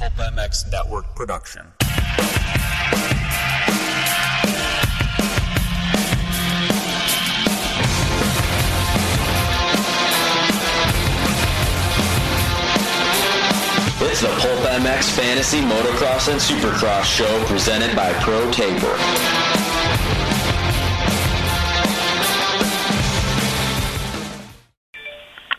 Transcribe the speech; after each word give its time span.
Pulp 0.00 0.14
MX 0.14 0.72
Network 0.72 1.14
production. 1.14 1.60
It's 14.00 14.22
the 14.22 14.28
Pulp 14.38 14.60
MX 14.60 15.10
Fantasy 15.14 15.60
Motocross 15.60 16.32
and 16.32 16.40
Supercross 16.40 17.04
show 17.04 17.44
presented 17.44 17.94
by 17.94 18.10
Pro 18.22 18.50
Taper. 18.50 19.39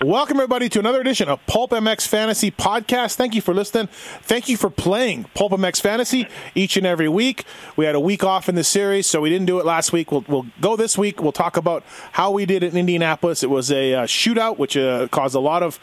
Welcome, 0.03 0.37
everybody, 0.37 0.67
to 0.69 0.79
another 0.79 0.99
edition 0.99 1.29
of 1.29 1.45
Pulp 1.45 1.69
MX 1.69 2.07
Fantasy 2.07 2.49
Podcast. 2.49 3.17
Thank 3.17 3.35
you 3.35 3.41
for 3.41 3.53
listening. 3.53 3.85
Thank 4.23 4.49
you 4.49 4.57
for 4.57 4.71
playing 4.71 5.25
Pulp 5.35 5.51
MX 5.51 5.79
Fantasy 5.79 6.27
each 6.55 6.75
and 6.75 6.87
every 6.87 7.07
week. 7.07 7.45
We 7.75 7.85
had 7.85 7.93
a 7.93 7.99
week 7.99 8.23
off 8.23 8.49
in 8.49 8.55
the 8.55 8.63
series, 8.63 9.05
so 9.05 9.21
we 9.21 9.29
didn't 9.29 9.45
do 9.45 9.59
it 9.59 9.65
last 9.65 9.93
week. 9.93 10.11
We'll, 10.11 10.25
we'll 10.27 10.47
go 10.59 10.75
this 10.75 10.97
week. 10.97 11.21
We'll 11.21 11.31
talk 11.31 11.55
about 11.55 11.83
how 12.13 12.31
we 12.31 12.47
did 12.47 12.63
in 12.63 12.75
Indianapolis. 12.75 13.43
It 13.43 13.51
was 13.51 13.71
a 13.71 13.93
uh, 13.93 14.03
shootout, 14.05 14.57
which 14.57 14.75
uh, 14.75 15.07
caused 15.09 15.35
a 15.35 15.39
lot 15.39 15.61
of 15.61 15.79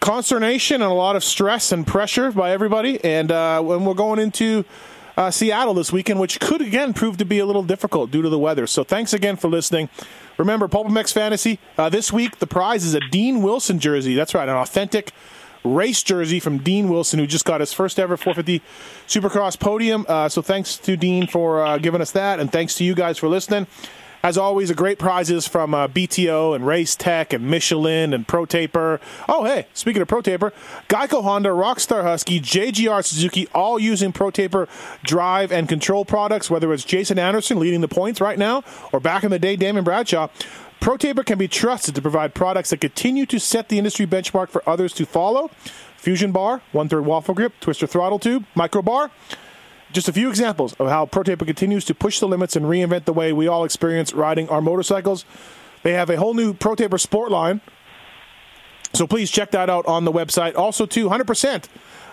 consternation 0.00 0.82
and 0.82 0.90
a 0.90 0.94
lot 0.94 1.16
of 1.16 1.24
stress 1.24 1.72
and 1.72 1.86
pressure 1.86 2.32
by 2.32 2.50
everybody. 2.50 3.02
And 3.02 3.32
uh, 3.32 3.62
when 3.62 3.86
we're 3.86 3.94
going 3.94 4.18
into 4.18 4.66
uh, 5.16 5.30
Seattle 5.30 5.74
this 5.74 5.92
weekend, 5.92 6.20
which 6.20 6.40
could 6.40 6.60
again 6.60 6.92
prove 6.94 7.16
to 7.18 7.24
be 7.24 7.38
a 7.38 7.46
little 7.46 7.62
difficult 7.62 8.10
due 8.10 8.22
to 8.22 8.28
the 8.28 8.38
weather. 8.38 8.66
So 8.66 8.84
thanks 8.84 9.12
again 9.12 9.36
for 9.36 9.48
listening. 9.48 9.88
Remember, 10.38 10.68
Pulp 10.68 10.88
MX 10.88 11.12
Fantasy 11.12 11.58
uh, 11.76 11.88
this 11.88 12.12
week. 12.12 12.38
The 12.38 12.46
prize 12.46 12.84
is 12.84 12.94
a 12.94 13.00
Dean 13.00 13.42
Wilson 13.42 13.78
jersey. 13.78 14.14
That's 14.14 14.34
right, 14.34 14.48
an 14.48 14.56
authentic 14.56 15.12
race 15.64 16.02
jersey 16.02 16.40
from 16.40 16.58
Dean 16.58 16.88
Wilson, 16.88 17.18
who 17.18 17.26
just 17.26 17.44
got 17.44 17.60
his 17.60 17.72
first 17.72 17.98
ever 17.98 18.16
450 18.16 18.62
Supercross 19.06 19.58
podium. 19.58 20.04
Uh, 20.08 20.28
so 20.28 20.42
thanks 20.42 20.76
to 20.78 20.96
Dean 20.96 21.26
for 21.26 21.64
uh, 21.64 21.78
giving 21.78 22.00
us 22.00 22.10
that, 22.12 22.40
and 22.40 22.50
thanks 22.50 22.74
to 22.76 22.84
you 22.84 22.94
guys 22.94 23.18
for 23.18 23.28
listening. 23.28 23.66
As 24.22 24.38
always, 24.38 24.70
a 24.70 24.74
great 24.74 25.00
prizes 25.00 25.48
from 25.48 25.74
uh, 25.74 25.88
BTO 25.88 26.54
and 26.54 26.64
Race 26.64 26.94
Tech 26.94 27.32
and 27.32 27.50
Michelin 27.50 28.14
and 28.14 28.26
Pro 28.26 28.46
Taper. 28.46 29.00
Oh, 29.28 29.44
hey, 29.44 29.66
speaking 29.74 30.00
of 30.00 30.06
Pro 30.06 30.20
Taper, 30.20 30.52
Geico 30.88 31.24
Honda, 31.24 31.48
Rockstar 31.48 32.04
Husky, 32.04 32.40
JGR 32.40 33.04
Suzuki, 33.04 33.48
all 33.52 33.80
using 33.80 34.12
Pro 34.12 34.30
Taper 34.30 34.68
drive 35.02 35.50
and 35.50 35.68
control 35.68 36.04
products, 36.04 36.48
whether 36.48 36.72
it's 36.72 36.84
Jason 36.84 37.18
Anderson 37.18 37.58
leading 37.58 37.80
the 37.80 37.88
points 37.88 38.20
right 38.20 38.38
now 38.38 38.62
or 38.92 39.00
back 39.00 39.24
in 39.24 39.32
the 39.32 39.40
day, 39.40 39.56
Damon 39.56 39.82
Bradshaw. 39.82 40.28
Pro 40.78 40.96
Taper 40.96 41.24
can 41.24 41.38
be 41.38 41.48
trusted 41.48 41.96
to 41.96 42.02
provide 42.02 42.32
products 42.32 42.70
that 42.70 42.80
continue 42.80 43.26
to 43.26 43.40
set 43.40 43.68
the 43.68 43.78
industry 43.78 44.06
benchmark 44.06 44.50
for 44.50 44.62
others 44.68 44.92
to 44.94 45.04
follow. 45.06 45.50
Fusion 45.96 46.30
bar, 46.30 46.62
one 46.70 46.88
third 46.88 47.06
waffle 47.06 47.34
grip, 47.34 47.54
twister 47.60 47.88
throttle 47.88 48.18
tube, 48.20 48.44
micro 48.54 48.82
bar. 48.82 49.10
Just 49.92 50.08
a 50.08 50.12
few 50.12 50.30
examples 50.30 50.72
of 50.74 50.88
how 50.88 51.04
ProTaper 51.04 51.46
continues 51.46 51.84
to 51.84 51.94
push 51.94 52.18
the 52.18 52.26
limits 52.26 52.56
and 52.56 52.64
reinvent 52.64 53.04
the 53.04 53.12
way 53.12 53.32
we 53.32 53.46
all 53.46 53.64
experience 53.64 54.14
riding 54.14 54.48
our 54.48 54.62
motorcycles. 54.62 55.26
They 55.82 55.92
have 55.92 56.08
a 56.08 56.16
whole 56.16 56.32
new 56.32 56.54
ProTaper 56.54 56.98
Sport 56.98 57.30
line, 57.30 57.60
so 58.94 59.06
please 59.06 59.30
check 59.30 59.50
that 59.50 59.68
out 59.68 59.84
on 59.86 60.04
the 60.04 60.12
website. 60.12 60.56
Also, 60.56 60.86
too, 60.86 61.08
100%. 61.08 61.64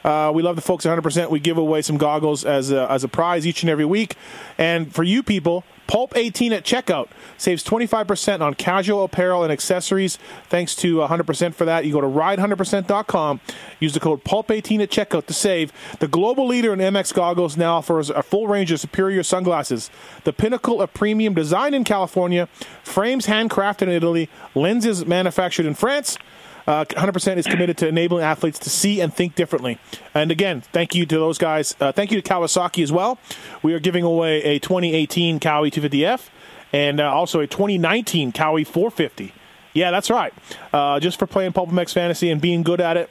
Uh, 0.03 0.31
we 0.33 0.41
love 0.43 0.55
the 0.55 0.61
folks 0.61 0.85
100%. 0.85 1.29
We 1.29 1.39
give 1.39 1.57
away 1.57 1.81
some 1.81 1.97
goggles 1.97 2.45
as 2.45 2.71
a, 2.71 2.89
as 2.91 3.03
a 3.03 3.07
prize 3.07 3.45
each 3.45 3.63
and 3.63 3.69
every 3.69 3.85
week. 3.85 4.15
And 4.57 4.93
for 4.93 5.03
you 5.03 5.23
people, 5.23 5.63
Pulp 5.89 6.15
18 6.15 6.53
at 6.53 6.63
checkout 6.63 7.07
saves 7.39 7.63
25% 7.63 8.41
on 8.41 8.53
casual 8.53 9.03
apparel 9.03 9.41
and 9.43 9.51
accessories. 9.51 10.19
Thanks 10.47 10.75
to 10.75 10.97
100% 10.97 11.55
for 11.55 11.65
that. 11.65 11.83
You 11.83 11.93
go 11.93 12.01
to 12.01 12.05
ride100%.com, 12.05 13.41
use 13.79 13.95
the 13.95 13.99
code 13.99 14.23
Pulp 14.23 14.51
18 14.51 14.81
at 14.81 14.91
checkout 14.91 15.25
to 15.25 15.33
save. 15.33 15.73
The 15.99 16.07
global 16.07 16.45
leader 16.45 16.73
in 16.73 16.79
MX 16.79 17.15
goggles 17.15 17.57
now 17.57 17.77
offers 17.77 18.11
a 18.11 18.21
full 18.21 18.47
range 18.47 18.71
of 18.71 18.79
superior 18.79 19.23
sunglasses. 19.23 19.89
The 20.25 20.33
pinnacle 20.33 20.79
of 20.79 20.93
premium 20.93 21.33
design 21.33 21.73
in 21.73 21.83
California, 21.83 22.47
frames 22.83 23.25
handcrafted 23.25 23.83
in 23.83 23.89
Italy, 23.89 24.29
lenses 24.53 25.07
manufactured 25.07 25.65
in 25.65 25.73
France. 25.73 26.19
Uh, 26.69 26.85
100% 26.85 27.37
is 27.37 27.47
committed 27.47 27.79
to 27.79 27.87
enabling 27.87 28.23
athletes 28.23 28.59
to 28.59 28.69
see 28.69 29.01
and 29.01 29.11
think 29.11 29.33
differently. 29.33 29.79
And 30.13 30.29
again, 30.29 30.61
thank 30.61 30.93
you 30.93 31.03
to 31.07 31.15
those 31.15 31.39
guys. 31.39 31.75
Uh, 31.79 31.91
thank 31.91 32.11
you 32.11 32.21
to 32.21 32.29
Kawasaki 32.29 32.83
as 32.83 32.91
well. 32.91 33.17
We 33.63 33.73
are 33.73 33.79
giving 33.79 34.03
away 34.03 34.43
a 34.43 34.59
2018 34.59 35.39
Kawi 35.39 35.71
250F 35.71 36.29
and 36.71 36.99
uh, 36.99 37.11
also 37.11 37.39
a 37.39 37.47
2019 37.47 38.31
Kawi 38.31 38.67
450. 38.67 39.33
Yeah, 39.73 39.89
that's 39.89 40.11
right. 40.11 40.31
Uh, 40.71 40.99
just 40.99 41.17
for 41.17 41.25
playing 41.25 41.53
Pulp 41.53 41.71
MX 41.71 41.91
Fantasy 41.91 42.29
and 42.29 42.39
being 42.39 42.61
good 42.61 42.81
at 42.81 42.97
it, 42.97 43.09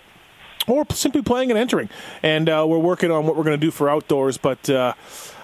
or 0.68 0.86
simply 0.92 1.22
playing 1.22 1.50
and 1.50 1.58
entering. 1.58 1.88
And 2.22 2.48
uh, 2.48 2.64
we're 2.68 2.78
working 2.78 3.10
on 3.10 3.26
what 3.26 3.34
we're 3.34 3.42
going 3.42 3.58
to 3.58 3.66
do 3.66 3.72
for 3.72 3.91
outdoors, 3.91 4.38
but 4.38 4.70
uh, 4.70 4.94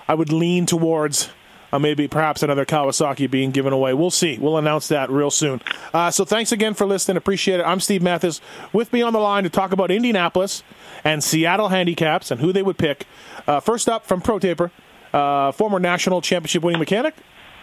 I 0.06 0.14
would 0.14 0.32
lean 0.32 0.66
towards 0.66 1.30
uh, 1.74 1.78
maybe 1.80 2.06
perhaps 2.06 2.44
another 2.44 2.64
Kawasaki 2.64 3.28
being 3.28 3.50
given 3.50 3.72
away. 3.72 3.94
We'll 3.94 4.12
see. 4.12 4.38
We'll 4.38 4.58
announce 4.58 4.86
that 4.88 5.10
real 5.10 5.30
soon. 5.30 5.60
Uh, 5.92 6.10
so 6.10 6.24
thanks 6.24 6.52
again 6.52 6.74
for 6.74 6.86
listening. 6.86 7.16
Appreciate 7.16 7.58
it. 7.58 7.64
I'm 7.64 7.80
Steve 7.80 8.00
Matthes. 8.00 8.40
With 8.72 8.92
me 8.92 9.02
on 9.02 9.12
the 9.12 9.18
line 9.18 9.42
to 9.42 9.50
talk 9.50 9.72
about 9.72 9.90
Indianapolis 9.90 10.62
and 11.02 11.22
Seattle 11.24 11.70
handicaps 11.70 12.30
and 12.30 12.40
who 12.40 12.52
they 12.52 12.62
would 12.62 12.78
pick. 12.78 13.06
Uh, 13.48 13.58
first 13.58 13.88
up 13.88 14.06
from 14.06 14.20
Pro 14.20 14.38
Taper, 14.38 14.70
uh, 15.12 15.50
former 15.50 15.80
national 15.80 16.20
championship 16.20 16.62
winning 16.62 16.78
mechanic, 16.78 17.16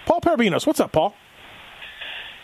Paul 0.05 0.19
Parabinos. 0.19 0.67
What's 0.67 0.81
up, 0.81 0.91
Paul? 0.91 1.16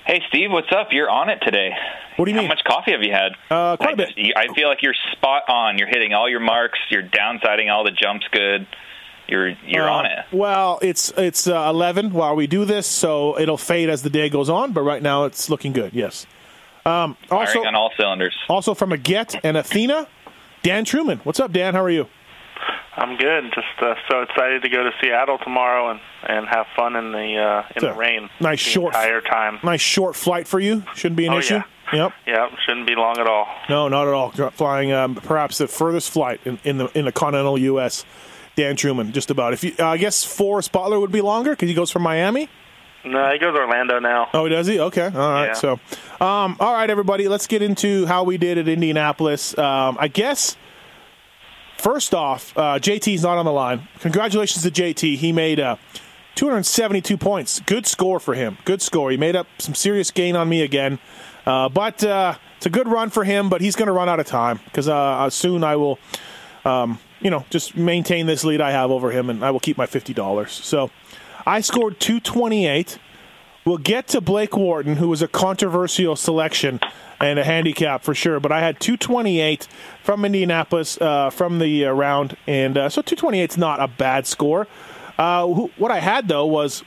Hey 0.06 0.22
Steve, 0.30 0.54
what's 0.54 0.72
up? 0.72 0.94
You're 0.94 1.10
on 1.10 1.30
it 1.30 1.40
today. 1.42 1.72
What 2.16 2.26
do 2.26 2.32
you 2.32 2.36
How 2.36 2.44
mean? 2.44 2.50
How 2.50 2.56
much 2.56 2.64
coffee 2.64 2.92
have 2.92 3.04
you 3.04 3.12
had? 3.12 3.34
Uh, 3.52 3.76
quite 3.76 3.90
I 3.90 3.92
a 3.92 3.96
bit. 3.98 4.38
I 4.38 4.54
feel 4.56 4.70
like 4.70 4.82
you're 4.82 4.96
spot 5.12 5.44
on. 5.50 5.78
You're 5.78 5.90
hitting 5.90 6.14
all 6.14 6.30
your 6.30 6.40
marks. 6.40 6.80
You're 6.90 7.02
downsiding 7.02 7.70
all 7.70 7.84
the 7.84 7.92
jumps 7.92 8.26
good. 8.32 8.66
You're 9.28 9.50
you're 9.66 9.90
Uh, 9.90 9.94
on 9.94 10.06
it. 10.06 10.20
Well, 10.32 10.80
it's 10.82 11.12
it's 11.18 11.48
uh, 11.48 11.68
11 11.70 12.12
while 12.14 12.36
we 12.36 12.48
do 12.48 12.66
this, 12.66 12.88
so 12.88 13.38
it'll 13.40 13.58
fade 13.58 13.90
as 13.90 14.02
the 14.04 14.10
day 14.10 14.30
goes 14.30 14.50
on. 14.50 14.74
But 14.74 14.82
right 14.82 15.02
now, 15.02 15.26
it's 15.26 15.50
looking 15.50 15.74
good. 15.74 15.94
Yes. 15.94 16.26
Um, 16.86 17.18
also, 17.30 17.54
Firing 17.54 17.68
on 17.68 17.76
all 17.76 17.92
cylinders. 18.00 18.36
also 18.48 18.74
from 18.74 18.94
a 18.94 18.98
Get 18.98 19.36
and 19.44 19.58
Athena, 19.58 20.08
Dan 20.64 20.86
Truman. 20.86 21.20
What's 21.26 21.40
up, 21.42 21.52
Dan? 21.52 21.74
How 21.74 21.84
are 21.84 21.90
you? 21.90 22.08
I'm 22.96 23.16
good. 23.18 23.52
Just 23.54 23.68
uh, 23.82 23.94
so 24.10 24.22
excited 24.22 24.64
to 24.64 24.70
go 24.70 24.84
to 24.84 24.92
Seattle 25.02 25.38
tomorrow 25.38 25.92
and, 25.92 26.00
and 26.28 26.48
have 26.48 26.66
fun 26.76 26.96
in 26.96 27.12
the 27.12 27.36
uh, 27.38 27.64
in 27.76 27.82
So, 27.82 27.88
the 27.90 27.94
rain. 27.94 28.30
nice 28.40 28.64
the 28.64 28.72
short- 28.72 28.96
entire 28.96 29.22
time. 29.22 29.60
Nice 29.64 29.82
short 29.82 30.16
flight 30.16 30.48
for 30.48 30.60
you. 30.60 30.84
Shouldn't 30.96 31.18
be 31.18 31.28
an 31.28 31.34
Oh, 31.34 31.38
issue. 31.40 31.56
yeah. 31.56 31.64
Yep. 31.94 32.14
Yeah, 32.26 32.50
shouldn't 32.66 32.88
be 32.88 32.96
long 32.96 33.18
at 33.18 33.28
all. 33.28 33.48
No, 33.70 33.88
not 33.88 34.08
at 34.08 34.14
all. 34.14 34.32
Flying 34.52 34.92
um, 34.92 35.16
perhaps 35.16 35.58
the 35.60 35.68
furthest 35.68 36.10
flight 36.12 36.42
in, 36.44 36.60
in 36.66 36.78
the 36.80 36.88
in 36.98 37.06
the 37.06 37.12
continental 37.14 37.58
U.S. 37.58 38.04
Dan 38.58 38.76
Truman, 38.76 39.14
just 39.14 39.30
about. 39.30 39.54
If 39.54 39.64
you, 39.64 39.74
uh, 39.80 39.86
I 39.86 39.98
guess 39.98 40.24
Forrest 40.24 40.72
Butler 40.72 41.00
would 41.00 41.12
be 41.12 41.22
longer 41.22 41.52
because 41.52 41.70
he 41.70 41.76
goes 41.76 41.92
from 41.92 42.02
Miami. 42.02 42.50
No, 43.06 43.32
he 43.32 43.38
goes 43.38 43.54
to 43.54 43.62
Orlando 43.62 44.00
now. 44.00 44.30
Oh, 44.34 44.50
does 44.50 44.66
he? 44.66 44.80
Okay. 44.80 45.06
All 45.06 45.12
right. 45.12 45.46
Yeah. 45.46 45.54
So, 45.54 45.74
um, 46.20 46.58
all 46.60 46.74
right, 46.74 46.90
everybody, 46.90 47.28
let's 47.28 47.46
get 47.48 47.62
into 47.62 48.08
how 48.08 48.24
we 48.24 48.38
did 48.38 48.58
at 48.58 48.68
Indianapolis. 48.68 49.56
Um, 49.58 49.96
I 50.00 50.08
guess 50.08 50.58
first 51.78 52.16
off, 52.16 52.58
uh, 52.58 52.80
JT's 52.80 53.22
not 53.22 53.38
on 53.38 53.46
the 53.46 53.52
line. 53.52 53.88
Congratulations 54.00 54.64
to 54.64 54.72
JT. 54.72 55.18
He 55.18 55.32
made 55.32 55.60
uh, 55.60 55.78
272 56.36 57.16
points. 57.16 57.60
Good 57.62 57.86
score 57.86 58.20
for 58.20 58.34
him. 58.34 58.58
Good 58.66 58.82
score. 58.82 59.12
He 59.12 59.18
made 59.18 59.36
up 59.36 59.48
some 59.60 59.76
serious 59.76 60.10
gain 60.10 60.36
on 60.36 60.50
me 60.50 60.64
again. 60.64 60.98
Uh, 61.46 61.70
but 61.70 62.04
uh, 62.04 62.36
it's 62.58 62.66
a 62.66 62.72
good 62.72 62.88
run 62.88 63.12
for 63.12 63.24
him, 63.24 63.50
but 63.50 63.62
he's 63.62 63.76
going 63.76 63.88
to 63.88 63.94
run 63.94 64.10
out 64.10 64.20
of 64.20 64.26
time 64.26 64.60
because 64.66 64.90
uh, 64.90 65.30
soon 65.30 65.64
I 65.64 65.76
will, 65.76 66.00
um, 66.66 67.00
you 67.22 67.30
know, 67.30 67.46
just 67.50 67.76
maintain 67.76 68.26
this 68.26 68.44
lead 68.44 68.62
I 68.62 68.72
have 68.72 68.92
over 68.92 69.12
him 69.12 69.30
and 69.30 69.44
I 69.44 69.52
will 69.52 69.60
keep 69.60 69.78
my 69.78 69.86
$50. 69.86 70.50
So 70.50 70.92
I 71.46 71.62
scored 71.62 72.00
228. 72.00 73.00
We'll 73.66 73.78
get 73.78 74.08
to 74.10 74.22
Blake 74.22 74.56
Wharton, 74.56 74.96
who 74.98 75.10
was 75.10 75.22
a 75.22 75.28
controversial 75.28 76.16
selection 76.16 76.80
and 77.20 77.40
a 77.40 77.44
handicap 77.44 78.04
for 78.04 78.14
sure. 78.14 78.40
But 78.40 78.52
I 78.52 78.60
had 78.60 78.80
228 78.80 79.68
from 80.04 80.24
Indianapolis 80.24 81.00
uh, 81.02 81.30
from 81.30 81.60
the 81.60 81.86
uh, 81.86 81.92
round, 81.92 82.38
and 82.48 82.78
uh, 82.78 82.90
so 82.90 83.02
228 83.02 83.52
is 83.52 83.58
not 83.58 83.82
a 83.82 83.88
bad 83.88 84.28
score. 84.28 84.68
Uh, 85.18 85.48
what 85.48 85.92
I 85.92 86.00
had 86.00 86.28
though 86.28 86.46
was 86.46 86.84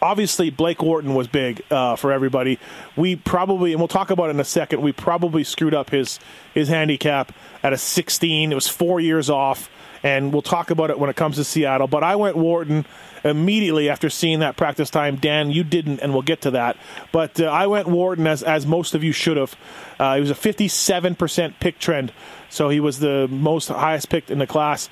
obviously 0.00 0.50
Blake 0.50 0.82
Wharton 0.82 1.14
was 1.14 1.26
big 1.26 1.62
uh, 1.70 1.96
for 1.96 2.12
everybody. 2.12 2.58
We 2.96 3.16
probably, 3.16 3.72
and 3.72 3.80
we'll 3.80 3.88
talk 3.88 4.10
about 4.10 4.28
it 4.28 4.30
in 4.30 4.40
a 4.40 4.44
second. 4.44 4.82
We 4.82 4.92
probably 4.92 5.44
screwed 5.44 5.74
up 5.74 5.90
his 5.90 6.18
his 6.54 6.68
handicap 6.68 7.32
at 7.62 7.72
a 7.72 7.78
16. 7.78 8.52
It 8.52 8.54
was 8.54 8.68
four 8.68 9.00
years 9.00 9.30
off, 9.30 9.70
and 10.02 10.32
we'll 10.32 10.42
talk 10.42 10.70
about 10.70 10.90
it 10.90 10.98
when 10.98 11.10
it 11.10 11.16
comes 11.16 11.36
to 11.36 11.44
Seattle. 11.44 11.86
But 11.86 12.04
I 12.04 12.16
went 12.16 12.36
Wharton 12.36 12.84
immediately 13.24 13.88
after 13.88 14.08
seeing 14.08 14.40
that 14.40 14.56
practice 14.56 14.90
time. 14.90 15.16
Dan, 15.16 15.50
you 15.50 15.64
didn't, 15.64 16.00
and 16.00 16.12
we'll 16.12 16.22
get 16.22 16.42
to 16.42 16.52
that. 16.52 16.76
But 17.12 17.40
uh, 17.40 17.46
I 17.46 17.66
went 17.66 17.88
Wharton 17.88 18.26
as 18.26 18.42
as 18.42 18.66
most 18.66 18.94
of 18.94 19.02
you 19.02 19.12
should 19.12 19.36
have. 19.36 19.56
Uh, 19.98 20.14
he 20.14 20.20
was 20.20 20.30
a 20.30 20.34
57% 20.34 21.54
pick 21.60 21.78
trend, 21.78 22.12
so 22.48 22.68
he 22.68 22.80
was 22.80 22.98
the 22.98 23.28
most 23.28 23.68
highest 23.68 24.08
picked 24.08 24.30
in 24.30 24.38
the 24.38 24.46
class. 24.46 24.88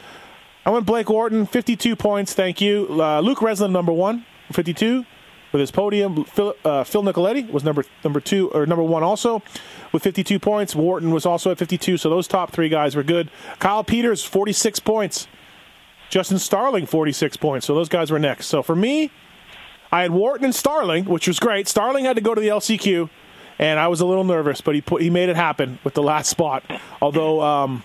I 0.66 0.70
went 0.70 0.86
Blake 0.86 1.10
Wharton, 1.10 1.44
52 1.44 1.94
points. 1.94 2.32
Thank 2.32 2.60
you. 2.60 2.86
Uh, 2.90 3.20
Luke 3.20 3.40
Renzland, 3.40 3.72
number 3.72 3.92
one, 3.92 4.24
52. 4.54 5.04
with 5.52 5.60
his 5.60 5.70
podium. 5.70 6.24
Phil, 6.24 6.56
uh, 6.64 6.82
Phil 6.82 7.04
Nicoletti 7.04 7.48
was 7.48 7.62
number 7.62 7.84
number 8.02 8.18
two 8.20 8.50
or 8.50 8.66
number 8.66 8.82
one 8.82 9.04
also 9.04 9.40
with 9.92 10.02
52 10.02 10.40
points. 10.40 10.74
Wharton 10.74 11.12
was 11.12 11.24
also 11.24 11.52
at 11.52 11.58
52. 11.58 11.96
So 11.96 12.10
those 12.10 12.26
top 12.26 12.50
three 12.50 12.68
guys 12.68 12.96
were 12.96 13.04
good. 13.04 13.30
Kyle 13.60 13.84
Peters 13.84 14.24
46 14.24 14.80
points. 14.80 15.28
Justin 16.10 16.38
Starling 16.38 16.86
46 16.86 17.36
points. 17.36 17.66
So 17.66 17.74
those 17.74 17.88
guys 17.88 18.10
were 18.10 18.18
next. 18.18 18.46
So 18.46 18.62
for 18.62 18.74
me, 18.74 19.10
I 19.92 20.02
had 20.02 20.10
Wharton 20.10 20.44
and 20.44 20.54
Starling, 20.54 21.04
which 21.04 21.28
was 21.28 21.38
great. 21.38 21.68
Starling 21.68 22.04
had 22.04 22.16
to 22.16 22.22
go 22.22 22.34
to 22.34 22.40
the 22.40 22.48
LCQ, 22.48 23.08
and 23.60 23.78
I 23.78 23.86
was 23.86 24.00
a 24.00 24.06
little 24.06 24.24
nervous, 24.24 24.60
but 24.60 24.74
he 24.74 24.80
put 24.80 25.02
he 25.02 25.08
made 25.08 25.28
it 25.28 25.36
happen 25.36 25.78
with 25.84 25.94
the 25.94 26.02
last 26.02 26.28
spot. 26.28 26.64
Although 27.00 27.40
um, 27.40 27.82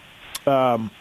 um, 0.48 0.92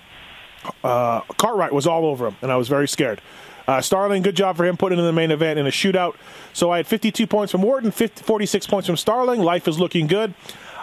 uh, 0.84 1.20
Cartwright 1.38 1.72
was 1.72 1.86
all 1.86 2.04
over 2.04 2.26
him, 2.28 2.36
and 2.42 2.52
I 2.52 2.56
was 2.56 2.68
very 2.68 2.86
scared. 2.86 3.22
Uh, 3.68 3.82
Starling, 3.82 4.22
good 4.22 4.34
job 4.34 4.56
for 4.56 4.64
him 4.64 4.78
putting 4.78 4.98
in 4.98 5.04
the 5.04 5.12
main 5.12 5.30
event 5.30 5.58
in 5.58 5.66
a 5.66 5.70
shootout. 5.70 6.16
So 6.54 6.70
I 6.70 6.78
had 6.78 6.86
52 6.86 7.26
points 7.26 7.52
from 7.52 7.60
Wharton, 7.60 7.90
50, 7.90 8.22
46 8.24 8.66
points 8.66 8.86
from 8.86 8.96
Starling. 8.96 9.42
Life 9.42 9.68
is 9.68 9.78
looking 9.78 10.06
good. 10.06 10.32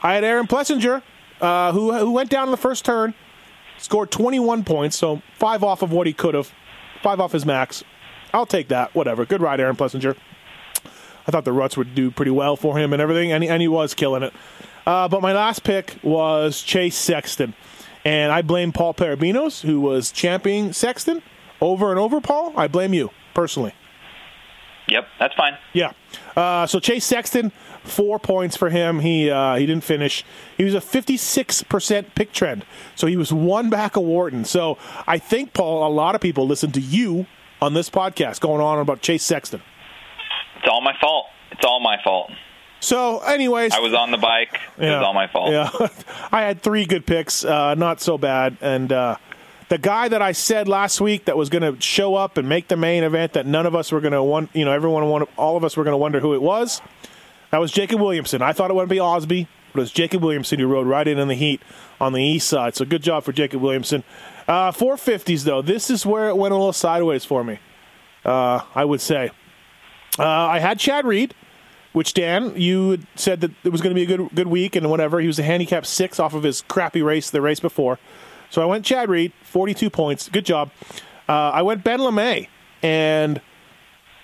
I 0.04 0.14
had 0.14 0.24
Aaron 0.24 0.46
Plessinger, 0.46 1.02
uh, 1.42 1.72
who 1.72 1.92
who 1.94 2.12
went 2.12 2.30
down 2.30 2.48
in 2.48 2.52
the 2.52 2.58
first 2.58 2.86
turn, 2.86 3.16
scored 3.80 4.12
21 4.12 4.64
points, 4.64 4.96
so 4.96 5.24
five 5.34 5.64
off 5.64 5.82
of 5.82 5.92
what 5.92 6.06
he 6.06 6.14
could 6.14 6.36
have, 6.36 6.52
five 7.02 7.20
off 7.20 7.32
his 7.32 7.44
max. 7.44 7.84
I'll 8.36 8.46
take 8.46 8.68
that. 8.68 8.94
Whatever. 8.94 9.26
Good 9.26 9.42
ride, 9.42 9.60
Aaron 9.60 9.76
Plessinger. 9.76 10.16
I 11.28 11.32
thought 11.32 11.44
the 11.44 11.54
Ruts 11.54 11.76
would 11.76 11.96
do 11.96 12.12
pretty 12.12 12.30
well 12.30 12.56
for 12.56 12.78
him 12.78 12.94
and 12.94 13.02
everything, 13.02 13.32
and 13.32 13.44
he, 13.44 13.50
and 13.50 13.64
he 13.64 13.68
was 13.68 13.96
killing 13.96 14.22
it. 14.22 14.34
Uh, 14.86 15.08
but 15.08 15.24
my 15.24 15.34
last 15.34 15.64
pick 15.64 15.98
was 16.04 16.62
Chase 16.62 16.96
Sexton. 16.96 17.56
And 18.04 18.32
I 18.32 18.44
blame 18.44 18.72
Paul 18.72 18.94
Parabinos, 18.94 19.62
who 19.62 19.82
was 19.82 20.12
championing 20.12 20.72
Sexton 20.74 21.24
over 21.66 21.90
and 21.90 22.00
over, 22.00 22.22
Paul. 22.22 22.54
I 22.56 22.68
blame 22.68 22.94
you, 22.94 23.10
personally. 23.34 23.74
Yep, 24.88 25.08
that's 25.20 25.34
fine. 25.34 25.58
Yeah. 25.74 25.94
Uh, 26.36 26.68
so 26.68 26.80
Chase 26.80 27.06
Sexton, 27.06 27.52
four 27.84 28.20
points 28.20 28.56
for 28.56 28.70
him. 28.70 29.00
He 29.00 29.32
uh, 29.32 29.56
he 29.56 29.66
didn't 29.66 29.84
finish. 29.84 30.24
He 30.58 30.64
was 30.64 30.76
a 30.76 30.80
56% 30.80 32.06
pick 32.14 32.32
trend. 32.32 32.66
So 32.96 33.08
he 33.08 33.18
was 33.18 33.34
one 33.34 33.72
back 33.72 33.96
of 33.96 34.04
Wharton. 34.04 34.46
So 34.46 34.78
I 35.08 35.18
think, 35.18 35.54
Paul, 35.54 35.88
a 35.88 35.90
lot 35.92 36.14
of 36.14 36.22
people 36.22 36.46
listen 36.46 36.72
to 36.74 36.82
you 36.82 37.26
on 37.62 37.74
this 37.74 37.90
podcast 37.90 38.42
going 38.42 38.62
on 38.62 38.78
about 38.78 39.02
Chase 39.02 39.24
Sexton. 39.24 39.62
It's 40.58 40.68
all 40.70 40.82
my 40.82 40.94
fault. 41.02 41.26
It's 41.52 41.66
all 41.66 41.80
my 41.80 41.98
fault. 42.04 42.32
So, 42.80 43.20
anyways, 43.20 43.74
I 43.74 43.80
was 43.80 43.96
on 43.96 44.12
the 44.12 44.18
bike. 44.18 44.60
It 44.78 44.86
was 44.86 45.04
all 45.04 45.14
my 45.14 45.28
fault. 45.28 45.52
Yeah, 45.52 45.70
I 46.32 46.42
had 46.42 46.62
three 46.62 46.86
good 46.86 47.08
picks, 47.08 47.44
uh, 47.44 47.74
not 47.74 48.02
so 48.02 48.18
bad. 48.20 48.58
And 48.62 48.92
uh, 48.92 49.18
the 49.70 49.78
guy 49.78 50.08
that 50.08 50.22
I 50.22 50.32
said 50.32 50.68
last 50.68 51.02
week 51.02 51.26
that 51.26 51.38
was 51.38 51.50
going 51.50 51.62
to 51.62 51.82
show 51.82 52.16
up 52.16 52.38
and 52.38 52.48
make 52.48 52.68
the 52.68 52.78
main 52.78 53.04
event, 53.04 53.34
that 53.34 53.46
none 53.46 53.66
of 53.66 53.76
us 53.76 53.92
were 53.92 54.02
going 54.02 54.14
to 54.14 54.24
want, 54.24 54.50
you 54.54 54.66
know, 54.66 54.72
everyone, 54.72 55.08
want, 55.10 55.30
all 55.38 55.58
of 55.58 55.64
us 55.64 55.76
were 55.76 55.84
going 55.84 55.94
to 55.94 55.98
wonder 55.98 56.20
who 56.20 56.34
it 56.34 56.42
was. 56.42 56.82
That 57.52 57.58
was 57.60 57.72
Jacob 57.72 58.00
Williamson. 58.00 58.42
I 58.42 58.54
thought 58.54 58.70
it 58.70 58.76
would 58.76 58.90
be 58.90 59.00
Osby, 59.00 59.48
but 59.74 59.80
it 59.80 59.84
was 59.84 59.92
Jacob 59.92 60.24
Williamson 60.24 60.60
who 60.60 60.68
rode 60.68 60.88
right 60.88 61.08
in 61.08 61.18
in 61.18 61.28
the 61.28 61.36
heat 61.36 61.62
on 62.00 62.14
the 62.14 62.22
east 62.22 62.48
side. 62.48 62.76
So 62.76 62.86
good 62.86 63.02
job 63.02 63.24
for 63.24 63.32
Jacob 63.32 63.62
Williamson. 63.62 64.04
Uh, 64.48 64.72
450s 64.72 65.44
though, 65.44 65.62
this 65.62 65.90
is 65.90 66.06
where 66.06 66.30
it 66.30 66.38
went 66.38 66.54
a 66.54 66.58
little 66.58 66.74
sideways 66.74 67.26
for 67.26 67.44
me. 67.44 67.60
Uh, 68.24 68.62
I 68.74 68.86
would 68.86 69.02
say. 69.02 69.32
Uh, 70.18 70.24
I 70.24 70.60
had 70.60 70.80
Chad 70.80 71.06
Reed, 71.06 71.34
which 71.94 72.14
Dan, 72.14 72.54
you 72.56 73.00
said 73.16 73.42
that 73.42 73.52
it 73.64 73.70
was 73.70 73.82
going 73.82 73.96
to 73.96 73.96
be 73.96 74.04
a 74.04 74.18
good 74.18 74.30
good 74.34 74.48
week 74.48 74.76
and 74.76 74.90
whatever. 74.90 75.20
He 75.20 75.28
was 75.28 75.40
a 75.40 75.44
handicap 75.44 75.86
six 75.86 76.20
off 76.20 76.34
of 76.34 76.44
his 76.44 76.62
crappy 76.62 77.02
race 77.02 77.30
the 77.30 77.42
race 77.42 77.60
before. 77.60 78.00
So 78.50 78.62
I 78.62 78.66
went 78.66 78.86
Chad 78.86 79.10
Reed, 79.10 79.34
42 79.44 79.90
points. 79.90 80.30
Good 80.30 80.46
job. 80.46 80.72
Uh, 81.28 81.34
I 81.52 81.62
went 81.64 81.84
Ben 81.84 82.00
LeMay, 82.00 82.48
and 82.84 83.42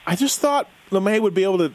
I 0.05 0.15
just 0.15 0.39
thought 0.39 0.69
LeMay 0.91 1.19
would 1.19 1.33
be 1.33 1.43
able 1.43 1.57
to, 1.59 1.73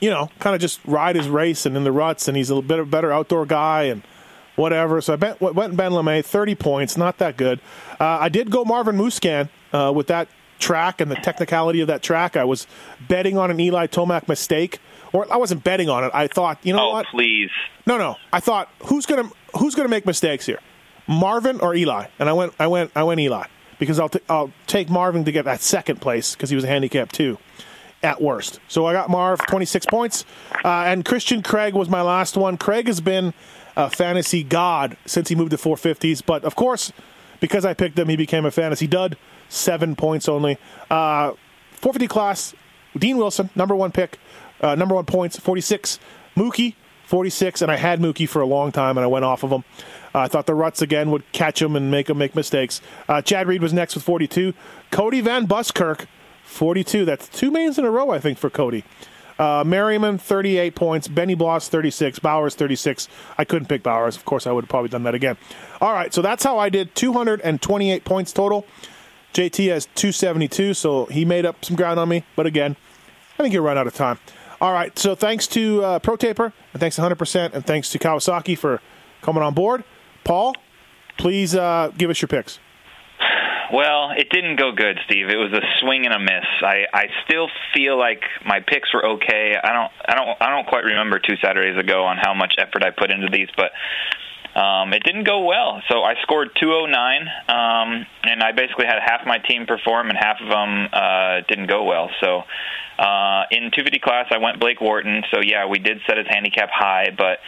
you 0.00 0.10
know, 0.10 0.30
kind 0.40 0.54
of 0.54 0.60
just 0.60 0.80
ride 0.84 1.16
his 1.16 1.28
race 1.28 1.64
and 1.66 1.76
in 1.76 1.84
the 1.84 1.92
ruts, 1.92 2.28
and 2.28 2.36
he's 2.36 2.50
a 2.50 2.60
bit 2.60 2.90
better 2.90 3.12
outdoor 3.12 3.46
guy 3.46 3.84
and 3.84 4.02
whatever. 4.56 5.00
So 5.00 5.12
I 5.12 5.16
bet, 5.16 5.40
went 5.40 5.76
Ben 5.76 5.92
LeMay, 5.92 6.24
30 6.24 6.54
points, 6.56 6.96
not 6.96 7.18
that 7.18 7.36
good. 7.36 7.60
Uh, 8.00 8.04
I 8.20 8.28
did 8.28 8.50
go 8.50 8.64
Marvin 8.64 8.96
Musquin 8.96 9.48
uh, 9.72 9.92
with 9.94 10.08
that 10.08 10.28
track 10.58 11.00
and 11.00 11.10
the 11.10 11.16
technicality 11.16 11.80
of 11.80 11.86
that 11.86 12.02
track. 12.02 12.36
I 12.36 12.44
was 12.44 12.66
betting 13.08 13.36
on 13.38 13.50
an 13.50 13.60
Eli 13.60 13.86
Tomac 13.86 14.26
mistake, 14.28 14.80
or 15.12 15.30
I 15.32 15.36
wasn't 15.36 15.62
betting 15.62 15.88
on 15.88 16.02
it. 16.04 16.10
I 16.14 16.26
thought, 16.26 16.58
you 16.64 16.72
know 16.72 16.88
Oh, 16.88 16.92
what? 16.92 17.06
please. 17.06 17.50
No, 17.86 17.96
no. 17.98 18.16
I 18.32 18.40
thought 18.40 18.68
who's 18.86 19.06
gonna 19.06 19.30
who's 19.58 19.74
gonna 19.74 19.88
make 19.88 20.04
mistakes 20.06 20.44
here, 20.46 20.58
Marvin 21.06 21.60
or 21.60 21.74
Eli? 21.74 22.06
And 22.18 22.28
I 22.28 22.32
went, 22.32 22.54
I 22.58 22.66
went, 22.66 22.90
I 22.94 23.02
went 23.02 23.20
Eli 23.20 23.46
because 23.78 23.98
I'll 23.98 24.08
t- 24.08 24.20
I'll 24.28 24.52
take 24.66 24.88
Marvin 24.88 25.24
to 25.24 25.32
get 25.32 25.44
that 25.44 25.60
second 25.60 26.00
place 26.00 26.34
because 26.34 26.50
he 26.50 26.56
was 26.56 26.64
a 26.64 26.68
handicap 26.68 27.12
two 27.12 27.38
at 28.02 28.20
worst. 28.20 28.60
So 28.68 28.86
I 28.86 28.92
got 28.92 29.10
Marv 29.10 29.44
twenty 29.46 29.66
six 29.66 29.86
points, 29.86 30.24
uh, 30.64 30.84
and 30.86 31.04
Christian 31.04 31.42
Craig 31.42 31.74
was 31.74 31.88
my 31.88 32.02
last 32.02 32.36
one. 32.36 32.56
Craig 32.56 32.86
has 32.86 33.00
been 33.00 33.34
a 33.76 33.90
fantasy 33.90 34.42
god 34.42 34.96
since 35.06 35.28
he 35.28 35.34
moved 35.34 35.50
to 35.50 35.58
four 35.58 35.76
fifties, 35.76 36.22
but 36.22 36.44
of 36.44 36.56
course, 36.56 36.92
because 37.40 37.64
I 37.64 37.74
picked 37.74 37.98
him, 37.98 38.08
he 38.08 38.16
became 38.16 38.44
a 38.44 38.50
fantasy 38.50 38.86
dud. 38.86 39.16
Seven 39.48 39.94
points 39.94 40.28
only. 40.28 40.58
Uh, 40.90 41.32
450 41.72 42.08
class, 42.08 42.54
Dean 42.98 43.16
Wilson, 43.16 43.50
number 43.54 43.76
one 43.76 43.92
pick, 43.92 44.18
uh, 44.60 44.74
number 44.74 44.94
one 44.94 45.04
points, 45.04 45.38
46. 45.38 46.00
Mookie, 46.36 46.74
46, 47.04 47.62
and 47.62 47.70
I 47.70 47.76
had 47.76 48.00
Mookie 48.00 48.28
for 48.28 48.40
a 48.40 48.46
long 48.46 48.72
time, 48.72 48.98
and 48.98 49.04
I 49.04 49.06
went 49.06 49.24
off 49.24 49.44
of 49.44 49.50
him. 49.50 49.64
Uh, 50.16 50.20
I 50.20 50.28
thought 50.28 50.46
the 50.46 50.54
Ruts 50.54 50.80
again 50.80 51.10
would 51.10 51.30
catch 51.32 51.60
him 51.60 51.76
and 51.76 51.90
make 51.90 52.08
him 52.08 52.16
make 52.16 52.34
mistakes. 52.34 52.80
Uh, 53.06 53.20
Chad 53.20 53.46
Reed 53.46 53.60
was 53.60 53.74
next 53.74 53.94
with 53.94 54.02
42. 54.02 54.54
Cody 54.90 55.20
Van 55.20 55.44
Buskirk, 55.44 56.06
42. 56.44 57.04
That's 57.04 57.28
two 57.28 57.50
mains 57.50 57.78
in 57.78 57.84
a 57.84 57.90
row, 57.90 58.10
I 58.10 58.18
think, 58.18 58.38
for 58.38 58.48
Cody. 58.48 58.82
Uh, 59.38 59.62
Merriman, 59.66 60.16
38 60.16 60.74
points. 60.74 61.06
Benny 61.06 61.34
Bloss, 61.34 61.68
36. 61.68 62.18
Bowers, 62.20 62.54
36. 62.54 63.08
I 63.36 63.44
couldn't 63.44 63.68
pick 63.68 63.82
Bowers. 63.82 64.16
Of 64.16 64.24
course, 64.24 64.46
I 64.46 64.52
would 64.52 64.64
have 64.64 64.70
probably 64.70 64.88
done 64.88 65.02
that 65.02 65.14
again. 65.14 65.36
All 65.82 65.92
right, 65.92 66.14
so 66.14 66.22
that's 66.22 66.42
how 66.42 66.58
I 66.58 66.70
did 66.70 66.94
228 66.94 68.04
points 68.06 68.32
total. 68.32 68.64
JT 69.34 69.68
has 69.68 69.84
272, 69.96 70.72
so 70.72 71.04
he 71.06 71.26
made 71.26 71.44
up 71.44 71.62
some 71.62 71.76
ground 71.76 72.00
on 72.00 72.08
me. 72.08 72.24
But 72.36 72.46
again, 72.46 72.74
I 73.38 73.42
think 73.42 73.52
he'll 73.52 73.62
run 73.62 73.76
out 73.76 73.86
of 73.86 73.94
time. 73.94 74.18
All 74.62 74.72
right, 74.72 74.98
so 74.98 75.14
thanks 75.14 75.46
to 75.48 75.84
uh, 75.84 75.98
Pro 75.98 76.16
Taper, 76.16 76.54
and 76.72 76.80
thanks 76.80 76.96
to 76.96 77.02
100%, 77.02 77.52
and 77.52 77.66
thanks 77.66 77.90
to 77.90 77.98
Kawasaki 77.98 78.56
for 78.56 78.80
coming 79.20 79.42
on 79.42 79.52
board. 79.52 79.84
Paul, 80.26 80.54
please 81.18 81.54
uh, 81.54 81.92
give 81.96 82.10
us 82.10 82.20
your 82.20 82.28
picks. 82.28 82.58
Well, 83.72 84.10
it 84.16 84.30
didn't 84.30 84.56
go 84.56 84.72
good, 84.72 84.98
Steve. 85.06 85.28
It 85.28 85.36
was 85.36 85.52
a 85.52 85.62
swing 85.80 86.04
and 86.06 86.14
a 86.14 86.18
miss. 86.18 86.46
I 86.62 86.86
I 86.92 87.06
still 87.24 87.48
feel 87.74 87.98
like 87.98 88.22
my 88.44 88.60
picks 88.60 88.92
were 88.94 89.04
okay. 89.04 89.54
I 89.62 89.72
don't 89.72 89.92
I 90.06 90.14
don't 90.14 90.28
I 90.40 90.50
don't 90.50 90.66
quite 90.66 90.84
remember 90.84 91.18
two 91.18 91.36
Saturdays 91.42 91.78
ago 91.78 92.04
on 92.04 92.16
how 92.16 92.34
much 92.34 92.54
effort 92.58 92.84
I 92.84 92.90
put 92.90 93.10
into 93.10 93.28
these, 93.30 93.48
but 93.56 93.72
um, 94.58 94.92
it 94.94 95.02
didn't 95.04 95.24
go 95.24 95.44
well. 95.44 95.82
So 95.90 96.02
I 96.02 96.14
scored 96.22 96.48
209, 96.58 97.28
um, 97.48 98.06
and 98.24 98.42
I 98.42 98.52
basically 98.52 98.86
had 98.86 98.96
half 99.04 99.26
my 99.26 99.38
team 99.38 99.66
perform, 99.66 100.08
and 100.08 100.18
half 100.18 100.40
of 100.40 100.48
them 100.48 100.88
uh, 100.92 101.40
didn't 101.46 101.66
go 101.68 101.84
well. 101.84 102.08
So 102.22 102.42
uh, 102.98 103.44
in 103.50 103.68
250 103.74 103.98
class, 103.98 104.26
I 104.30 104.38
went 104.38 104.58
Blake 104.58 104.80
Wharton. 104.80 105.22
So 105.30 105.40
yeah, 105.42 105.66
we 105.66 105.78
did 105.78 106.00
set 106.06 106.16
his 106.16 106.26
handicap 106.30 106.70
high, 106.72 107.10
but 107.16 107.38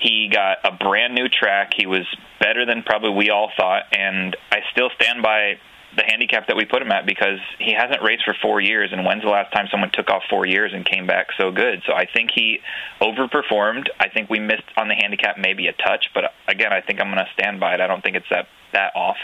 he 0.00 0.28
got 0.32 0.58
a 0.64 0.72
brand 0.72 1.14
new 1.14 1.28
track. 1.28 1.72
He 1.76 1.86
was 1.86 2.06
better 2.40 2.66
than 2.66 2.82
probably 2.82 3.10
we 3.10 3.30
all 3.30 3.50
thought, 3.56 3.84
and 3.92 4.36
I 4.50 4.60
still 4.72 4.90
stand 4.96 5.22
by 5.22 5.58
the 5.96 6.02
handicap 6.04 6.48
that 6.48 6.56
we 6.56 6.66
put 6.66 6.82
him 6.82 6.92
at 6.92 7.06
because 7.06 7.38
he 7.58 7.72
hasn't 7.72 8.02
raced 8.02 8.24
for 8.24 8.36
four 8.42 8.60
years. 8.60 8.90
And 8.92 9.04
when's 9.04 9.22
the 9.22 9.30
last 9.30 9.52
time 9.52 9.66
someone 9.70 9.90
took 9.92 10.10
off 10.10 10.22
four 10.28 10.46
years 10.46 10.72
and 10.74 10.84
came 10.84 11.06
back 11.06 11.28
so 11.38 11.50
good? 11.50 11.82
So 11.86 11.94
I 11.94 12.06
think 12.06 12.30
he 12.34 12.60
overperformed. 13.00 13.88
I 13.98 14.08
think 14.08 14.28
we 14.28 14.38
missed 14.38 14.68
on 14.76 14.88
the 14.88 14.94
handicap 14.94 15.38
maybe 15.38 15.68
a 15.68 15.72
touch, 15.72 16.06
but 16.14 16.24
again, 16.46 16.72
I 16.72 16.82
think 16.82 17.00
I'm 17.00 17.06
going 17.06 17.24
to 17.24 17.30
stand 17.32 17.60
by 17.60 17.74
it. 17.74 17.80
I 17.80 17.86
don't 17.86 18.02
think 18.02 18.16
it's 18.16 18.28
that 18.30 18.46
that 18.72 18.92
off. 18.94 19.16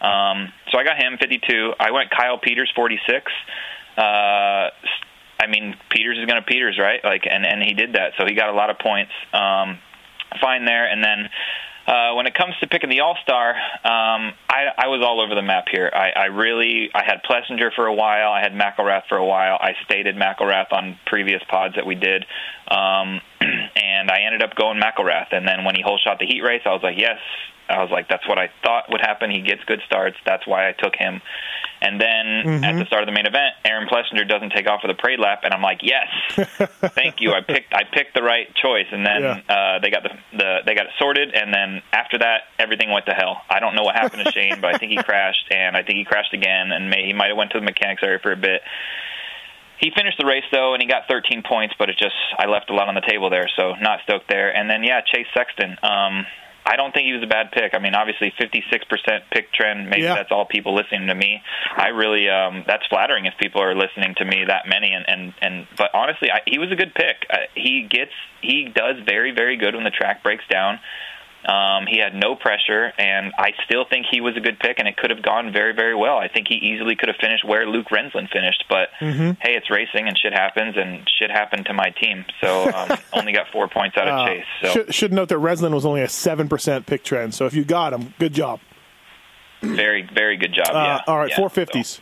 Um, 0.00 0.52
so 0.72 0.78
I 0.78 0.84
got 0.84 0.96
him 0.96 1.16
52. 1.20 1.74
I 1.78 1.92
went 1.92 2.10
Kyle 2.10 2.38
Peters 2.38 2.72
46. 2.74 3.30
Uh, 3.96 4.00
I 5.40 5.46
mean, 5.48 5.76
Peters 5.90 6.18
is 6.18 6.26
going 6.26 6.40
to 6.40 6.46
Peters, 6.46 6.78
right? 6.78 7.00
Like, 7.04 7.22
and 7.30 7.46
and 7.46 7.62
he 7.62 7.74
did 7.74 7.94
that, 7.94 8.12
so 8.18 8.24
he 8.26 8.34
got 8.34 8.48
a 8.48 8.52
lot 8.52 8.70
of 8.70 8.78
points. 8.78 9.12
Um, 9.32 9.78
fine 10.40 10.64
there, 10.64 10.86
and 10.86 11.02
then 11.02 11.28
uh, 11.86 12.14
when 12.14 12.26
it 12.26 12.34
comes 12.34 12.54
to 12.60 12.68
picking 12.68 12.88
the 12.88 13.00
All 13.00 13.16
Star, 13.22 13.50
um, 13.50 14.32
I, 14.48 14.70
I 14.78 14.86
was 14.86 15.02
all 15.04 15.20
over 15.20 15.34
the 15.34 15.42
map 15.42 15.64
here. 15.70 15.90
I, 15.92 16.10
I 16.10 16.24
really 16.26 16.90
I 16.94 17.02
had 17.04 17.22
Plessinger 17.28 17.72
for 17.74 17.86
a 17.86 17.94
while. 17.94 18.30
I 18.30 18.40
had 18.40 18.52
McElrath 18.52 19.08
for 19.08 19.16
a 19.16 19.26
while. 19.26 19.58
I 19.60 19.72
stated 19.84 20.14
McElrath 20.14 20.72
on 20.72 20.98
previous 21.06 21.42
pods 21.48 21.74
that 21.74 21.86
we 21.86 21.96
did, 21.96 22.24
um, 22.70 23.20
and 23.40 24.10
I 24.10 24.20
ended 24.26 24.42
up 24.42 24.54
going 24.54 24.80
McElrath. 24.80 25.32
And 25.32 25.48
then 25.48 25.64
when 25.64 25.74
he 25.74 25.82
whole 25.82 25.98
shot 25.98 26.18
the 26.20 26.26
heat 26.26 26.42
race, 26.42 26.62
I 26.64 26.70
was 26.70 26.82
like, 26.82 26.98
yes. 26.98 27.18
I 27.68 27.82
was 27.82 27.90
like, 27.90 28.08
that's 28.08 28.26
what 28.28 28.38
I 28.38 28.50
thought 28.64 28.90
would 28.90 29.00
happen. 29.00 29.30
He 29.30 29.42
gets 29.42 29.62
good 29.64 29.80
starts. 29.86 30.16
That's 30.26 30.46
why 30.46 30.68
I 30.68 30.72
took 30.72 30.96
him. 30.96 31.22
And 31.82 32.00
then 32.00 32.26
Mm-hmm. 32.40 32.64
at 32.64 32.78
the 32.78 32.84
start 32.86 33.02
of 33.02 33.06
the 33.06 33.12
main 33.12 33.26
event, 33.26 33.52
Aaron 33.64 33.86
Plessinger 33.88 34.26
doesn't 34.28 34.50
take 34.52 34.66
off 34.68 34.80
for 34.82 34.88
the 34.88 34.94
parade 34.94 35.18
lap, 35.18 35.40
and 35.44 35.52
I'm 35.52 35.62
like, 35.62 35.80
yes, 35.82 36.06
thank 36.94 37.20
you. 37.20 37.32
I 37.32 37.40
picked 37.40 37.72
I 37.74 37.84
picked 37.84 38.14
the 38.14 38.22
right 38.22 38.46
choice, 38.54 38.86
and 38.92 39.04
then 39.04 39.20
Yeah. 39.22 39.40
uh, 39.48 39.78
they 39.80 39.90
got 39.90 40.02
the, 40.02 40.10
the 40.36 40.58
they 40.66 40.74
got 40.74 40.86
it 40.86 40.92
sorted, 40.98 41.34
and 41.34 41.52
then 41.52 41.82
after 41.92 42.18
that, 42.18 42.42
everything 42.58 42.90
went 42.90 43.06
to 43.06 43.12
hell. 43.12 43.40
I 43.48 43.60
don't 43.60 43.74
know 43.74 43.82
what 43.82 43.94
happened 43.94 44.24
to 44.24 44.32
Shane, 44.36 44.60
but 44.60 44.74
I 44.74 44.78
think 44.78 44.92
he 44.92 45.02
crashed, 45.02 45.46
and 45.50 45.76
I 45.76 45.82
think 45.82 45.98
he 45.98 46.04
crashed 46.04 46.32
again, 46.34 46.72
and 46.72 46.88
may, 46.90 47.04
he 47.06 47.12
might 47.12 47.28
have 47.28 47.36
went 47.36 47.50
to 47.52 47.58
the 47.60 47.64
mechanics 47.64 48.02
area 48.02 48.18
for 48.22 48.32
a 48.32 48.36
bit. 48.36 48.60
he 49.78 49.90
finished 49.96 50.18
the 50.18 50.26
race 50.26 50.44
though, 50.52 50.74
and 50.74 50.82
he 50.82 50.88
got 50.88 51.08
13 51.08 51.42
points, 51.42 51.74
but 51.78 51.88
it 51.88 51.96
just 51.98 52.14
I 52.38 52.46
left 52.46 52.68
a 52.70 52.74
lot 52.74 52.88
on 52.88 52.94
the 52.94 53.00
table 53.08 53.30
there, 53.30 53.48
so 53.56 53.74
not 53.80 54.00
stoked 54.04 54.28
there. 54.28 54.54
And 54.54 54.68
then 54.68 54.82
yeah, 54.84 55.00
Chase 55.00 55.26
Sexton. 55.34 55.76
Um, 55.82 56.26
I 56.64 56.76
don't 56.76 56.92
think 56.92 57.06
he 57.06 57.12
was 57.12 57.22
a 57.22 57.26
bad 57.26 57.52
pick. 57.52 57.74
I 57.74 57.78
mean, 57.78 57.94
obviously, 57.94 58.32
56% 58.38 59.22
pick 59.32 59.52
trend. 59.52 59.88
Maybe 59.88 60.02
Yeah. 60.02 60.14
that's 60.14 60.30
all 60.30 60.44
people 60.44 60.74
listening 60.74 61.08
to 61.08 61.14
me. 61.14 61.42
I 61.76 61.88
really, 61.88 62.28
um, 62.28 62.64
that's 62.66 62.86
flattering 62.86 63.26
if 63.26 63.34
people 63.38 63.62
are 63.62 63.74
listening 63.74 64.14
to 64.18 64.24
me 64.24 64.44
that 64.46 64.68
many. 64.68 64.92
And 64.92 65.04
and 65.08 65.34
and, 65.40 65.66
but 65.76 65.90
honestly, 65.94 66.30
I, 66.30 66.40
he 66.46 66.58
was 66.58 66.70
a 66.70 66.76
good 66.76 66.94
pick. 66.94 67.26
Uh, 67.30 67.36
he 67.54 67.86
gets, 67.88 68.12
he 68.42 68.64
does 68.74 68.96
very 69.04 69.32
very 69.32 69.56
good 69.56 69.74
when 69.74 69.84
the 69.84 69.90
track 69.90 70.22
breaks 70.22 70.44
down. 70.48 70.78
Um, 71.46 71.86
he 71.86 71.98
had 71.98 72.14
no 72.14 72.36
pressure, 72.36 72.92
and 72.98 73.32
I 73.38 73.52
still 73.64 73.84
think 73.88 74.06
he 74.10 74.20
was 74.20 74.36
a 74.36 74.40
good 74.40 74.58
pick, 74.58 74.78
and 74.78 74.86
it 74.86 74.96
could 74.98 75.08
have 75.10 75.22
gone 75.22 75.52
very, 75.52 75.72
very 75.74 75.94
well. 75.94 76.18
I 76.18 76.28
think 76.28 76.48
he 76.48 76.56
easily 76.56 76.96
could 76.96 77.08
have 77.08 77.16
finished 77.18 77.44
where 77.44 77.66
Luke 77.66 77.86
Renzland 77.90 78.30
finished, 78.30 78.64
but 78.68 78.88
hey, 78.98 79.56
it's 79.56 79.70
racing, 79.70 80.06
and 80.06 80.18
shit 80.18 80.32
happens, 80.34 80.76
and 80.76 81.08
shit 81.18 81.30
happened 81.30 81.64
to 81.66 81.72
my 81.72 81.90
team. 81.90 82.26
So 82.42 82.70
um, 82.70 82.98
only 83.14 83.32
got 83.32 83.46
four 83.52 83.68
points 83.68 83.96
out 83.96 84.06
of 84.06 84.18
Uh, 84.20 84.26
Chase. 84.26 84.44
So 84.62 84.68
should, 84.70 84.94
should 84.94 85.12
note 85.14 85.30
that 85.30 85.38
Renzland 85.38 85.72
was 85.72 85.86
only 85.86 86.02
a 86.02 86.08
seven 86.08 86.48
percent 86.48 86.84
pick 86.86 87.02
trend. 87.04 87.34
So 87.34 87.46
if 87.46 87.54
you 87.54 87.64
got 87.64 87.92
him, 87.94 88.12
good 88.18 88.34
job. 88.34 88.60
very, 89.62 90.08
very 90.14 90.36
good 90.36 90.52
job. 90.52 90.68
Uh, 90.70 90.72
yeah. 90.74 91.00
all 91.06 91.18
right, 91.18 91.30
yeah. 91.30 91.36
four 91.36 91.48
fifties. 91.48 92.00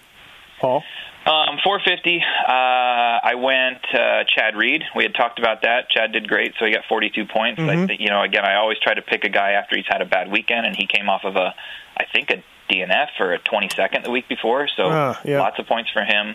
Paul. 0.60 0.82
Um, 1.26 1.58
450. 1.62 2.22
Uh, 2.46 2.50
I 2.52 3.34
went 3.36 3.84
uh, 3.92 4.24
Chad 4.34 4.56
Reed. 4.56 4.82
We 4.96 5.02
had 5.02 5.14
talked 5.14 5.38
about 5.38 5.62
that. 5.62 5.90
Chad 5.90 6.12
did 6.12 6.26
great, 6.26 6.54
so 6.58 6.64
he 6.64 6.72
got 6.72 6.84
42 6.88 7.26
points. 7.26 7.60
Mm-hmm. 7.60 7.68
I 7.70 7.86
think, 7.86 8.00
you 8.00 8.08
know, 8.08 8.22
again, 8.22 8.44
I 8.46 8.54
always 8.56 8.78
try 8.78 8.94
to 8.94 9.02
pick 9.02 9.24
a 9.24 9.28
guy 9.28 9.52
after 9.52 9.76
he's 9.76 9.84
had 9.88 10.00
a 10.00 10.06
bad 10.06 10.30
weekend, 10.30 10.64
and 10.66 10.74
he 10.74 10.86
came 10.86 11.10
off 11.10 11.24
of 11.24 11.36
a, 11.36 11.54
I 11.98 12.04
think 12.12 12.30
a 12.30 12.42
DNF 12.72 13.08
or 13.20 13.34
a 13.34 13.38
22nd 13.38 14.04
the 14.04 14.10
week 14.10 14.28
before, 14.28 14.68
so 14.74 14.84
Ah, 14.90 15.20
yeah. 15.24 15.40
lots 15.40 15.58
of 15.58 15.66
points 15.66 15.90
for 15.90 16.02
him. 16.02 16.34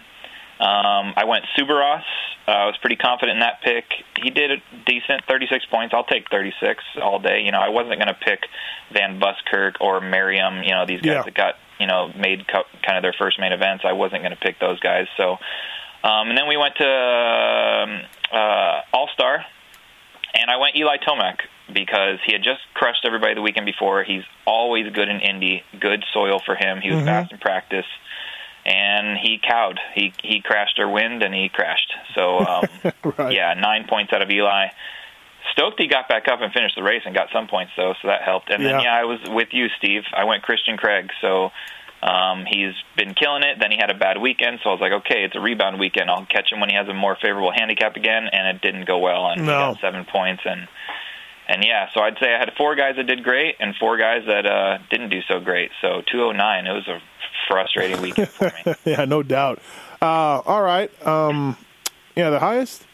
Um, 0.63 1.13
I 1.17 1.25
went 1.25 1.43
Subaros. 1.57 2.03
Uh, 2.47 2.51
I 2.51 2.65
was 2.67 2.77
pretty 2.77 2.95
confident 2.95 3.35
in 3.37 3.39
that 3.41 3.61
pick. 3.61 3.83
He 4.21 4.29
did 4.29 4.51
a 4.51 4.57
decent, 4.85 5.25
36 5.27 5.65
points. 5.65 5.93
I'll 5.93 6.03
take 6.05 6.29
36 6.29 6.83
all 7.01 7.19
day. 7.19 7.41
You 7.41 7.51
know, 7.51 7.59
I 7.59 7.69
wasn't 7.69 7.95
going 7.95 8.07
to 8.07 8.13
pick 8.13 8.47
Van 8.91 9.19
Buskirk 9.19 9.75
or 9.81 9.99
Merriam. 9.99 10.63
You 10.63 10.71
know, 10.71 10.85
these 10.85 11.01
guys 11.01 11.15
Yeah. 11.15 11.21
that 11.23 11.33
got 11.33 11.55
you 11.79 11.87
know 11.87 12.11
made 12.17 12.47
co- 12.47 12.63
kind 12.85 12.97
of 12.97 13.01
their 13.03 13.13
first 13.17 13.39
main 13.39 13.51
events. 13.51 13.83
I 13.85 13.91
wasn't 13.93 14.21
going 14.23 14.31
to 14.35 14.39
pick 14.39 14.59
those 14.59 14.79
guys. 14.79 15.07
So, 15.17 15.33
um, 16.03 16.29
and 16.29 16.37
then 16.37 16.47
we 16.47 16.55
went 16.55 16.75
to 16.77 16.87
um, 16.87 18.01
uh, 18.31 18.81
All 18.93 19.09
Star, 19.13 19.45
and 20.33 20.49
I 20.49 20.57
went 20.57 20.75
Eli 20.77 20.97
Tomac 21.05 21.39
because 21.73 22.19
he 22.25 22.31
had 22.33 22.43
just 22.43 22.61
crushed 22.73 23.05
everybody 23.05 23.33
the 23.35 23.41
weekend 23.41 23.65
before. 23.65 24.03
He's 24.03 24.23
always 24.45 24.91
good 24.93 25.09
in 25.09 25.19
Indy, 25.19 25.63
good 25.79 26.03
soil 26.13 26.39
for 26.45 26.55
him. 26.55 26.81
He 26.81 26.89
was 26.91 26.99
Mhm. 26.99 27.05
fast 27.05 27.31
in 27.31 27.37
practice, 27.39 27.85
and 28.65 29.17
he 29.17 29.39
cowed. 29.39 29.77
He 29.95 30.13
he 30.23 30.41
crashed 30.41 30.79
our 30.79 30.89
wind, 30.89 31.23
and 31.23 31.33
he 31.33 31.49
crashed. 31.49 31.91
So 32.15 32.39
um, 32.39 32.67
Right. 33.17 33.33
yeah, 33.33 33.53
nine 33.55 33.85
points 33.87 34.13
out 34.13 34.21
of 34.21 34.29
Eli. 34.29 34.67
Stoked 35.51 35.79
he 35.79 35.87
got 35.87 36.07
back 36.07 36.27
up 36.27 36.39
and 36.41 36.51
finished 36.53 36.75
the 36.75 36.83
race 36.83 37.01
and 37.05 37.13
got 37.13 37.27
some 37.33 37.47
points 37.47 37.73
though, 37.75 37.93
so 38.01 38.07
that 38.07 38.21
helped. 38.23 38.49
And 38.49 38.63
then 38.63 38.79
Yeah. 38.79 38.83
yeah, 38.83 38.95
I 38.95 39.03
was 39.03 39.19
with 39.27 39.49
you, 39.51 39.67
Steve. 39.77 40.03
I 40.15 40.23
went 40.23 40.41
Christian 40.43 40.77
Craig, 40.77 41.11
so 41.21 41.51
um, 42.01 42.45
he's 42.49 42.73
been 42.97 43.13
killing 43.13 43.43
it. 43.43 43.59
Then 43.59 43.69
he 43.71 43.77
had 43.77 43.91
a 43.91 43.93
bad 43.97 44.19
weekend, 44.19 44.59
so 44.63 44.69
I 44.69 44.73
was 44.73 44.81
like, 44.81 44.93
okay, 45.03 45.23
it's 45.25 45.35
a 45.35 45.39
rebound 45.41 45.79
weekend. 45.79 46.09
I'll 46.09 46.25
catch 46.25 46.51
him 46.51 46.59
when 46.59 46.69
he 46.69 46.75
has 46.75 46.87
a 46.87 46.93
more 46.93 47.17
favorable 47.21 47.51
handicap 47.51 47.95
again, 47.97 48.27
and 48.31 48.55
it 48.55 48.61
didn't 48.61 48.85
go 48.87 48.97
well, 48.99 49.27
and 49.27 49.41
he 49.41 49.47
got 49.73 49.81
seven 49.81 50.05
points 50.05 50.43
and. 50.45 50.67
And 51.45 51.61
yeah, 51.65 51.89
so 51.93 51.99
I'd 51.99 52.17
say 52.21 52.33
I 52.33 52.39
had 52.39 52.53
four 52.57 52.73
guys 52.75 52.95
that 52.95 53.05
did 53.05 53.21
great 53.21 53.57
and 53.59 53.75
four 53.75 53.97
guys 53.97 54.21
that 54.27 54.45
uh, 54.45 54.77
didn't 54.89 55.09
do 55.09 55.19
so 55.27 55.41
great. 55.41 55.71
So 55.81 56.01
209, 56.09 56.65
it 56.67 56.71
was 56.71 56.87
a 56.87 57.01
frustrating 57.47 58.01
weekend 58.01 58.29
for 58.29 58.51
me. 58.65 58.75
yeah, 58.85 59.05
no 59.05 59.23
doubt. 59.23 59.59
Uh, 60.01 60.41
all 60.45 60.61
right. 60.61 60.89
Um, 61.07 61.57
yeah, 62.15 62.29
the 62.29 62.39
highest, 62.39 62.85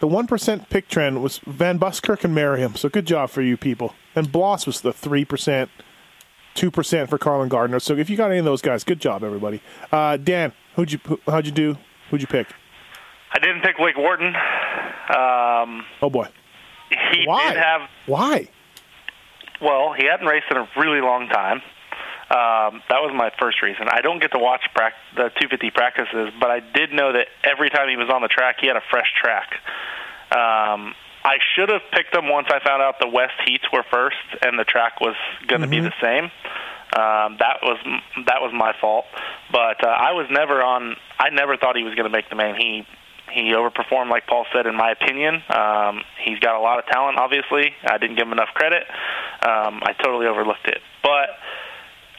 the 0.00 0.06
one 0.06 0.26
percent 0.26 0.68
pick 0.70 0.88
trend 0.88 1.22
was 1.22 1.38
Van 1.46 1.78
Buskirk 1.78 2.24
and 2.24 2.34
Merriam. 2.34 2.74
So 2.76 2.88
good 2.88 3.06
job 3.06 3.30
for 3.30 3.42
you 3.42 3.56
people. 3.56 3.94
And 4.14 4.30
Bloss 4.32 4.66
was 4.66 4.80
the 4.80 4.92
three 4.92 5.24
percent, 5.24 5.70
two 6.54 6.70
percent 6.70 7.10
for 7.10 7.18
Carlen 7.18 7.48
Gardner. 7.48 7.80
So 7.80 7.94
if 7.96 8.08
you 8.10 8.16
got 8.16 8.30
any 8.30 8.38
of 8.38 8.44
those 8.44 8.62
guys, 8.62 8.84
good 8.84 9.00
job, 9.00 9.22
everybody. 9.24 9.60
Uh, 9.92 10.16
Dan, 10.16 10.52
who'd 10.76 10.92
you 10.92 10.98
how'd 11.26 11.46
you 11.46 11.52
do? 11.52 11.76
Who'd 12.10 12.20
you 12.20 12.26
pick? 12.26 12.46
I 13.32 13.38
didn't 13.38 13.60
pick 13.62 13.76
Blake 13.76 13.98
Wharton. 13.98 14.28
Um, 15.14 15.84
Oh 16.02 16.10
boy, 16.10 16.28
he 17.12 17.24
why? 17.26 17.48
did 17.52 17.58
have 17.58 17.82
why? 18.06 18.48
Well, 19.60 19.92
he 19.98 20.06
hadn't 20.06 20.26
raced 20.26 20.46
in 20.50 20.56
a 20.56 20.68
really 20.76 21.00
long 21.00 21.28
time. 21.28 21.60
Um, 22.30 22.82
that 22.92 23.00
was 23.00 23.12
my 23.16 23.30
first 23.40 23.62
reason. 23.62 23.88
I 23.88 24.02
don't 24.02 24.20
get 24.20 24.32
to 24.32 24.38
watch 24.38 24.60
prac- 24.74 25.00
the 25.16 25.32
250 25.40 25.70
practices, 25.70 26.28
but 26.38 26.50
I 26.50 26.60
did 26.60 26.92
know 26.92 27.12
that 27.12 27.28
every 27.42 27.70
time 27.70 27.88
he 27.88 27.96
was 27.96 28.10
on 28.12 28.20
the 28.20 28.28
track, 28.28 28.56
he 28.60 28.66
had 28.66 28.76
a 28.76 28.84
fresh 28.90 29.08
track. 29.16 29.48
Um, 30.30 30.94
I 31.24 31.38
should 31.54 31.70
have 31.70 31.82
picked 31.90 32.14
him 32.14 32.28
once 32.28 32.48
I 32.50 32.60
found 32.64 32.82
out 32.82 33.00
the 33.00 33.08
West 33.08 33.34
heats 33.46 33.64
were 33.72 33.84
first 33.90 34.16
and 34.42 34.58
the 34.58 34.64
track 34.64 35.00
was 35.00 35.16
going 35.46 35.62
to 35.62 35.68
be 35.68 35.80
the 35.80 35.92
same. 36.02 36.30
Um, 36.88 37.36
that 37.40 37.60
was 37.62 37.76
that 38.24 38.40
was 38.40 38.50
my 38.54 38.72
fault, 38.80 39.04
but 39.52 39.84
uh, 39.84 39.88
I 39.88 40.12
was 40.12 40.26
never 40.30 40.62
on. 40.62 40.96
I 41.18 41.28
never 41.28 41.58
thought 41.58 41.76
he 41.76 41.84
was 41.84 41.94
going 41.94 42.08
to 42.08 42.10
make 42.10 42.30
the 42.30 42.34
main. 42.34 42.56
He 42.56 42.86
he 43.30 43.52
overperformed, 43.52 44.08
like 44.08 44.26
Paul 44.26 44.46
said, 44.54 44.66
in 44.66 44.74
my 44.74 44.92
opinion. 44.92 45.42
Um, 45.52 46.00
he's 46.24 46.38
got 46.38 46.56
a 46.56 46.60
lot 46.60 46.78
of 46.78 46.86
talent. 46.86 47.18
Obviously, 47.18 47.74
I 47.84 47.98
didn't 47.98 48.16
give 48.16 48.26
him 48.26 48.32
enough 48.32 48.48
credit. 48.54 48.84
Um, 49.44 49.84
I 49.84 49.92
totally 50.02 50.26
overlooked 50.26 50.66
it, 50.66 50.80
but 51.02 51.36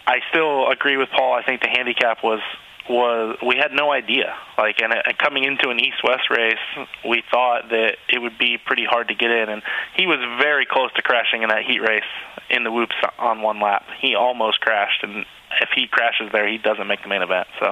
I 0.10 0.22
still 0.32 0.68
agree 0.70 0.98
with 0.98 1.10
Paul. 1.16 1.34
I 1.34 1.44
think 1.44 1.62
the 1.62 1.70
handicap 1.70 2.24
was 2.24 2.42
was 2.90 3.38
we 3.46 3.58
had 3.58 3.72
no 3.72 3.92
idea. 3.92 4.34
Like, 4.58 4.82
and, 4.82 4.92
and 4.92 5.18
coming 5.20 5.44
into 5.44 5.70
an 5.70 5.80
east-west 5.80 6.32
race, 6.32 6.88
we 7.08 7.22
thought 7.30 7.70
that 7.70 7.98
it 8.12 8.20
would 8.20 8.40
be 8.40 8.58
pretty 8.58 8.86
hard 8.86 9.10
to 9.10 9.14
get 9.14 9.30
in, 9.30 9.50
and 9.50 9.62
he 9.96 10.08
was 10.08 10.18
very 10.42 10.66
close 10.66 10.92
to 10.96 11.04
crashing 11.04 11.44
in 11.44 11.50
that 11.50 11.64
heat 11.64 11.82
race 11.82 12.10
in 12.50 12.64
the 12.64 12.72
whoops 12.72 12.96
on 13.20 13.44
one 13.44 13.62
lap. 13.62 13.86
He 14.02 14.16
almost 14.16 14.60
crashed, 14.62 15.04
and 15.04 15.28
if 15.62 15.70
he 15.76 15.86
crashes 15.86 16.32
there, 16.32 16.50
he 16.50 16.58
doesn't 16.58 16.88
make 16.88 17.04
the 17.04 17.10
main 17.10 17.22
event. 17.22 17.48
So, 17.60 17.68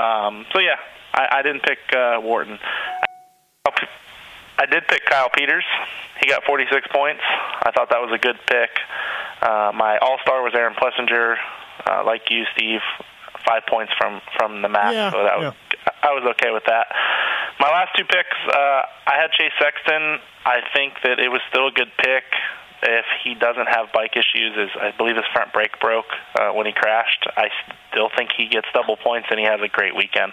um, 0.00 0.46
so 0.54 0.60
yeah, 0.60 0.80
I, 1.12 1.28
I 1.30 1.42
didn't 1.42 1.62
pick 1.62 1.78
uh, 1.94 2.20
Wharton. 2.22 2.58
I 4.58 4.64
did 4.64 4.88
pick 4.88 5.04
Kyle 5.04 5.28
Peters. 5.28 5.64
He 6.20 6.28
got 6.28 6.44
46 6.44 6.88
points. 6.88 7.20
I 7.28 7.72
thought 7.72 7.90
that 7.90 8.00
was 8.00 8.10
a 8.14 8.18
good 8.18 8.38
pick. 8.46 8.70
Uh, 9.42 9.70
my 9.76 9.98
all-star 9.98 10.42
was 10.42 10.54
Aaron 10.54 10.74
Plessinger, 10.74 11.36
uh, 11.88 12.02
like 12.04 12.30
you, 12.30 12.44
Steve. 12.56 12.80
Five 13.46 13.62
points 13.68 13.92
from 13.96 14.20
from 14.36 14.62
the 14.62 14.68
map, 14.68 14.92
Yeah, 14.92 15.10
so 15.12 15.22
that 15.22 15.38
was 15.38 15.54
I 16.02 16.10
was 16.10 16.24
okay 16.34 16.50
with 16.50 16.64
that. 16.66 16.86
My 17.60 17.68
last 17.70 17.94
two 17.96 18.04
picks, 18.04 18.34
uh, 18.50 18.82
I 19.06 19.14
had 19.14 19.30
Chase 19.38 19.52
Sexton. 19.60 20.18
I 20.44 20.62
think 20.74 20.94
that 21.04 21.20
it 21.20 21.28
was 21.30 21.40
still 21.48 21.68
a 21.68 21.70
good 21.70 21.92
pick 21.98 22.24
if 22.82 23.06
he 23.24 23.34
doesn't 23.34 23.66
have 23.68 23.92
bike 23.92 24.12
issues. 24.16 24.56
Is 24.56 24.70
I 24.80 24.92
believe 24.96 25.16
his 25.16 25.24
front 25.32 25.52
brake 25.52 25.78
broke 25.80 26.10
uh, 26.38 26.50
when 26.52 26.66
he 26.66 26.72
crashed. 26.72 27.26
I 27.36 27.48
still 27.90 28.08
think 28.16 28.30
he 28.36 28.46
gets 28.48 28.66
double 28.74 28.96
points 28.96 29.28
and 29.30 29.38
he 29.40 29.46
has 29.46 29.60
a 29.64 29.68
great 29.68 29.96
weekend. 29.96 30.32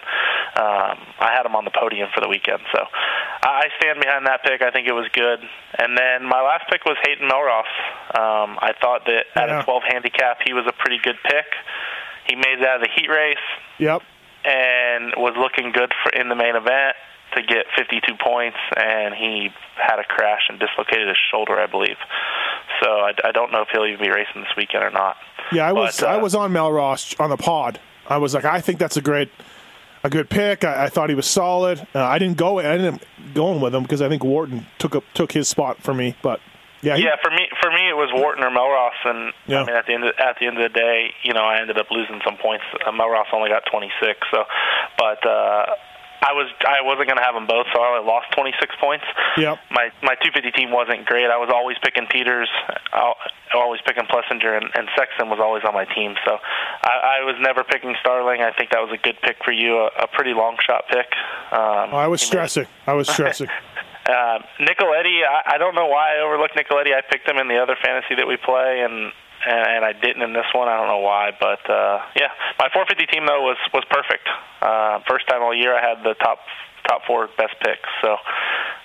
Um, 0.56 0.96
I 1.18 1.32
had 1.34 1.46
him 1.46 1.56
on 1.56 1.64
the 1.64 1.72
podium 1.72 2.08
for 2.14 2.20
the 2.20 2.28
weekend, 2.28 2.60
so 2.72 2.84
I 3.42 3.68
stand 3.80 4.00
behind 4.00 4.26
that 4.26 4.44
pick. 4.44 4.62
I 4.62 4.70
think 4.70 4.86
it 4.86 4.92
was 4.94 5.08
good. 5.12 5.40
And 5.78 5.96
then 5.98 6.24
my 6.28 6.40
last 6.42 6.68
pick 6.70 6.84
was 6.84 6.96
Hayden 7.06 7.28
Mellross. 7.28 7.70
Um, 8.14 8.58
I 8.60 8.72
thought 8.80 9.06
that 9.06 9.24
at 9.34 9.48
Yeah. 9.48 9.60
a 9.60 9.64
12 9.64 9.82
handicap, 9.88 10.38
he 10.44 10.52
was 10.52 10.64
a 10.68 10.72
pretty 10.72 10.98
good 11.02 11.16
pick. 11.24 11.46
He 12.28 12.36
made 12.36 12.60
it 12.60 12.64
out 12.66 12.76
of 12.76 12.82
the 12.82 12.92
heat 12.94 13.08
race 13.10 13.46
Yep. 13.78 14.02
and 14.44 15.12
was 15.16 15.34
looking 15.36 15.72
good 15.72 15.92
for 16.02 16.10
in 16.12 16.28
the 16.28 16.34
main 16.36 16.54
event 16.56 16.96
to 17.36 17.42
get 17.42 17.66
52 17.76 18.14
points, 18.22 18.56
and 18.76 19.14
he 19.14 19.50
had 19.76 19.98
a 19.98 20.04
crash 20.04 20.42
and 20.48 20.58
dislocated 20.58 21.08
his 21.08 21.16
shoulder, 21.30 21.58
I 21.58 21.66
believe. 21.66 21.96
So 22.82 22.90
I, 22.90 23.12
I 23.24 23.32
don't 23.32 23.52
know 23.52 23.62
if 23.62 23.68
he'll 23.72 23.86
even 23.86 24.00
be 24.00 24.10
racing 24.10 24.42
this 24.42 24.52
weekend 24.56 24.84
or 24.84 24.90
not. 24.90 25.16
Yeah, 25.52 25.66
I 25.68 25.72
was 25.72 26.02
uh, 26.02 26.06
I 26.06 26.16
was 26.16 26.34
on 26.34 26.52
Mellross 26.52 27.18
on 27.20 27.30
the 27.30 27.36
pod. 27.36 27.80
I 28.08 28.18
was 28.18 28.34
like, 28.34 28.44
I 28.44 28.60
think 28.60 28.78
that's 28.78 28.96
a 28.96 29.02
great 29.02 29.30
a 30.02 30.10
good 30.10 30.28
pick. 30.28 30.64
I, 30.64 30.84
I 30.84 30.88
thought 30.88 31.08
he 31.08 31.14
was 31.14 31.26
solid. 31.26 31.86
Uh, 31.94 32.02
I 32.04 32.18
didn't 32.18 32.36
go. 32.36 32.58
I 32.60 32.76
didn't 32.76 33.02
going 33.34 33.60
with 33.60 33.74
him 33.74 33.82
because 33.82 34.02
I 34.02 34.08
think 34.08 34.24
Wharton 34.24 34.66
took 34.78 34.94
up 34.96 35.04
took 35.14 35.32
his 35.32 35.48
spot 35.48 35.82
for 35.82 35.94
me. 35.94 36.16
But 36.22 36.40
yeah, 36.82 36.96
he- 36.96 37.04
Yeah, 37.04 37.16
for 37.22 37.30
me, 37.30 37.48
for 37.62 37.70
me, 37.70 37.88
it 37.88 37.96
was 37.96 38.10
Wharton 38.14 38.44
or 38.44 38.50
Mellross, 38.50 38.98
and 39.04 39.32
Yeah. 39.46 39.62
I 39.62 39.66
mean, 39.66 39.76
at 39.76 39.86
the 39.86 39.94
end 39.94 40.04
of, 40.04 40.14
at 40.18 40.36
the 40.38 40.46
end 40.46 40.58
of 40.58 40.62
the 40.72 40.78
day, 40.78 41.10
you 41.22 41.32
know, 41.32 41.40
I 41.44 41.60
ended 41.60 41.78
up 41.78 41.86
losing 41.90 42.20
some 42.24 42.36
points. 42.36 42.64
Uh, 42.86 42.90
Mellross 42.92 43.32
only 43.32 43.48
got 43.50 43.64
26, 43.70 44.18
so, 44.30 44.44
but 44.98 45.24
uh, 45.26 45.66
I 46.24 46.32
was 46.32 46.48
I 46.64 46.80
wasn't 46.80 47.08
going 47.12 47.20
to 47.20 47.26
have 47.26 47.34
them 47.36 47.46
both, 47.46 47.66
so 47.74 47.80
I 47.84 48.00
lost 48.00 48.32
26 48.32 48.56
points. 48.80 49.04
Yep. 49.36 49.58
My 49.70 49.92
my 50.02 50.16
250 50.24 50.50
team 50.56 50.70
wasn't 50.72 51.04
great. 51.04 51.28
I 51.28 51.36
was 51.36 51.50
always 51.52 51.76
picking 51.84 52.06
Peters, 52.08 52.48
I 52.92 53.12
always 53.54 53.80
picking 53.86 54.04
Plessinger, 54.08 54.56
and, 54.56 54.66
and 54.74 54.88
Sexton 54.96 55.28
was 55.28 55.38
always 55.38 55.62
on 55.68 55.74
my 55.74 55.84
team. 55.84 56.14
So 56.24 56.38
I, 56.40 57.20
I 57.20 57.24
was 57.24 57.36
never 57.40 57.62
picking 57.62 57.94
Starling. 58.00 58.40
I 58.40 58.52
think 58.56 58.70
that 58.70 58.80
was 58.80 58.90
a 58.92 58.98
good 59.02 59.16
pick 59.22 59.36
for 59.44 59.52
you, 59.52 59.78
a, 59.84 60.04
a 60.04 60.06
pretty 60.08 60.32
long 60.32 60.56
shot 60.64 60.84
pick. 60.88 61.06
Um, 61.52 61.92
I 61.94 62.08
was 62.08 62.20
made- 62.22 62.26
stressing. 62.26 62.66
I 62.86 62.94
was 62.94 63.08
stressing. 63.12 63.48
uh, 64.08 64.38
Nicoletti, 64.60 65.22
I, 65.28 65.54
I 65.54 65.58
don't 65.58 65.74
know 65.74 65.86
why 65.86 66.16
I 66.16 66.20
overlooked 66.20 66.56
Nicoletti. 66.56 66.94
I 66.96 67.02
picked 67.10 67.28
him 67.28 67.36
in 67.38 67.48
the 67.48 67.58
other 67.60 67.76
fantasy 67.84 68.14
that 68.16 68.26
we 68.26 68.36
play, 68.36 68.80
and 68.80 69.12
and, 69.46 69.66
and 69.78 69.84
I 69.84 69.92
didn't 69.92 70.22
in 70.22 70.32
this 70.32 70.48
one. 70.54 70.68
I 70.68 70.76
don't 70.76 70.88
know 70.88 71.04
why, 71.04 71.30
but 71.38 71.62
uh, 71.68 72.00
yeah, 72.16 72.32
my 72.58 72.68
450 72.72 73.06
team 73.12 73.26
though 73.26 73.42
was 73.42 73.58
was 73.72 73.84
perfect. 73.90 74.24
Uh, 74.62 75.00
first 75.08 75.28
time 75.28 75.42
all 75.42 75.54
year 75.54 75.76
I 75.76 75.82
had 75.82 76.04
the 76.04 76.14
top 76.14 76.38
top 76.88 77.02
four 77.06 77.28
best 77.36 77.56
picks. 77.60 77.88
So 78.02 78.16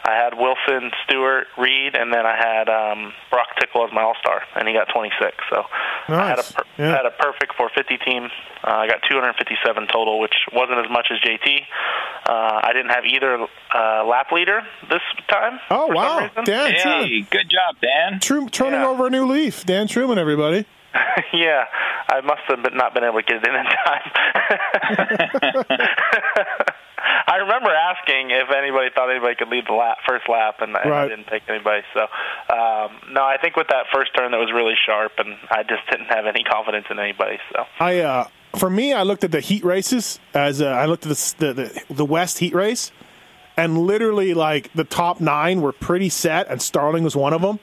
I 0.03 0.13
had 0.15 0.33
Wilson, 0.37 0.91
Stewart, 1.05 1.47
Reed, 1.57 1.93
and 1.95 2.11
then 2.13 2.25
I 2.25 2.35
had 2.35 2.69
um, 2.69 3.13
Broc 3.29 3.47
Tickle 3.59 3.85
as 3.85 3.91
my 3.93 4.01
All 4.01 4.15
Star, 4.19 4.41
and 4.55 4.67
he 4.67 4.73
got 4.73 4.87
26. 4.93 5.35
So 5.51 5.63
I 6.07 6.27
had 6.29 6.39
a 6.39 6.43
per- 6.43 6.63
Yeah. 6.77 6.95
had 6.95 7.05
a 7.05 7.11
perfect 7.11 7.53
450 7.55 7.97
team. 8.05 8.23
Uh, 8.63 8.71
I 8.71 8.87
got 8.87 9.01
257 9.09 9.87
total, 9.93 10.19
which 10.19 10.33
wasn't 10.53 10.79
as 10.79 10.89
much 10.89 11.07
as 11.11 11.19
JT. 11.19 11.61
Uh, 12.27 12.31
I 12.63 12.71
didn't 12.73 12.89
have 12.91 13.05
either 13.05 13.45
uh, 13.75 14.05
lap 14.05 14.31
leader 14.31 14.61
this 14.89 15.01
time. 15.29 15.59
Oh 15.69 15.87
wow, 15.87 16.19
reason. 16.27 16.43
Dan 16.45 16.75
Truman, 16.81 17.27
good 17.29 17.49
job, 17.49 17.75
Dan. 17.81 18.19
Tru- 18.19 18.49
turning 18.49 18.79
Yeah. 18.81 18.87
over 18.87 19.07
a 19.07 19.09
new 19.09 19.25
leaf. 19.25 19.65
Dan 19.65 19.87
Truman, 19.87 20.17
everybody. 20.17 20.65
yeah, 21.33 21.65
I 22.09 22.21
must 22.21 22.41
have 22.47 22.63
been- 22.63 22.75
not 22.77 22.93
been 22.93 23.03
able 23.03 23.19
to 23.21 23.25
get 23.25 23.37
it 23.43 23.47
in 23.47 23.55
in 23.55 23.65
time. 23.65 24.11
I 27.27 27.37
remember 27.37 27.69
asking 27.69 28.31
if 28.31 28.49
anybody 28.55 28.89
thought 28.93 29.09
anybody 29.09 29.35
could 29.35 29.47
lead 29.49 29.65
the 29.67 29.73
lap, 29.73 29.97
first 30.07 30.27
lap, 30.27 30.55
and, 30.61 30.75
and 30.75 30.89
Right. 30.89 31.05
I 31.05 31.07
didn't 31.07 31.27
pick 31.27 31.43
anybody. 31.47 31.83
So, 31.93 32.01
um, 32.01 32.97
no, 33.11 33.23
I 33.23 33.37
think 33.41 33.55
with 33.55 33.67
that 33.69 33.85
first 33.93 34.11
turn 34.17 34.31
that 34.31 34.37
was 34.37 34.51
really 34.53 34.73
sharp, 34.85 35.13
and 35.17 35.35
I 35.49 35.63
just 35.63 35.81
didn't 35.89 36.07
have 36.07 36.25
any 36.25 36.43
confidence 36.43 36.87
in 36.89 36.99
anybody. 36.99 37.37
So, 37.53 37.65
I 37.79 37.99
uh, 37.99 38.27
for 38.57 38.69
me, 38.69 38.93
I 38.93 39.03
looked 39.03 39.23
at 39.23 39.31
the 39.31 39.39
heat 39.41 39.63
races 39.63 40.19
as 40.33 40.61
uh, 40.61 40.65
I 40.67 40.85
looked 40.85 41.05
at 41.05 41.15
the, 41.15 41.35
the 41.37 41.53
the 41.87 41.93
the 41.93 42.05
West 42.05 42.39
heat 42.39 42.53
race, 42.53 42.91
and 43.55 43.77
literally 43.77 44.33
like 44.33 44.71
the 44.73 44.83
top 44.83 45.21
nine 45.21 45.61
were 45.61 45.71
pretty 45.73 46.09
set, 46.09 46.47
and 46.47 46.61
Starling 46.61 47.03
was 47.03 47.15
one 47.15 47.33
of 47.33 47.41
them. 47.41 47.59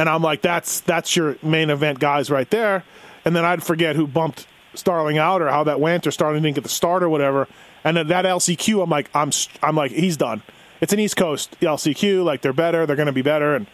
And 0.00 0.08
I'm 0.08 0.22
like, 0.22 0.40
that's 0.40 0.80
that's 0.80 1.14
your 1.14 1.36
main 1.42 1.68
event 1.68 1.98
guys 1.98 2.30
right 2.30 2.48
there. 2.50 2.84
And 3.24 3.36
then 3.36 3.44
I'd 3.44 3.62
forget 3.62 3.96
who 3.96 4.06
bumped 4.06 4.46
Starling 4.72 5.18
out 5.18 5.42
or 5.42 5.48
how 5.50 5.64
that 5.64 5.78
went, 5.80 6.06
or 6.06 6.10
Starling 6.10 6.42
didn't 6.42 6.54
get 6.54 6.62
the 6.64 6.70
start 6.70 7.02
or 7.02 7.08
whatever. 7.08 7.48
And 7.84 7.96
then 7.96 8.06
that 8.08 8.24
LCQ, 8.24 8.82
I'm 8.82 8.88
like, 8.88 9.10
I'm 9.14 9.30
I'm 9.62 9.74
like, 9.76 9.90
he's 9.90 10.16
done. 10.16 10.42
It's 10.80 10.92
an 10.94 11.00
East 11.00 11.16
Coast 11.16 11.56
LCQ, 11.60 12.24
like 12.24 12.40
they're 12.40 12.52
better, 12.54 12.86
they're 12.86 12.96
going 12.96 13.06
to 13.06 13.12
be 13.12 13.20
better, 13.20 13.54
and 13.56 13.66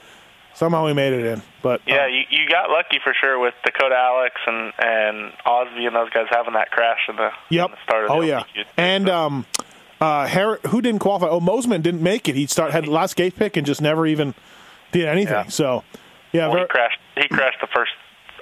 somehow 0.54 0.86
we 0.86 0.94
made 0.94 1.12
it 1.12 1.24
in. 1.24 1.42
But 1.62 1.82
yeah, 1.86 2.06
you, 2.08 2.22
you 2.30 2.48
got 2.48 2.70
lucky 2.70 2.98
for 3.04 3.14
sure 3.20 3.38
with 3.38 3.54
Dakota 3.64 3.94
Alix 3.94 4.34
and 4.46 4.72
and 4.82 5.32
Osby 5.44 5.86
and 5.86 5.94
those 5.94 6.10
guys 6.10 6.26
having 6.30 6.54
that 6.54 6.70
crash 6.72 7.00
in 7.08 7.14
the, 7.16 7.30
Yep. 7.50 7.66
in 7.66 7.70
the 7.72 7.78
start 7.84 8.04
of 8.04 8.08
the 8.08 8.14
oh 8.14 8.20
yeah. 8.22 8.40
LCQ. 8.40 8.64
And 8.76 9.08
um, 9.08 9.46
uh, 10.00 10.26
Har- 10.26 10.60
who 10.68 10.80
didn't 10.82 11.00
qualify? 11.00 11.28
Oh, 11.28 11.40
Mosiman 11.40 11.82
didn't 11.82 12.02
make 12.02 12.28
it. 12.28 12.34
He 12.34 12.46
start 12.46 12.72
had 12.72 12.88
last 12.88 13.14
gate 13.16 13.36
pick 13.36 13.56
and 13.56 13.64
just 13.66 13.80
never 13.82 14.06
even 14.06 14.34
did 14.92 15.04
anything. 15.06 15.34
Yeah. 15.34 15.46
So 15.48 15.84
yeah, 16.32 16.46
Well, 16.48 16.54
ver- 16.56 16.60
he 16.62 16.66
crashed. 16.68 16.98
He 17.16 17.28
crashed 17.28 17.60
the 17.60 17.68
first 17.74 17.92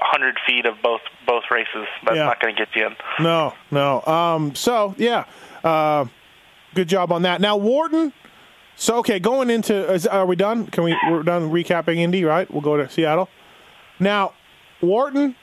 hundred 0.00 0.36
feet 0.46 0.66
of 0.66 0.74
both 0.82 1.00
both 1.26 1.44
races. 1.50 1.86
That's 2.04 2.16
Yeah. 2.16 2.24
not 2.24 2.40
going 2.40 2.54
to 2.56 2.66
get 2.66 2.74
you 2.76 2.86
in. 2.86 2.96
no, 3.20 3.54
no. 3.70 4.02
Um, 4.02 4.54
so 4.54 4.94
yeah, 4.98 5.24
uh, 5.62 6.06
good 6.74 6.88
job 6.88 7.12
on 7.12 7.22
that. 7.22 7.40
Now 7.40 7.56
Wharton. 7.56 8.12
So 8.76 8.96
okay, 8.98 9.20
going 9.20 9.50
into 9.50 9.74
is, 9.92 10.04
are 10.06 10.26
we 10.26 10.34
done? 10.36 10.66
Can 10.66 10.82
we 10.84 10.96
we're 11.08 11.22
done 11.22 11.50
recapping 11.50 11.96
Indy? 11.98 12.24
Right, 12.24 12.50
we'll 12.50 12.60
go 12.60 12.76
to 12.76 12.88
Seattle. 12.90 13.28
Now 14.00 14.32
Wharton 14.80 15.36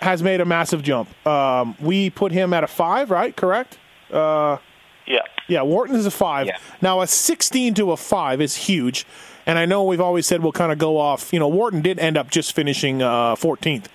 has 0.00 0.22
made 0.24 0.40
a 0.40 0.44
massive 0.44 0.82
jump. 0.82 1.08
Um, 1.26 1.76
we 1.80 2.10
put 2.10 2.32
him 2.32 2.52
at 2.52 2.64
a 2.64 2.66
five, 2.66 3.10
right? 3.12 3.34
Correct. 3.34 3.78
Yeah. 4.12 4.58
Yeah, 5.46 5.62
Wharton 5.62 5.94
is 5.96 6.06
a 6.06 6.10
five. 6.10 6.46
Yeah. 6.46 6.56
Now 6.82 7.00
a 7.02 7.06
sixteen 7.06 7.74
to 7.74 7.92
a 7.92 7.96
five 7.96 8.40
is 8.40 8.56
huge, 8.56 9.06
and 9.46 9.58
I 9.58 9.66
know 9.66 9.84
we've 9.84 10.00
always 10.00 10.26
said 10.26 10.42
we'll 10.42 10.52
kind 10.52 10.72
of 10.72 10.78
go 10.78 10.98
off. 10.98 11.32
You 11.32 11.38
know, 11.38 11.48
Wharton 11.48 11.82
did 11.82 11.98
end 11.98 12.16
up 12.16 12.30
just 12.30 12.54
finishing 12.54 13.00
fourteenth, 13.36 13.88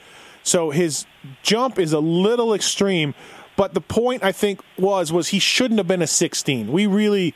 so 0.43 0.69
his 0.69 1.05
jump 1.43 1.79
is 1.79 1.93
a 1.93 1.99
little 1.99 2.53
extreme. 2.53 3.13
But 3.55 3.73
the 3.73 3.81
point 3.81 4.23
I 4.23 4.31
think 4.31 4.61
was 4.77 5.11
was 5.11 5.29
he 5.29 5.39
shouldn't 5.39 5.79
have 5.79 5.87
been 5.87 6.01
a 6.01 6.07
sixteen. 6.07 6.71
We 6.71 6.87
really 6.87 7.33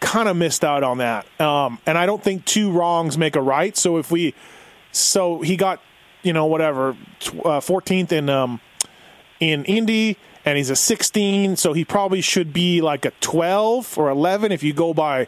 kind 0.00 0.28
of 0.28 0.36
missed 0.36 0.64
out 0.64 0.82
on 0.82 0.98
that, 0.98 1.26
um, 1.40 1.78
and 1.86 1.98
I 1.98 2.06
don't 2.06 2.22
think 2.22 2.44
two 2.44 2.70
wrongs 2.70 3.18
make 3.18 3.36
a 3.36 3.42
right. 3.42 3.76
So 3.76 3.98
if 3.98 4.10
we, 4.10 4.34
so 4.90 5.42
he 5.42 5.56
got, 5.56 5.80
you 6.22 6.32
know, 6.32 6.46
whatever, 6.46 6.96
fourteenth 7.60 8.12
in 8.12 8.28
um, 8.28 8.60
in 9.40 9.64
Indy, 9.64 10.16
and 10.44 10.56
he's 10.56 10.70
a 10.70 10.76
16, 10.76 11.56
so 11.56 11.72
he 11.72 11.84
probably 11.84 12.20
should 12.20 12.52
be 12.52 12.80
like 12.80 13.04
a 13.04 13.10
12 13.20 13.98
or 13.98 14.08
11 14.08 14.52
if 14.52 14.62
you 14.62 14.72
go 14.72 14.94
by 14.94 15.26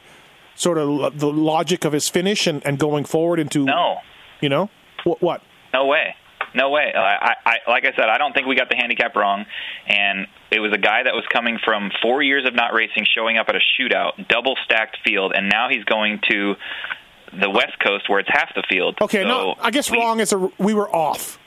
sort 0.54 0.78
of 0.78 1.18
the 1.18 1.30
logic 1.32 1.84
of 1.84 1.92
his 1.92 2.08
finish 2.08 2.46
and, 2.46 2.64
and 2.66 2.78
going 2.78 3.04
forward 3.04 3.38
into, 3.40 3.64
No, 3.64 3.96
you 4.40 4.48
know, 4.48 4.70
what? 5.04 5.20
what? 5.22 5.42
no 5.72 5.86
way. 5.86 6.14
No 6.56 6.70
way. 6.70 6.92
I, 6.94 7.00
I, 7.00 7.34
I, 7.66 7.70
like 7.70 7.84
I 7.84 7.90
said, 7.96 8.08
I 8.08 8.16
don't 8.16 8.32
think 8.32 8.46
we 8.46 8.54
got 8.54 8.68
the 8.68 8.76
handicap 8.76 9.16
wrong. 9.16 9.44
And 9.88 10.28
it 10.52 10.60
was 10.60 10.72
a 10.72 10.78
guy 10.78 11.02
that 11.02 11.12
was 11.12 11.24
coming 11.32 11.58
from 11.64 11.90
four 12.00 12.22
years 12.22 12.46
of 12.46 12.54
not 12.54 12.72
racing, 12.72 13.06
showing 13.12 13.38
up 13.38 13.48
at 13.48 13.56
a 13.56 13.60
shootout, 13.76 14.28
double 14.28 14.54
stacked 14.64 14.98
field, 15.04 15.32
and 15.34 15.48
now 15.48 15.68
he's 15.68 15.82
going 15.82 16.20
to 16.30 16.54
the 17.40 17.50
West 17.50 17.76
Coast 17.84 18.08
where 18.08 18.20
it's 18.20 18.28
half 18.32 18.54
the 18.54 18.62
field. 18.68 18.96
Okay, 19.00 19.22
So 19.22 19.26
no, 19.28 19.54
I 19.60 19.72
guess 19.72 19.90
we- 19.90 19.98
wrong 19.98 20.20
is 20.20 20.32
a, 20.32 20.38
we 20.58 20.74
were 20.74 20.88
off. 20.94 21.40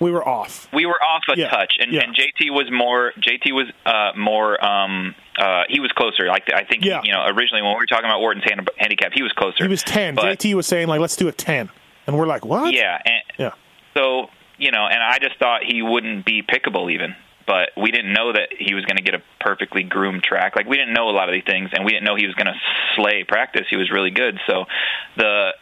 We 0.00 0.10
were 0.10 0.26
off. 0.26 0.66
we 0.72 0.86
were 0.86 1.00
off 1.02 1.22
a 1.32 1.38
Yeah, 1.38 1.50
touch, 1.50 1.74
and, 1.78 1.92
yeah. 1.92 2.00
and 2.02 2.14
JT 2.16 2.50
was 2.50 2.68
more. 2.72 3.12
JT 3.18 3.52
was 3.52 3.66
uh, 3.84 4.12
more. 4.18 4.62
Um, 4.64 5.14
uh, 5.38 5.64
he 5.68 5.80
was 5.80 5.90
closer. 5.92 6.26
Like 6.26 6.44
I 6.54 6.64
think, 6.64 6.84
Yeah. 6.84 7.00
you 7.04 7.12
know, 7.12 7.24
originally 7.26 7.62
when 7.62 7.72
we 7.72 7.76
were 7.76 7.86
talking 7.86 8.06
about 8.06 8.20
Wharton's 8.20 8.44
hand, 8.44 8.68
handicap, 8.78 9.12
he 9.14 9.22
was 9.22 9.32
closer. 9.32 9.64
He 9.64 9.68
was 9.68 9.82
10. 9.82 10.14
But, 10.14 10.24
JT 10.38 10.54
was 10.54 10.66
saying, 10.66 10.88
like, 10.88 11.00
let's 11.00 11.16
do 11.16 11.28
a 11.28 11.32
10. 11.32 11.70
And 12.06 12.18
we're 12.18 12.26
like, 12.26 12.44
what? 12.44 12.72
Yeah, 12.74 12.98
and 13.04 13.22
Yeah. 13.38 13.50
so 13.96 14.28
you 14.56 14.70
know, 14.70 14.86
and 14.86 15.02
I 15.02 15.18
just 15.18 15.36
thought 15.40 15.64
he 15.64 15.82
wouldn't 15.82 16.24
be 16.24 16.42
pickable 16.42 16.92
even. 16.92 17.16
But 17.46 17.70
we 17.76 17.90
didn't 17.90 18.12
know 18.14 18.32
that 18.32 18.48
he 18.58 18.72
was 18.72 18.84
going 18.86 18.96
to 18.96 19.02
get 19.02 19.14
a 19.14 19.22
perfectly 19.40 19.82
groomed 19.82 20.22
track. 20.22 20.54
Like 20.56 20.66
we 20.66 20.76
didn't 20.78 20.94
know 20.94 21.10
a 21.10 21.12
lot 21.12 21.28
of 21.28 21.34
these 21.34 21.42
things, 21.44 21.70
and 21.74 21.84
we 21.84 21.90
didn't 21.90 22.04
know 22.04 22.14
he 22.16 22.24
was 22.26 22.34
going 22.36 22.46
to 22.46 22.54
slay 22.94 23.24
practice. 23.24 23.66
He 23.68 23.76
was 23.76 23.90
really 23.90 24.10
good. 24.12 24.38
So 24.46 24.64
the 25.16 25.52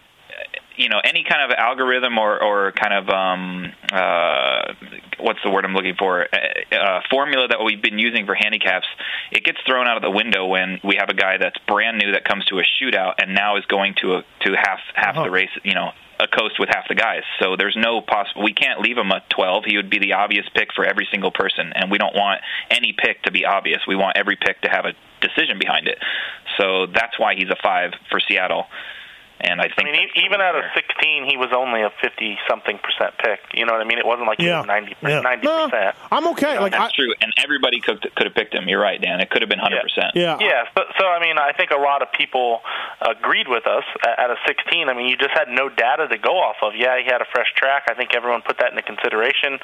you 0.76 0.88
know 0.88 1.00
any 1.04 1.24
kind 1.28 1.42
of 1.50 1.56
algorithm 1.58 2.18
or 2.18 2.42
or 2.42 2.72
kind 2.72 2.94
of 2.94 3.08
um 3.08 3.72
uh 3.92 4.74
what's 5.18 5.38
the 5.44 5.50
word 5.50 5.64
I'm 5.64 5.74
looking 5.74 5.94
for? 5.98 6.26
Uh, 6.32 6.74
uh, 6.74 7.00
formula 7.10 7.48
that 7.48 7.62
we've 7.64 7.82
been 7.82 7.98
using 7.98 8.26
for 8.26 8.34
handicaps 8.34 8.86
it 9.30 9.44
gets 9.44 9.58
thrown 9.66 9.86
out 9.86 9.96
of 9.96 10.02
the 10.02 10.10
window 10.10 10.46
when 10.46 10.80
we 10.84 10.96
have 10.98 11.08
a 11.08 11.14
guy 11.14 11.36
that's 11.38 11.56
brand 11.66 11.98
new 11.98 12.12
that 12.12 12.24
comes 12.24 12.44
to 12.46 12.58
a 12.58 12.62
shootout 12.62 13.14
and 13.18 13.34
now 13.34 13.56
is 13.56 13.64
going 13.66 13.94
to 14.02 14.14
a 14.16 14.22
to 14.40 14.52
half 14.56 14.80
half 14.94 15.16
Uh-huh. 15.16 15.24
the 15.24 15.30
race 15.30 15.50
you 15.64 15.74
know 15.74 15.90
a 16.20 16.28
coast 16.28 16.54
with 16.60 16.68
half 16.68 16.86
the 16.88 16.94
guys. 16.94 17.22
So 17.40 17.56
there's 17.56 17.76
no 17.76 18.00
possible 18.00 18.44
we 18.44 18.52
can't 18.54 18.80
leave 18.80 18.96
him 18.96 19.10
a 19.10 19.22
12 19.30 19.64
he 19.66 19.76
would 19.76 19.90
be 19.90 19.98
the 19.98 20.12
obvious 20.12 20.46
pick 20.54 20.68
for 20.72 20.84
every 20.84 21.08
single 21.10 21.32
person 21.32 21.72
and 21.74 21.90
we 21.90 21.98
don't 21.98 22.14
want 22.14 22.40
any 22.70 22.92
pick 22.96 23.22
to 23.24 23.32
be 23.32 23.44
obvious. 23.44 23.80
We 23.88 23.96
want 23.96 24.16
every 24.16 24.36
pick 24.36 24.60
to 24.62 24.68
have 24.68 24.84
a 24.84 24.92
decision 25.20 25.58
behind 25.58 25.88
it. 25.88 25.98
So 26.58 26.86
that's 26.86 27.18
why 27.18 27.34
he's 27.34 27.48
a 27.50 27.56
5 27.62 27.90
for 28.10 28.20
Seattle 28.20 28.66
and 29.42 29.60
I 29.60 29.68
I 29.76 29.82
mean, 29.84 29.94
even 30.16 30.40
out 30.40 30.54
of 30.56 30.62
fair. 30.74 30.84
16, 30.96 31.26
he 31.28 31.36
was 31.36 31.50
only 31.54 31.82
a 31.82 31.90
50 32.00 32.38
something 32.48 32.78
percent 32.78 33.14
pick. 33.18 33.40
You 33.54 33.66
know 33.66 33.72
what 33.72 33.82
I 33.82 33.84
mean? 33.84 33.98
It 33.98 34.06
wasn't 34.06 34.26
like 34.28 34.40
he 34.40 34.46
Yeah. 34.46 34.58
was 34.60 34.66
90 34.66 34.96
yeah. 35.02 35.20
90 35.20 35.46
No, 35.46 35.68
percent. 35.68 35.96
I'm 36.10 36.26
okay. 36.28 36.58
Like, 36.58 36.72
I, 36.74 36.78
That's 36.88 36.94
true, 36.94 37.12
and 37.20 37.32
everybody 37.42 37.80
could 37.80 38.00
could 38.16 38.26
have 38.26 38.34
picked 38.34 38.54
him. 38.54 38.68
You're 38.68 38.80
right, 38.80 39.00
Dan. 39.00 39.20
It 39.20 39.30
could 39.30 39.42
have 39.42 39.48
been 39.50 39.58
hundred 39.58 39.82
percent. 39.82 40.14
yeah. 40.14 40.38
Yeah, 40.40 40.64
so, 40.76 40.82
so 40.98 41.06
I 41.06 41.20
mean, 41.20 41.38
I 41.38 41.52
think 41.52 41.70
a 41.70 41.80
lot 41.80 42.02
of 42.02 42.10
people 42.12 42.60
agreed 43.00 43.48
with 43.48 43.66
us 43.66 43.84
at, 44.06 44.18
at 44.18 44.30
a 44.30 44.36
16. 44.46 44.88
I 44.88 44.94
mean, 44.94 45.08
you 45.08 45.16
just 45.16 45.32
had 45.34 45.48
no 45.48 45.68
data 45.68 46.08
to 46.08 46.18
go 46.18 46.38
off 46.38 46.56
of. 46.62 46.72
Yeah, 46.76 46.98
he 46.98 47.04
had 47.04 47.20
a 47.20 47.26
fresh 47.32 47.52
track. 47.56 47.84
I 47.90 47.94
think 47.94 48.14
everyone 48.14 48.42
put 48.42 48.58
that 48.58 48.70
into 48.70 48.82
consideration. 48.82 49.58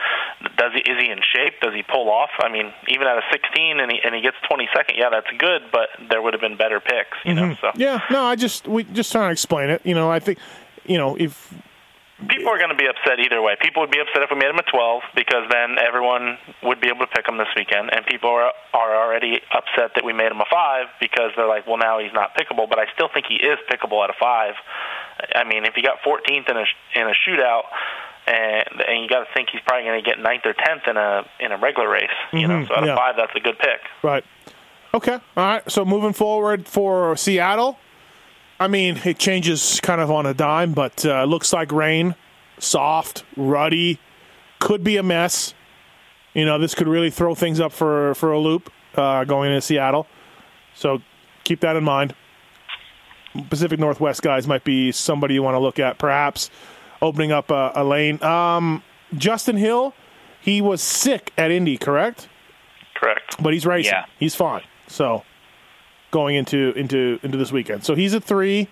Does 0.56 0.72
he 0.74 0.80
is 0.80 0.98
he 1.00 1.10
in 1.10 1.20
shape? 1.34 1.60
Does 1.60 1.74
he 1.74 1.82
pull 1.82 2.10
off? 2.10 2.30
I 2.40 2.48
mean, 2.50 2.72
even 2.88 3.06
at 3.06 3.16
a 3.18 3.22
16 3.32 3.80
and 3.80 3.90
he 3.92 4.00
and 4.04 4.14
he 4.14 4.20
gets 4.22 4.36
22nd, 4.50 4.96
yeah, 4.96 5.10
that's 5.10 5.30
good. 5.38 5.62
But 5.72 5.88
there 6.10 6.20
would 6.22 6.34
have 6.34 6.40
been 6.40 6.56
better 6.56 6.80
picks, 6.80 7.16
you 7.24 7.34
know. 7.34 7.54
So 7.60 7.68
Mm-hmm. 7.68 7.80
Yeah, 7.80 8.00
no, 8.10 8.24
I 8.24 8.34
just, 8.36 8.66
we 8.66 8.84
just 8.84 9.12
trying 9.12 9.28
to 9.28 9.32
explain 9.32 9.67
it. 9.70 9.82
You 9.84 9.94
know, 9.94 10.10
I 10.10 10.18
think, 10.20 10.38
you 10.86 10.98
know, 10.98 11.16
if, 11.16 11.52
people 12.28 12.48
are 12.48 12.58
going 12.58 12.70
to 12.70 12.76
be 12.76 12.86
upset 12.86 13.20
either 13.20 13.40
way. 13.40 13.56
People 13.60 13.82
would 13.82 13.90
be 13.92 14.00
upset 14.00 14.22
if 14.22 14.30
we 14.30 14.36
made 14.36 14.50
him 14.50 14.58
a 14.58 14.62
12 14.70 15.02
because 15.14 15.44
then 15.50 15.76
everyone 15.78 16.36
would 16.64 16.80
be 16.80 16.88
able 16.88 17.06
to 17.06 17.06
pick 17.06 17.28
him 17.28 17.38
this 17.38 17.46
weekend, 17.56 17.94
and 17.94 18.04
people 18.06 18.30
are 18.30 18.50
are 18.74 18.96
already 18.96 19.40
upset 19.54 19.92
that 19.94 20.04
we 20.04 20.12
made 20.12 20.32
him 20.32 20.40
a 20.40 20.48
five 20.50 20.86
because 21.00 21.30
they're 21.36 21.46
like, 21.48 21.66
well, 21.66 21.78
now 21.78 21.98
he's 22.00 22.12
not 22.12 22.34
pickable. 22.36 22.68
But 22.68 22.78
I 22.78 22.86
still 22.94 23.08
think 23.12 23.26
he 23.28 23.36
is 23.36 23.58
pickable 23.70 24.02
at 24.02 24.10
a 24.10 24.18
five. 24.18 24.54
I 25.34 25.44
mean, 25.44 25.64
if 25.64 25.74
he 25.74 25.82
got 25.82 25.98
14th 26.02 26.50
in 26.50 26.56
a 26.56 26.64
in 26.94 27.06
a 27.08 27.14
shootout. 27.26 27.64
And, 28.26 28.82
and 28.86 29.02
you 29.02 29.08
got 29.08 29.20
to 29.20 29.26
think 29.32 29.48
he's 29.50 29.62
probably 29.66 29.84
going 29.86 30.04
to 30.04 30.06
get 30.06 30.18
ninth 30.18 30.42
or 30.44 30.52
tenth 30.52 30.82
in 30.86 30.98
a 30.98 31.24
in 31.40 31.50
a 31.50 31.56
regular 31.56 31.88
race, 31.88 32.10
you 32.34 32.46
know. 32.46 32.56
Mhm, 32.56 32.68
So 32.68 32.74
at 32.74 32.84
yeah. 32.84 32.92
a 32.92 32.96
five, 32.96 33.14
that's 33.16 33.32
a 33.34 33.40
good 33.40 33.58
pick. 33.58 33.80
Right. 34.02 34.22
Okay. 34.92 35.14
All 35.14 35.20
right. 35.46 35.70
So 35.72 35.82
moving 35.86 36.12
forward 36.12 36.68
for 36.68 37.16
Seattle, 37.16 37.78
I 38.60 38.68
mean, 38.68 39.00
it 39.04 39.18
changes 39.18 39.80
kind 39.80 40.00
of 40.00 40.10
on 40.10 40.26
a 40.26 40.34
dime, 40.34 40.72
but 40.72 41.04
uh, 41.06 41.24
looks 41.24 41.52
like 41.52 41.70
rain, 41.70 42.14
soft, 42.58 43.24
ruddy, 43.36 44.00
could 44.58 44.82
be 44.82 44.96
a 44.96 45.02
mess. 45.02 45.54
You 46.34 46.44
know, 46.44 46.58
this 46.58 46.74
could 46.74 46.88
really 46.88 47.10
throw 47.10 47.34
things 47.34 47.60
up 47.60 47.72
for 47.72 48.14
for 48.14 48.32
a 48.32 48.38
loop 48.38 48.70
uh, 48.96 49.24
going 49.24 49.50
into 49.50 49.60
Seattle. 49.60 50.06
So 50.74 51.00
keep 51.44 51.60
that 51.60 51.76
in 51.76 51.84
mind. 51.84 52.14
Pacific 53.50 53.78
Northwest 53.78 54.22
guys 54.22 54.46
might 54.48 54.64
be 54.64 54.90
somebody 54.90 55.34
you 55.34 55.42
want 55.42 55.54
to 55.54 55.60
look 55.60 55.78
at, 55.78 55.98
perhaps 55.98 56.50
opening 57.00 57.30
up 57.30 57.50
a, 57.50 57.72
a 57.76 57.84
lane. 57.84 58.22
Um, 58.22 58.82
Justin 59.16 59.56
Hill, 59.56 59.94
he 60.40 60.60
was 60.60 60.82
sick 60.82 61.32
at 61.38 61.50
Indy, 61.50 61.76
correct? 61.76 62.28
Correct. 62.94 63.40
but 63.40 63.52
he's 63.52 63.64
racing. 63.64 63.92
Yeah. 63.92 64.06
He's 64.18 64.34
fine. 64.34 64.62
So 64.88 65.22
going 66.10 66.36
into 66.36 66.72
into 66.72 67.18
into 67.22 67.36
this 67.36 67.52
weekend. 67.52 67.84
So 67.84 67.94
he's 67.94 68.14
a 68.14 68.20
three. 68.20 68.68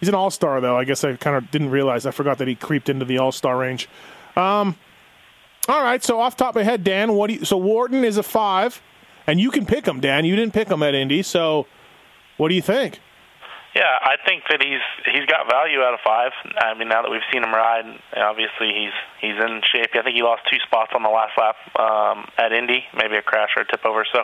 He's 0.00 0.08
an 0.08 0.14
all 0.14 0.30
star 0.30 0.60
though. 0.60 0.76
I 0.76 0.84
guess 0.84 1.02
I 1.04 1.16
kind 1.16 1.36
of 1.36 1.50
didn't 1.50 1.70
realize. 1.70 2.06
I 2.06 2.10
forgot 2.10 2.38
that 2.38 2.48
he 2.48 2.54
creeped 2.54 2.88
into 2.88 3.04
the 3.04 3.18
all 3.18 3.32
star 3.32 3.58
range. 3.58 3.88
Um, 4.36 4.76
all 5.68 5.82
right. 5.82 6.02
So 6.02 6.20
off 6.20 6.36
top 6.36 6.50
of 6.50 6.56
my 6.56 6.62
head, 6.62 6.84
Dan, 6.84 7.14
what 7.14 7.28
do 7.28 7.34
you, 7.34 7.44
so 7.44 7.56
Wharton 7.56 8.04
is 8.04 8.16
a 8.16 8.22
five, 8.22 8.80
and 9.26 9.40
you 9.40 9.50
can 9.50 9.66
pick 9.66 9.86
him, 9.86 10.00
Dan. 10.00 10.24
You 10.24 10.36
didn't 10.36 10.54
pick 10.54 10.68
him 10.68 10.82
at 10.82 10.94
Indy, 10.94 11.22
so 11.22 11.66
what 12.36 12.48
do 12.48 12.54
you 12.54 12.62
think? 12.62 13.00
Yeah, 13.78 13.94
I 14.02 14.16
think 14.26 14.42
that 14.50 14.58
he's 14.58 14.82
he's 15.06 15.22
got 15.30 15.46
value 15.48 15.78
out 15.86 15.94
of 15.94 16.00
five. 16.02 16.32
I 16.58 16.74
mean, 16.74 16.88
now 16.88 17.02
that 17.02 17.10
we've 17.14 17.22
seen 17.30 17.44
him 17.44 17.54
ride, 17.54 17.86
obviously 18.16 18.74
he's 18.74 18.96
he's 19.22 19.38
in 19.38 19.62
shape. 19.70 19.94
I 19.94 20.02
think 20.02 20.16
he 20.18 20.22
lost 20.26 20.42
two 20.50 20.58
spots 20.66 20.90
on 20.98 21.02
the 21.06 21.08
last 21.14 21.38
lap 21.38 21.54
um, 21.78 22.26
at 22.36 22.50
Indy, 22.52 22.82
maybe 22.96 23.14
a 23.16 23.22
crash 23.22 23.50
or 23.56 23.62
a 23.62 23.66
tip 23.70 23.86
over. 23.86 24.02
So 24.12 24.18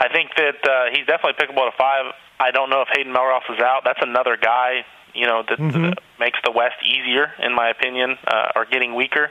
I 0.00 0.08
think 0.10 0.30
that 0.36 0.58
uh, 0.66 0.90
he's 0.90 1.06
definitely 1.06 1.38
pickable 1.38 1.68
at 1.70 1.74
a 1.74 1.76
five. 1.78 2.10
I 2.40 2.50
don't 2.50 2.68
know 2.68 2.82
if 2.82 2.88
Hayden 2.96 3.14
Mellross 3.14 3.46
is 3.54 3.60
out. 3.62 3.82
That's 3.84 4.02
another 4.02 4.36
guy, 4.36 4.84
you 5.14 5.26
know, 5.26 5.42
that 5.48 5.58
Mhm. 5.58 5.92
uh, 5.92 5.94
makes 6.18 6.38
the 6.44 6.50
West 6.50 6.76
easier, 6.82 7.32
in 7.38 7.54
my 7.54 7.68
opinion, 7.70 8.18
uh, 8.26 8.52
or 8.56 8.64
getting 8.66 8.94
weaker. 8.96 9.30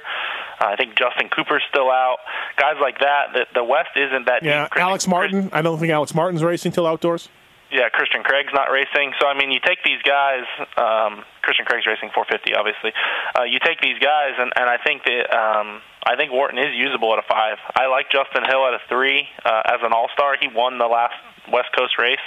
Uh, 0.61 0.67
I 0.67 0.75
think 0.77 0.95
Justin 0.97 1.27
Cooper's 1.29 1.63
still 1.69 1.91
out. 1.91 2.17
Guys 2.55 2.77
like 2.81 2.99
that, 2.99 3.33
the, 3.33 3.45
the 3.53 3.63
West 3.63 3.89
isn't 3.95 4.25
that 4.27 4.41
Yeah, 4.41 4.63
deep. 4.71 4.77
Alex 4.77 5.05
Martin. 5.07 5.49
I 5.51 5.61
don't 5.61 5.77
think 5.79 5.91
Alex 5.91 6.15
Martin's 6.15 6.43
racing 6.43 6.71
till 6.71 6.87
outdoors. 6.87 7.29
Yeah, 7.75 7.91
Christian 7.91 8.23
Craig's 8.23 8.55
not 8.55 8.71
racing. 8.71 9.11
So 9.19 9.27
I 9.27 9.35
mean, 9.35 9.51
you 9.51 9.59
take 9.59 9.83
these 9.83 9.99
guys. 10.07 10.47
Um, 10.79 11.27
Christian 11.43 11.67
Craig's 11.67 11.83
racing 11.83 12.07
450, 12.15 12.55
obviously. 12.55 12.95
Uh, 13.35 13.43
you 13.43 13.59
take 13.59 13.83
these 13.83 13.99
guys, 13.99 14.31
and, 14.39 14.47
and 14.55 14.71
I 14.71 14.79
think 14.79 15.03
that 15.03 15.27
um, 15.35 15.83
I 16.07 16.15
think 16.15 16.31
Wharton 16.31 16.55
is 16.55 16.71
usable 16.71 17.11
at 17.11 17.19
a 17.19 17.27
five. 17.27 17.59
I 17.75 17.91
like 17.91 18.07
Justin 18.07 18.47
Hill 18.47 18.63
at 18.63 18.79
a 18.79 18.81
three 18.87 19.27
uh, 19.43 19.75
as 19.75 19.83
an 19.83 19.91
All 19.91 20.07
Star. 20.15 20.39
He 20.39 20.47
won 20.47 20.79
the 20.79 20.87
last 20.87 21.19
West 21.51 21.75
Coast 21.75 21.99
race 21.99 22.23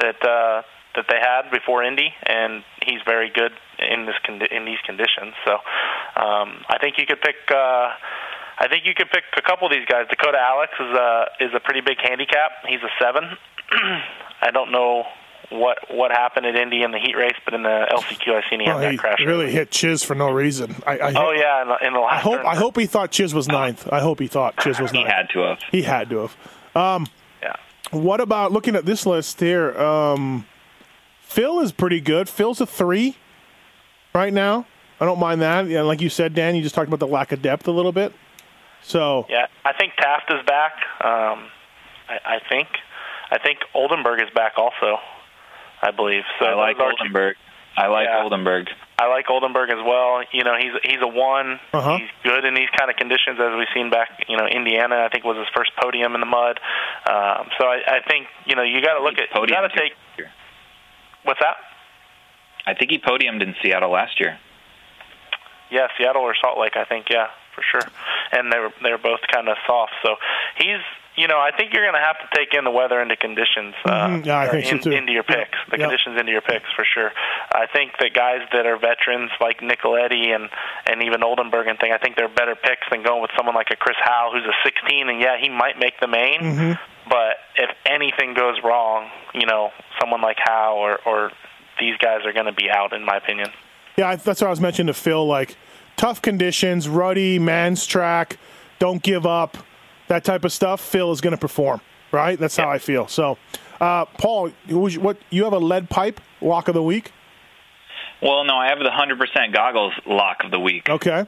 that 0.00 0.16
uh, 0.24 0.64
that 0.96 1.04
they 1.04 1.20
had 1.20 1.52
before 1.52 1.84
Indy, 1.84 2.08
and 2.24 2.64
he's 2.80 3.04
very 3.04 3.28
good 3.28 3.52
in 3.76 4.08
this 4.08 4.16
condi- 4.24 4.48
in 4.48 4.64
these 4.64 4.80
conditions. 4.88 5.36
So 5.44 5.60
um, 6.16 6.64
I 6.64 6.80
think 6.80 6.96
you 6.96 7.04
could 7.04 7.20
pick. 7.20 7.44
Uh, 7.52 7.92
I 8.56 8.72
think 8.72 8.88
you 8.88 8.96
could 8.96 9.12
pick 9.12 9.28
a 9.36 9.44
couple 9.44 9.68
of 9.68 9.72
these 9.76 9.84
guys. 9.84 10.08
Dakota 10.08 10.40
Alix 10.40 10.72
is 10.80 10.96
a 10.96 11.10
is 11.44 11.52
a 11.52 11.60
pretty 11.60 11.84
big 11.84 12.00
handicap. 12.00 12.64
He's 12.64 12.80
a 12.80 12.92
seven. 12.96 13.36
I 14.40 14.50
don't 14.50 14.70
know 14.72 15.04
what 15.50 15.78
what 15.90 16.10
happened 16.10 16.44
at 16.46 16.56
Indy 16.56 16.82
in 16.82 16.90
the 16.90 16.98
heat 16.98 17.16
race, 17.16 17.34
but 17.44 17.54
in 17.54 17.62
the 17.62 17.86
LCQ, 17.90 18.34
I 18.44 18.50
seen 18.50 18.60
he 18.60 18.66
had 18.66 18.76
Oh, 18.76 18.80
that 18.80 18.92
he 18.92 18.98
crash. 18.98 19.18
really 19.24 19.50
hit 19.50 19.70
Chiz 19.70 20.02
for 20.04 20.14
no 20.14 20.30
reason. 20.30 20.76
I, 20.86 20.98
I, 20.98 21.12
Oh 21.16 21.30
yeah, 21.32 21.62
in 21.62 21.68
the, 21.68 21.86
in 21.86 21.92
the 21.94 22.00
last 22.00 22.12
I 22.14 22.18
hope 22.20 22.36
turn. 22.38 22.46
I 22.46 22.54
hope 22.56 22.78
he 22.78 22.86
thought 22.86 23.10
Chiz 23.10 23.32
was 23.34 23.48
ninth. 23.48 23.88
I 23.90 24.00
hope 24.00 24.20
he 24.20 24.26
thought 24.26 24.56
Chiz 24.58 24.78
was 24.78 24.92
ninth. 24.92 25.06
He 25.06 25.12
had 25.12 25.28
to 25.30 25.38
have. 25.40 25.58
He 25.70 25.82
had 25.82 26.10
to 26.10 26.18
have. 26.28 26.36
Um, 26.76 27.06
Yeah. 27.42 27.54
what 27.92 28.20
about 28.20 28.52
looking 28.52 28.76
at 28.76 28.84
this 28.84 29.06
list 29.06 29.40
here? 29.40 29.76
Um, 29.80 30.46
Phil 31.22 31.60
is 31.60 31.72
pretty 31.72 32.00
good. 32.00 32.28
Phil's 32.28 32.60
a 32.60 32.66
three 32.66 33.16
right 34.14 34.32
now. 34.32 34.66
I 35.00 35.04
don't 35.06 35.18
mind 35.20 35.40
that. 35.42 35.66
Yeah, 35.68 35.82
like 35.82 36.00
you 36.00 36.08
said, 36.10 36.34
Dan, 36.34 36.56
you 36.56 36.62
just 36.62 36.74
talked 36.74 36.88
about 36.88 37.00
the 37.00 37.06
lack 37.06 37.32
of 37.32 37.40
depth 37.40 37.68
a 37.68 37.70
little 37.70 37.92
bit. 37.92 38.12
So 38.82 39.26
Yeah, 39.28 39.46
I 39.64 39.72
think 39.72 39.94
Taft 39.96 40.30
is 40.32 40.44
back. 40.46 40.72
Um, 41.04 41.48
I, 42.08 42.18
I 42.36 42.40
think 42.48 42.68
I 43.30 43.38
think 43.38 43.58
Oldenburg 43.74 44.20
is 44.22 44.30
back 44.34 44.54
also. 44.56 44.98
I 45.82 45.90
believe. 45.92 46.22
So 46.40 46.46
I 46.46 46.54
like 46.54 46.76
those 46.78 46.86
are 46.86 46.90
two- 46.92 46.96
Oldenburg. 47.04 47.36
I 47.76 47.86
like 47.86 48.08
Yeah. 48.10 48.22
Oldenburg. 48.24 48.66
I 48.98 49.06
like 49.06 49.30
Oldenburg 49.30 49.70
as 49.70 49.78
well. 49.86 50.24
You 50.32 50.42
know, 50.42 50.56
he's 50.58 50.72
he's 50.82 51.00
a 51.00 51.06
one. 51.06 51.60
Uh-huh. 51.72 51.98
He's 51.98 52.10
good 52.24 52.44
in 52.44 52.54
these 52.54 52.68
kind 52.76 52.90
of 52.90 52.96
conditions, 52.96 53.38
as 53.38 53.54
we've 53.56 53.70
seen 53.72 53.90
back. 53.90 54.24
You 54.28 54.36
know, 54.36 54.46
Indiana, 54.46 55.04
I 55.04 55.08
think 55.08 55.22
was 55.24 55.36
his 55.36 55.46
first 55.54 55.70
podium 55.80 56.14
in 56.16 56.20
the 56.20 56.26
mud. 56.26 56.58
Um, 57.06 57.46
so 57.60 57.66
I, 57.68 57.78
I 57.86 58.00
think 58.08 58.26
you 58.46 58.56
know 58.56 58.62
you 58.62 58.82
got 58.82 58.94
to 58.98 59.04
look 59.04 59.14
at 59.14 59.30
you 59.32 59.46
got 59.46 59.68
to 59.68 59.76
take. 59.78 59.92
What's 61.22 61.38
that? 61.40 61.56
I 62.66 62.74
think 62.74 62.90
he 62.90 62.98
podiumed 62.98 63.42
in 63.42 63.54
Seattle 63.62 63.90
last 63.90 64.18
year. 64.18 64.38
Yeah, 65.70 65.86
Seattle 65.96 66.22
or 66.22 66.34
Salt 66.40 66.58
Lake, 66.58 66.76
I 66.76 66.84
think. 66.84 67.06
Yeah, 67.10 67.28
for 67.54 67.62
sure. 67.62 67.86
And 68.32 68.52
they 68.52 68.58
were 68.58 68.72
they 68.82 68.90
were 68.90 68.98
both 68.98 69.20
kind 69.32 69.48
of 69.48 69.56
soft. 69.66 69.92
So 70.02 70.16
he's 70.56 70.82
you 71.18 71.26
know 71.28 71.38
I 71.38 71.50
think 71.56 71.74
you're 71.74 71.82
going 71.84 71.98
to 72.00 72.06
have 72.06 72.16
to 72.22 72.28
take 72.36 72.54
in 72.54 72.64
the 72.64 72.70
weather 72.70 73.02
into 73.02 73.16
conditions. 73.16 73.74
Uh, 73.84 74.06
Mhm. 74.08 74.24
Yeah, 74.26 74.38
I 74.38 74.48
think 74.48 74.64
so 74.66 74.78
too. 74.78 74.92
Into 74.96 75.12
your 75.12 75.24
picks, 75.24 75.58
the 75.70 75.76
Yeah. 75.78 75.84
conditions 75.86 76.18
into 76.18 76.32
your 76.32 76.40
picks 76.40 76.70
for 76.76 76.84
sure. 76.84 77.12
I 77.52 77.66
think 77.66 77.92
that 77.98 78.14
guys 78.14 78.40
that 78.52 78.64
are 78.66 78.76
veterans 78.78 79.30
like 79.40 79.60
Nicoletti 79.60 80.34
and 80.34 80.48
and 80.86 81.02
even 81.02 81.22
Oldenburg 81.22 81.66
and 81.66 81.78
thing, 81.78 81.92
I 81.92 81.98
think 81.98 82.16
they're 82.16 82.28
better 82.28 82.54
picks 82.54 82.86
than 82.90 83.02
going 83.02 83.20
with 83.20 83.32
someone 83.36 83.54
like 83.54 83.70
a 83.70 83.76
Chris 83.76 83.96
Howe 84.00 84.30
who's 84.32 84.44
a 84.46 84.54
16 84.64 85.08
and 85.10 85.20
yeah 85.20 85.36
he 85.38 85.48
might 85.48 85.78
make 85.78 85.98
the 86.00 86.06
main. 86.08 86.40
Mm-hmm. 86.40 86.72
But 87.10 87.36
if 87.56 87.70
anything 87.86 88.34
goes 88.34 88.56
wrong, 88.62 89.10
you 89.34 89.46
know 89.46 89.72
someone 90.00 90.20
like 90.22 90.38
Howe 90.38 90.74
or 90.76 91.00
or 91.04 91.32
these 91.80 91.96
guys 91.98 92.24
are 92.24 92.32
going 92.32 92.46
to 92.46 92.52
be 92.52 92.70
out 92.70 92.92
in 92.92 93.04
my 93.04 93.16
opinion. 93.16 93.50
Yeah, 93.96 94.14
that's 94.16 94.40
what 94.40 94.46
I 94.48 94.50
was 94.50 94.60
mentioning 94.60 94.88
to 94.88 94.94
Phil. 94.94 95.26
Like 95.26 95.56
tough 95.96 96.22
conditions, 96.22 96.88
ruddy, 96.88 97.38
man's 97.38 97.86
track, 97.86 98.36
don't 98.78 99.02
give 99.02 99.26
up, 99.26 99.56
that 100.08 100.24
type 100.24 100.44
of 100.44 100.52
stuff. 100.52 100.80
Phil 100.80 101.12
is 101.12 101.20
going 101.20 101.32
to 101.32 101.40
perform, 101.40 101.80
right? 102.12 102.38
That's 102.38 102.56
how 102.56 102.68
I 102.68 102.78
feel. 102.78 103.06
So, 103.08 103.38
uh, 103.80 104.04
Paul, 104.06 104.50
who 104.68 104.90
what 104.98 105.18
you 105.30 105.44
have 105.44 105.52
a 105.52 105.58
lead 105.58 105.88
pipe 105.88 106.20
lock 106.40 106.68
of 106.68 106.74
the 106.74 106.82
week? 106.82 107.12
Well, 108.20 108.44
no, 108.44 108.56
I 108.56 108.68
have 108.68 108.78
the 108.78 108.90
100% 108.90 109.54
goggles 109.54 109.92
lock 110.04 110.38
of 110.44 110.50
the 110.50 110.58
week. 110.58 110.88
Okay, 110.88 111.24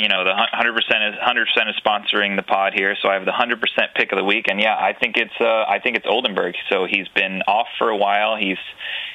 You 0.00 0.08
know, 0.08 0.24
the 0.24 0.32
100% 0.32 0.78
is 0.78 1.18
100% 1.18 1.68
is 1.68 1.76
sponsoring 1.84 2.36
the 2.36 2.42
pod 2.42 2.72
here, 2.74 2.96
so 3.02 3.10
I 3.10 3.14
have 3.14 3.26
the 3.26 3.32
100% 3.32 3.60
pick 3.94 4.12
of 4.12 4.18
the 4.18 4.24
week, 4.24 4.46
and 4.48 4.58
yeah, 4.58 4.74
I 4.74 4.94
think 4.98 5.16
it's 5.16 5.38
uh, 5.40 5.64
I 5.68 5.78
think 5.78 5.96
it's 5.96 6.06
Oldenburg. 6.08 6.54
So 6.70 6.86
he's 6.88 7.06
been 7.08 7.42
off 7.46 7.66
for 7.78 7.90
a 7.90 7.96
while. 7.96 8.36
He's 8.36 8.56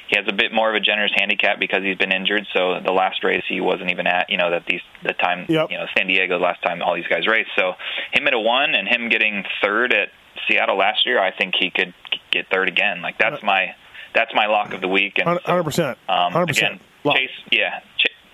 he 0.08 0.14
has 0.16 0.26
a 0.28 0.32
bit 0.32 0.52
more 0.52 0.70
of 0.70 0.76
a 0.76 0.80
generous 0.80 1.10
handicap 1.16 1.58
because 1.58 1.82
he's 1.82 1.96
been 1.98 2.12
injured. 2.12 2.46
So 2.54 2.78
the 2.84 2.92
last 2.92 3.24
race 3.24 3.42
he 3.48 3.60
wasn't 3.60 3.90
even 3.90 4.06
at. 4.06 4.30
You 4.30 4.36
know 4.38 4.50
that 4.50 4.64
these 4.66 4.80
the 5.02 5.12
time 5.12 5.46
Yep. 5.48 5.70
you 5.72 5.76
know 5.78 5.86
San 5.96 6.06
Diego 6.06 6.38
the 6.38 6.44
last 6.44 6.62
time 6.62 6.80
all 6.82 6.94
these 6.94 7.08
guys 7.08 7.26
raced. 7.26 7.50
So 7.58 7.72
him 8.12 8.26
at 8.28 8.34
a 8.34 8.38
one 8.38 8.74
and 8.76 8.86
him 8.86 9.08
getting 9.08 9.44
third 9.64 9.92
at 9.92 10.10
Seattle 10.46 10.76
last 10.78 11.04
year, 11.04 11.20
I 11.20 11.32
think 11.36 11.54
he 11.58 11.70
could 11.70 11.94
get 12.30 12.46
third 12.48 12.68
again. 12.68 13.02
Like 13.02 13.18
that's 13.18 13.42
my 13.42 13.74
that's 14.14 14.30
my 14.34 14.46
lock 14.46 14.72
of 14.72 14.80
the 14.80 14.88
week. 14.88 15.14
And 15.18 15.40
hundred 15.40 15.64
percent, 15.64 15.98
um, 16.08 16.32
hundred 16.32 16.50
again. 16.50 16.80
Chase, 17.16 17.30
yeah, 17.50 17.80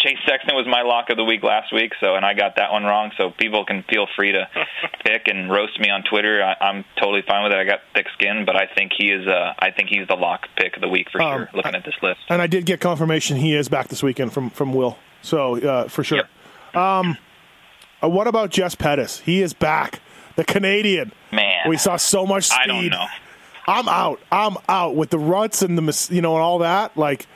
Chase 0.02 0.18
Sexton 0.26 0.54
was 0.56 0.66
my 0.66 0.82
lock 0.82 1.10
of 1.10 1.16
the 1.16 1.24
week 1.24 1.42
last 1.42 1.72
week, 1.72 1.92
so 2.00 2.16
and 2.16 2.24
I 2.24 2.34
got 2.34 2.56
that 2.56 2.72
one 2.72 2.82
wrong. 2.84 3.12
So 3.16 3.30
people 3.30 3.64
can 3.64 3.84
feel 3.88 4.06
free 4.16 4.32
to 4.32 4.48
pick 5.04 5.28
and 5.28 5.50
roast 5.50 5.78
me 5.78 5.90
on 5.90 6.02
Twitter. 6.02 6.42
I, 6.42 6.56
I'm 6.64 6.84
totally 6.98 7.22
fine 7.26 7.44
with 7.44 7.52
it. 7.52 7.58
I 7.58 7.64
got 7.64 7.80
thick 7.94 8.06
skin, 8.14 8.44
but 8.44 8.56
I 8.56 8.66
think 8.74 8.92
he 8.98 9.10
is. 9.12 9.26
Uh, 9.26 9.54
I 9.58 9.70
think 9.70 9.88
he's 9.90 10.08
the 10.08 10.16
lock 10.16 10.48
pick 10.56 10.74
of 10.76 10.82
the 10.82 10.88
week 10.88 11.08
for 11.12 11.22
Um, 11.22 11.38
sure. 11.38 11.50
Looking 11.54 11.74
at 11.76 11.84
this 11.84 11.94
list, 12.02 12.20
And 12.28 12.42
I 12.42 12.46
did 12.48 12.66
get 12.66 12.80
confirmation 12.80 13.36
he 13.36 13.54
is 13.54 13.68
back 13.68 13.88
this 13.88 14.02
weekend 14.02 14.32
from 14.32 14.50
from 14.50 14.74
Will. 14.74 14.98
So 15.22 15.60
uh, 15.60 15.88
for 15.88 16.02
sure. 16.02 16.24
Um, 16.74 17.16
uh, 18.02 18.08
what 18.08 18.26
about 18.26 18.50
Jess 18.50 18.74
Pettis? 18.74 19.20
He 19.20 19.40
is 19.42 19.52
back, 19.54 20.00
the 20.36 20.42
Canadian. 20.44 21.12
man, 21.30 21.68
We 21.68 21.76
saw 21.76 21.96
so 21.96 22.26
much 22.26 22.44
speed. 22.44 22.58
I 22.62 22.66
don't 22.66 22.88
know. 22.88 23.06
I'm 23.68 23.88
out. 23.88 24.20
I'm 24.32 24.56
out 24.68 24.96
with 24.96 25.10
the 25.10 25.18
ruts 25.20 25.62
and 25.62 25.78
the 25.78 26.08
you 26.12 26.20
know 26.22 26.34
and 26.34 26.42
all 26.42 26.58
that. 26.58 26.96
Like 26.96 27.26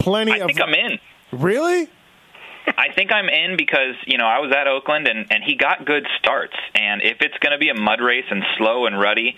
plenty 0.00 0.32
I 0.32 0.38
of 0.38 0.46
think 0.48 0.60
I'm 0.60 0.74
in. 0.74 0.98
Really. 1.32 1.88
I 2.78 2.92
think 2.94 3.10
I'm 3.10 3.28
in 3.28 3.56
because 3.56 3.96
you 4.06 4.18
know 4.18 4.26
I 4.26 4.38
was 4.38 4.52
at 4.52 4.68
Oakland 4.68 5.08
and 5.08 5.26
and 5.32 5.42
he 5.42 5.56
got 5.56 5.84
good 5.84 6.06
starts. 6.18 6.54
And 6.76 7.02
if 7.02 7.16
it's 7.20 7.36
going 7.38 7.52
to 7.52 7.58
be 7.58 7.70
a 7.70 7.74
mud 7.74 8.00
race 8.00 8.24
and 8.30 8.42
slow 8.56 8.86
and 8.86 8.98
ruddy, 9.00 9.34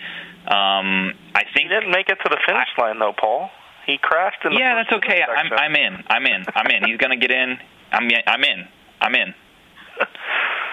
um, 0.47 1.13
I 1.33 1.43
think 1.53 1.63
He 1.63 1.67
didn't 1.69 1.89
make 1.91 2.07
it 2.09 2.19
to 2.23 2.29
the 2.29 2.37
finish 2.45 2.69
line 2.77 2.99
though, 2.99 3.13
Paul. 3.19 3.49
He 3.87 3.97
crashed 3.97 4.43
in 4.45 4.53
the 4.53 4.59
yeah, 4.59 4.75
first 4.83 4.89
that's 4.91 5.03
okay. 5.03 5.21
I'm. 5.23 5.51
I'm 5.53 5.75
in. 5.75 6.03
I'm 6.07 6.25
in. 6.25 6.45
I'm 6.55 6.67
in. 6.67 6.83
He's 6.87 6.97
gonna 6.97 7.17
get 7.17 7.31
in. 7.31 7.57
I'm 7.91 8.09
I'm 8.27 8.43
in. 8.43 8.67
I'm 9.01 9.15
in. 9.15 9.33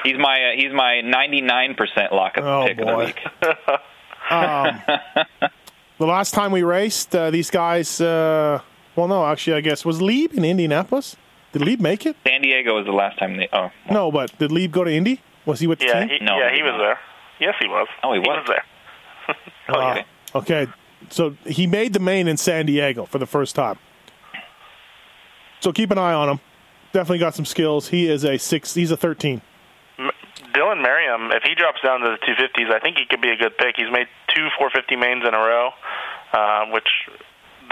He's 0.05 0.19
my 0.19 0.35
uh, 0.35 0.57
he's 0.57 0.73
my 0.73 1.01
99% 1.05 2.11
lock 2.13 2.37
of 2.37 2.45
the 2.45 2.51
Oh, 2.51 2.67
pick 2.67 2.79
of 2.81 2.85
boy. 2.87 3.15
the 3.41 3.49
week. 3.49 5.21
The 5.99 6.07
last 6.07 6.35
time 6.35 6.51
we 6.51 6.65
raced, 6.65 7.15
uh, 7.15 7.31
these 7.31 7.49
guys. 7.51 8.01
Uh, 8.01 8.61
well, 8.97 9.09
no, 9.09 9.27
actually, 9.27 9.55
I 9.55 9.61
guess 9.61 9.85
was 9.85 10.01
Lieb 10.03 10.33
in 10.35 10.45
Indianapolis. 10.45 11.17
Did 11.53 11.63
Lieb 11.63 11.81
make 11.81 12.07
it? 12.07 12.17
San 12.27 12.41
Diego 12.43 12.77
was 12.77 12.87
the 12.87 12.93
last 12.93 13.19
time 13.19 13.37
they. 13.37 13.49
Oh, 13.53 13.71
No, 13.91 14.11
but 14.11 14.37
did 14.39 14.51
Lieb 14.53 14.73
go 14.73 14.85
to 14.85 14.91
Indy? 14.93 15.21
Was 15.45 15.61
he 15.61 15.67
with 15.67 15.81
the 15.81 15.87
Yeah, 15.87 16.01
team? 16.07 16.09
he, 16.21 16.25
No, 16.25 16.39
yeah, 16.39 16.51
he 16.51 16.57
he 16.57 16.63
was 16.63 16.75
there. 16.79 16.99
Yes, 17.41 17.55
he 17.61 17.69
was. 17.69 17.89
Oh, 18.03 18.13
he 18.13 18.19
was? 18.21 18.29
was 18.29 18.47
there. 18.49 19.37
Wow. 19.69 19.91
okay. 19.93 20.05
Okay, 20.35 20.73
so 21.11 21.37
he 21.45 21.67
made 21.67 21.93
the 21.93 22.01
main 22.01 22.27
in 22.27 22.37
San 22.39 22.65
Diego 22.67 23.05
for 23.05 23.19
the 23.19 23.27
first 23.27 23.55
time. 23.55 23.79
So 25.61 25.73
keep 25.73 25.91
an 25.91 25.99
eye 25.99 26.15
on 26.15 26.29
him. 26.29 26.41
Definitely 26.93 27.19
got 27.19 27.35
some 27.35 27.45
skills. 27.45 27.89
He 27.89 28.09
is 28.09 28.25
a 28.25 28.39
six. 28.39 28.75
He's 28.75 28.91
a 28.91 28.97
thirteen. 28.97 29.43
Dylan 30.55 30.83
Merriam, 30.83 31.31
if 31.33 31.43
he 31.45 31.55
drops 31.55 31.81
down 31.83 32.01
to 32.01 32.11
the 32.11 32.19
250s, 32.27 32.71
I 32.73 32.79
think 32.81 32.99
he 32.99 33.05
could 33.09 33.23
be 33.23 33.31
a 33.31 33.37
good 33.37 33.57
pick. 33.57 33.75
He's 33.77 33.91
made 33.91 34.07
two 34.35 34.49
450 34.59 34.97
mains 34.97 35.23
in 35.27 35.33
a 35.33 35.39
row, 35.39 35.71
uh, 36.35 36.67
which 36.73 36.89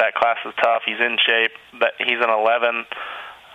that 0.00 0.14
class 0.14 0.38
is 0.46 0.52
tough. 0.62 0.82
He's 0.84 0.98
in 0.98 1.16
shape. 1.24 1.52
That 1.80 1.92
he's 1.98 2.18
an 2.20 2.30
11. 2.30 2.84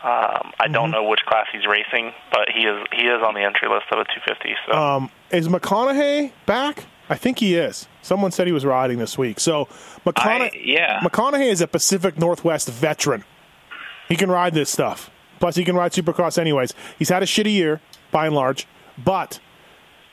Um, 0.04 0.52
I 0.60 0.68
don't 0.72 0.92
know 0.92 1.04
which 1.04 1.22
class 1.26 1.48
he's 1.52 1.66
racing, 1.66 2.14
but 2.32 2.48
he 2.54 2.62
is 2.68 2.86
he 2.94 3.08
is 3.08 3.22
on 3.26 3.34
the 3.34 3.42
entry 3.42 3.68
list 3.68 3.86
of 3.92 3.98
a 4.00 4.04
250. 4.06 4.56
So 4.70 4.78
Um, 4.78 5.10
is 5.32 5.48
McConahy 5.48 6.32
back? 6.46 6.86
I 7.10 7.16
think 7.16 7.40
he 7.40 7.56
is. 7.56 7.88
Someone 8.04 8.32
said 8.32 8.46
he 8.48 8.54
was 8.54 8.66
riding 8.66 9.00
this 9.00 9.18
week. 9.18 9.40
So 9.40 9.66
McCona- 10.06 10.52
I- 10.54 10.62
yeah. 10.64 11.00
McConahy 11.02 11.48
is 11.52 11.62
a 11.62 11.68
Pacific 11.68 12.20
Northwest 12.20 12.68
veteran. 12.70 13.24
He 14.08 14.16
can 14.16 14.30
ride 14.30 14.54
this 14.54 14.70
stuff. 14.70 15.10
Plus, 15.40 15.56
he 15.56 15.64
can 15.66 15.76
ride 15.76 15.92
Supercross 15.92 16.38
anyways. 16.38 16.74
He's 17.00 17.10
had 17.10 17.24
a 17.24 17.26
shitty 17.26 17.52
year 17.54 17.82
by 18.12 18.28
and 18.28 18.36
large, 18.36 18.68
but 19.04 19.40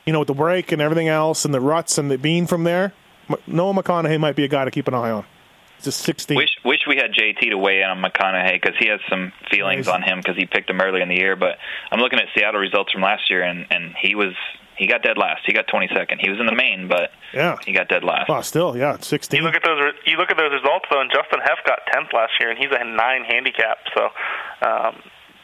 you 0.05 0.13
know 0.13 0.19
with 0.19 0.27
the 0.27 0.33
break 0.33 0.71
and 0.71 0.81
everything 0.81 1.07
else 1.07 1.45
and 1.45 1.53
the 1.53 1.61
ruts 1.61 1.97
and 1.99 2.09
the 2.09 2.17
bean 2.17 2.47
from 2.47 2.63
there, 2.63 2.93
Noah 3.47 3.73
McConahy 3.75 4.19
might 4.19 4.35
be 4.35 4.43
a 4.43 4.47
guy 4.47 4.65
to 4.65 4.71
keep 4.71 4.87
an 4.87 4.93
eye 4.95 5.11
on. 5.11 5.25
He's 5.83 5.95
just 5.95 6.05
16. 6.05 6.37
Wish 6.37 6.49
wish 6.63 6.79
we 6.87 6.95
had 6.95 7.11
JT 7.11 7.49
to 7.49 7.57
weigh 7.57 7.81
in 7.81 7.89
on 7.89 8.01
McConahy 8.01 8.53
because 8.61 8.75
he 8.79 8.87
has 8.87 8.99
some 9.09 9.33
feelings 9.51 9.87
Amazing. 9.87 9.93
on 9.93 10.01
him 10.03 10.17
because 10.19 10.37
he 10.37 10.45
picked 10.45 10.69
him 10.69 10.79
early 10.79 11.01
in 11.01 11.09
the 11.09 11.15
year. 11.15 11.35
But 11.35 11.57
I'm 11.91 11.99
looking 11.99 12.19
at 12.19 12.27
Seattle 12.35 12.61
results 12.61 12.91
from 12.93 13.01
last 13.01 13.29
year, 13.29 13.41
and 13.43 13.65
and 13.69 13.93
he 14.01 14.15
was 14.15 14.33
he 14.77 14.87
got 14.87 15.03
dead 15.03 15.17
last. 15.17 15.41
He 15.45 15.53
got 15.53 15.67
22nd. 15.67 16.19
He 16.19 16.29
was 16.29 16.39
in 16.39 16.45
the 16.47 16.55
main, 16.55 16.87
but 16.87 17.11
Yeah. 17.33 17.57
he 17.65 17.73
got 17.73 17.89
dead 17.89 18.03
last. 18.03 18.27
Oh, 18.29 18.41
still, 18.41 18.75
yeah, 18.75 18.97
16. 18.99 19.37
You 19.37 19.45
look 19.45 19.55
at 19.55 19.63
those. 19.63 19.79
re- 19.79 19.99
You 20.11 20.17
look 20.17 20.31
at 20.31 20.37
those 20.37 20.51
results 20.51 20.85
though, 20.89 20.99
and 21.01 21.11
Justin 21.11 21.41
Hoeft 21.41 21.65
got 21.67 21.79
tenth 21.91 22.09
last 22.13 22.31
year, 22.39 22.49
and 22.49 22.57
he's 22.57 22.71
a 22.71 22.83
nine 22.83 23.23
handicap. 23.25 23.77
So, 23.95 24.09
um, 24.67 24.95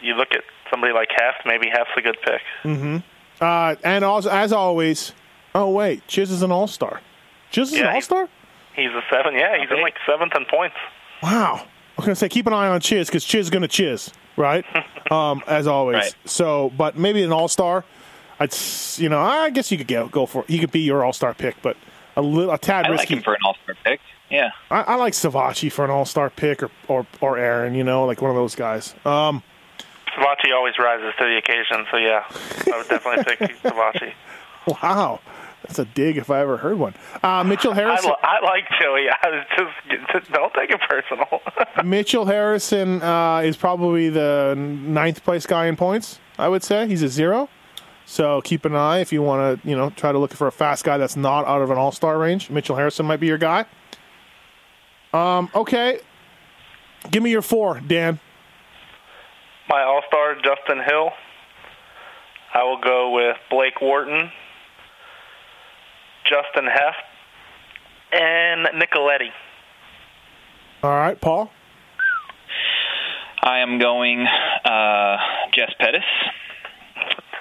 you 0.01 0.13
look 0.15 0.29
at 0.31 0.41
somebody 0.71 0.93
like 0.93 1.09
Hoeft. 1.09 1.45
Maybe 1.45 1.67
Hoeft's 1.67 1.91
a 1.97 2.01
good 2.01 2.17
pick. 2.23 2.41
mhm 2.63 3.03
Uh, 3.41 3.75
and 3.83 4.03
also, 4.05 4.29
as 4.31 4.51
always, 4.53 5.13
oh 5.53 5.69
wait, 5.69 6.07
Chiz 6.07 6.31
is 6.31 6.41
an 6.41 6.51
all 6.51 6.67
star. 6.67 7.01
Chiz 7.51 7.71
is 7.71 7.77
Yeah, 7.79 7.89
an 7.89 7.95
all 7.95 8.01
star. 8.01 8.29
He's 8.79 8.91
a 8.91 9.01
seven. 9.11 9.33
Yeah, 9.35 9.57
he's 9.59 9.69
in 9.69 9.81
like 9.81 9.95
seventh 10.05 10.33
in 10.35 10.45
points. 10.45 10.75
Wow. 11.21 11.65
I 11.65 12.01
was 12.01 12.05
gonna 12.05 12.15
say 12.15 12.29
keep 12.29 12.47
an 12.47 12.53
eye 12.53 12.67
on 12.67 12.79
Chiz 12.79 13.07
because 13.07 13.25
Chiz 13.25 13.47
is 13.47 13.49
gonna 13.49 13.67
Chiz, 13.67 14.11
right? 14.37 14.65
um, 15.11 15.43
as 15.47 15.67
always. 15.67 15.95
Right. 15.95 16.15
So, 16.25 16.71
but 16.77 16.97
maybe 16.97 17.23
an 17.23 17.31
all 17.31 17.47
star. 17.47 17.83
I'd, 18.39 18.55
you 18.95 19.09
know, 19.09 19.19
I 19.19 19.49
guess 19.49 19.69
you 19.69 19.77
could 19.77 19.87
go 19.87 20.07
go 20.07 20.25
for. 20.25 20.45
He 20.47 20.59
could 20.59 20.71
be 20.71 20.79
your 20.79 21.03
all 21.03 21.11
star 21.11 21.33
pick, 21.33 21.61
but 21.61 21.75
a 22.15 22.21
little 22.21 22.53
a 22.53 22.57
tad 22.57 22.85
I 22.85 22.89
like 22.89 22.99
risky. 22.99 23.15
him 23.15 23.23
for 23.23 23.33
an 23.33 23.39
All-Star 23.43 23.75
pick. 23.83 24.01
Yeah, 24.29 24.51
I, 24.69 24.81
I 24.81 24.95
like 24.95 25.13
Savatgy 25.13 25.71
for 25.71 25.83
an 25.85 25.91
all 25.91 26.05
star 26.05 26.29
pick 26.29 26.61
or, 26.61 26.69
or 26.87 27.07
or 27.19 27.37
Aaron. 27.37 27.73
You 27.73 27.83
know, 27.83 28.05
like 28.05 28.21
one 28.21 28.29
of 28.29 28.35
those 28.35 28.55
guys. 28.55 28.93
Um, 29.05 29.41
Savatgy 30.15 30.53
always 30.53 30.77
rises 30.77 31.13
to 31.17 31.25
the 31.25 31.37
occasion. 31.37 31.85
So 31.89 31.97
yeah, 31.97 32.23
I 32.29 32.77
would 32.77 32.87
definitely 32.87 33.23
pick 33.23 33.39
Savatgy. 33.63 34.13
wow, 34.67 35.19
that's 35.63 35.79
a 35.79 35.85
dig 35.85 36.17
if 36.17 36.29
I 36.29 36.39
ever 36.39 36.57
heard 36.57 36.77
one. 36.79 36.93
Uh, 37.21 37.43
Mitchell 37.43 37.73
Harrison. 37.73 38.09
li- 38.09 38.15
I 38.23 38.43
like 38.43 38.63
Joey. 38.79 39.07
I 39.09 39.29
was 39.29 39.45
just 40.13 40.31
don't 40.31 40.53
take 40.53 40.71
it 40.71 40.79
personal. 40.89 41.27
Mitchell 41.83 42.25
Harrison 42.25 43.01
uh, 43.01 43.39
is 43.39 43.57
probably 43.57 44.09
the 44.09 44.55
ninth 44.57 45.23
place 45.23 45.45
guy 45.45 45.67
in 45.67 45.75
points. 45.75 46.19
I 46.37 46.47
would 46.47 46.63
say 46.63 46.87
he's 46.87 47.03
a 47.03 47.09
zero. 47.09 47.49
So 48.05 48.41
keep 48.41 48.65
an 48.65 48.75
eye 48.75 48.99
if 48.99 49.13
you 49.13 49.21
want 49.21 49.61
to, 49.61 49.67
you 49.69 49.75
know, 49.75 49.91
try 49.91 50.11
to 50.11 50.17
look 50.17 50.33
for 50.33 50.47
a 50.47 50.51
fast 50.51 50.83
guy 50.83 50.97
that's 50.97 51.15
not 51.15 51.45
out 51.45 51.61
of 51.61 51.69
an 51.69 51.77
all 51.77 51.91
star 51.91 52.17
range. 52.17 52.49
Mitchell 52.49 52.75
Harrison 52.75 53.05
might 53.05 53.19
be 53.19 53.27
your 53.27 53.37
guy. 53.37 53.65
Um, 55.13 55.49
okay, 55.53 55.99
give 57.11 57.21
me 57.21 57.29
your 57.31 57.41
four, 57.41 57.79
Dan. 57.81 58.19
My 59.67 59.83
All 59.83 60.01
Star 60.07 60.35
Justin 60.35 60.83
Hill. 60.83 61.11
I 62.53 62.63
will 62.63 62.81
go 62.81 63.11
with 63.11 63.37
Blake 63.51 63.79
Wharton, 63.81 64.31
Justin 66.29 66.69
Hoeft, 66.69 67.03
and 68.13 68.67
Nicoletti. 68.79 69.31
All 70.83 70.95
right, 70.95 71.19
Paul. 71.19 71.51
I 73.41 73.59
am 73.59 73.79
going 73.79 74.25
uh, 74.25 75.17
Jess 75.53 75.71
Pettis, 75.79 76.03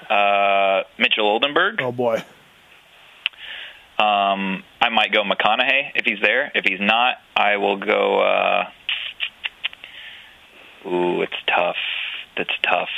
uh, 0.09 0.83
Mitchell 0.99 1.27
Oldenburg. 1.27 1.81
Oh 1.83 1.93
boy. 1.93 2.23
Um, 3.99 4.63
I 4.81 4.91
might 4.91 5.13
go 5.13 5.25
McConahy 5.25 5.91
if 5.97 6.05
he's 6.05 6.21
there. 6.23 6.53
If 6.55 6.65
he's 6.65 6.81
not, 6.81 7.17
I 7.37 7.57
will 7.57 7.79
go. 7.79 8.21
Uh, 8.21 8.71
ooh, 10.89 11.23
it's 11.23 11.35
tough. 11.49 11.77
That's 12.37 12.57
tough. 12.63 12.89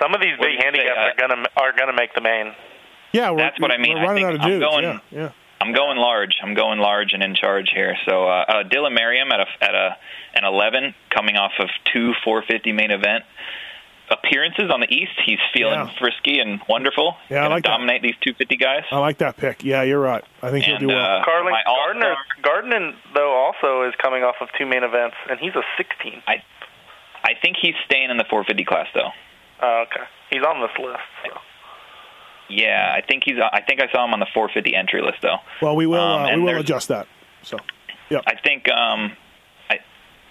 Some 0.00 0.14
of 0.14 0.20
these 0.20 0.38
What 0.38 0.46
big 0.46 0.54
you 0.54 0.58
say, 0.60 0.64
handicaps 0.64 0.96
uh, 0.96 1.02
are 1.02 1.28
gonna 1.28 1.44
are 1.56 1.72
gonna 1.76 1.96
make 1.96 2.14
the 2.14 2.20
main. 2.20 2.54
Yeah, 3.12 3.30
we're, 3.30 3.38
That's 3.38 3.60
what 3.60 3.70
I 3.70 3.78
mean. 3.78 3.94
We're 3.94 4.04
I 4.04 4.06
running 4.06 4.24
think 4.26 4.40
out 4.42 4.50
of 4.50 4.52
I'm 4.52 4.60
going- 4.60 4.84
yeah, 4.84 4.98
yeah. 5.10 5.30
I'm 5.60 5.72
going 5.72 5.96
large. 5.96 6.36
I'm 6.42 6.54
going 6.54 6.80
large 6.80 7.12
and 7.12 7.22
in 7.22 7.34
charge 7.36 7.70
here. 7.72 7.94
So 8.08 8.24
uh, 8.26 8.44
uh, 8.48 8.62
Dylan 8.64 8.94
Merriam 8.94 9.30
at 9.30 9.40
a 9.40 9.46
at 9.60 9.74
a 9.74 9.96
an 10.34 10.44
11, 10.44 10.92
coming 11.14 11.36
off 11.36 11.52
of 11.60 11.68
two 11.92 12.14
450 12.24 12.72
main 12.72 12.90
event 12.90 13.22
appearances 14.10 14.70
on 14.72 14.80
the 14.80 14.92
East. 14.92 15.12
He's 15.24 15.38
feeling 15.54 15.78
Yeah. 15.78 15.90
frisky 15.98 16.40
and 16.40 16.60
wonderful. 16.68 17.16
Yeah, 17.30 17.38
I 17.38 17.42
Gonna 17.44 17.54
like 17.54 17.62
that. 17.64 17.68
dominate 17.70 18.02
these 18.02 18.16
250 18.22 18.56
guys. 18.56 18.82
I 18.90 18.98
like 18.98 19.18
that 19.18 19.36
pick. 19.36 19.62
Yeah, 19.62 19.82
you're 19.82 20.00
right. 20.00 20.24
I 20.42 20.50
think 20.50 20.64
he'll 20.64 20.78
do 20.78 20.88
well. 20.88 20.98
uh, 20.98 21.24
Carling 21.24 21.52
my 21.52 21.62
Gardner 21.64 22.16
Gardner 22.42 22.92
though 23.14 23.32
also 23.32 23.88
is 23.88 23.94
coming 24.02 24.24
off 24.24 24.36
of 24.40 24.48
two 24.58 24.66
main 24.66 24.82
events, 24.82 25.16
and 25.30 25.38
he's 25.38 25.54
a 25.54 25.62
16. 25.76 26.22
I 26.26 26.42
I 27.24 27.34
think 27.40 27.56
he's 27.62 27.74
staying 27.86 28.10
in 28.10 28.16
the 28.16 28.24
450 28.24 28.64
class 28.64 28.88
though. 28.94 29.10
Oh, 29.62 29.84
okay, 29.86 30.02
he's 30.30 30.42
on 30.42 30.60
this 30.60 30.76
list. 30.78 30.98
So. 31.24 31.38
Yeah, 32.52 32.92
I 32.96 33.00
think 33.06 33.22
he's. 33.24 33.36
I 33.40 33.60
think 33.62 33.80
I 33.80 33.90
saw 33.92 34.04
him 34.04 34.12
on 34.12 34.20
the 34.20 34.26
450 34.34 34.74
entry 34.76 35.00
list 35.02 35.18
though. 35.22 35.36
well, 35.60 35.76
we 35.76 35.86
will. 35.86 36.00
um, 36.00 36.22
uh, 36.22 36.36
we 36.36 36.42
will 36.42 36.58
adjust 36.60 36.88
that. 36.88 37.06
So, 37.42 37.56
yeah. 38.10 38.20
I 38.26 38.34
think 38.36 38.68
um, 38.70 39.16
I, 39.70 39.78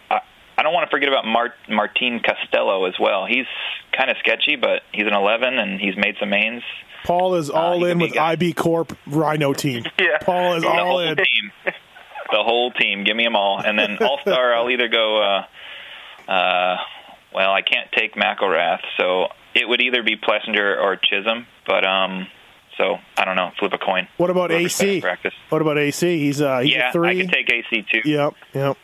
I 0.09 0.19
I 0.57 0.63
don't 0.63 0.73
want 0.73 0.89
to 0.89 0.91
forget 0.95 1.09
about 1.09 1.25
Mart, 1.25 1.53
Martin 1.69 2.19
Castelo 2.21 2.87
as 2.87 2.95
well. 2.99 3.25
He's 3.25 3.45
kind 3.91 4.09
of 4.11 4.17
sketchy, 4.19 4.55
but 4.55 4.81
he's 4.93 5.07
an 5.07 5.13
11 5.13 5.57
and 5.57 5.79
he's 5.79 5.95
made 5.97 6.15
some 6.19 6.29
mains. 6.29 6.63
Paul 7.03 7.33
is 7.35 7.49
all 7.49 7.83
he 7.83 7.89
in 7.89 7.97
with. 7.99 8.15
IB 8.17 8.53
Corp 8.53 8.95
Rhino 9.07 9.53
team. 9.53 9.83
Yeah. 9.99 10.19
Paul 10.21 10.53
is 10.55 10.63
the 10.63 10.69
all 10.69 10.85
whole 10.85 10.99
in. 10.99 11.15
team, 11.17 11.51
the 11.65 12.43
whole 12.43 12.71
team. 12.71 13.03
Give 13.03 13.15
me 13.17 13.23
them 13.23 13.35
all, 13.35 13.59
and 13.59 13.77
then 13.77 13.97
All 14.01 14.19
Star. 14.21 14.53
I'll 14.53 14.69
either 14.69 14.87
go. 14.87 15.17
Uh, 15.17 16.31
uh, 16.31 16.77
well, 17.33 17.51
I 17.51 17.61
can't 17.61 17.91
take 17.91 18.13
McElrath, 18.15 18.81
so 18.97 19.27
it 19.55 19.67
would 19.67 19.81
either 19.81 20.03
be 20.03 20.15
Plessinger 20.15 20.81
or 20.81 20.95
Chisholm. 20.95 21.47
But 21.67 21.85
um, 21.85 22.27
so 22.77 22.97
I 23.17 23.25
don't 23.25 23.35
know. 23.35 23.51
Flip 23.59 23.73
a 23.73 23.77
coin. 23.77 24.07
What 24.17 24.29
about 24.29 24.51
AC? 24.51 25.01
Practice. 25.01 25.33
What 25.49 25.61
about 25.61 25.77
AC? 25.77 26.19
He's 26.19 26.41
uh 26.41 26.59
he's 26.59 26.73
yeah, 26.73 26.89
a 26.89 26.91
three. 26.91 27.09
I 27.09 27.15
could 27.21 27.31
take 27.31 27.49
AC 27.49 27.85
too. 27.91 28.09
Yep, 28.09 28.33
yep. 28.53 28.77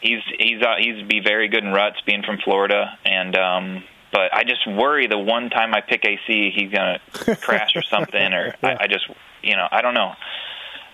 he's 0.00 0.20
he's 0.38 0.62
uh, 0.62 0.74
he's 0.78 1.06
be 1.06 1.20
very 1.20 1.48
good 1.48 1.64
in 1.64 1.72
ruts 1.72 2.00
being 2.06 2.22
from 2.22 2.38
Florida 2.44 2.98
and 3.04 3.36
um 3.36 3.84
but 4.12 4.34
I 4.34 4.42
just 4.42 4.66
worry 4.66 5.06
the 5.06 5.18
one 5.18 5.50
time 5.50 5.74
I 5.74 5.80
pick 5.80 6.04
AC 6.04 6.52
he's 6.54 6.72
gonna 6.72 6.98
crash 7.40 7.76
or 7.76 7.82
something 7.82 8.32
or 8.32 8.54
I, 8.62 8.76
I 8.80 8.86
just 8.88 9.06
you 9.42 9.56
know 9.56 9.66
I 9.70 9.82
don't 9.82 9.94
know 9.94 10.12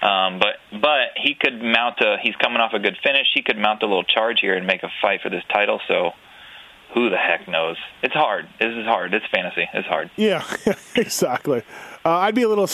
um 0.03 0.39
but 0.39 0.57
but 0.73 1.17
he 1.17 1.35
could 1.35 1.63
mount 1.63 2.01
a 2.01 2.17
he's 2.23 2.37
coming 2.37 2.59
off 2.59 2.73
a 2.75 2.79
good 2.79 2.99
finish 3.03 3.27
he 3.35 3.43
could 3.43 3.59
mount 3.59 3.83
a 3.83 3.87
little 3.87 4.05
charge 4.05 4.39
here 4.41 4.55
and 4.55 4.67
make 4.67 4.83
a 4.83 4.91
fight 5.01 5.21
for 5.23 5.31
this 5.31 5.45
title 5.53 5.81
so 5.89 6.11
who 6.95 7.11
the 7.11 7.17
heck 7.17 7.47
knows 7.49 7.77
it's 8.03 8.15
hard 8.15 8.47
this 8.61 8.73
is 8.75 8.85
hard 8.87 9.13
it's 9.13 9.27
fantasy 9.35 9.69
it's 9.75 9.87
hard 9.89 10.11
Yeah, 10.17 10.45
exactly. 10.97 11.63
Uh, 12.05 12.19
I'd 12.19 12.35
be 12.35 12.43
a 12.43 12.49
little. 12.49 12.69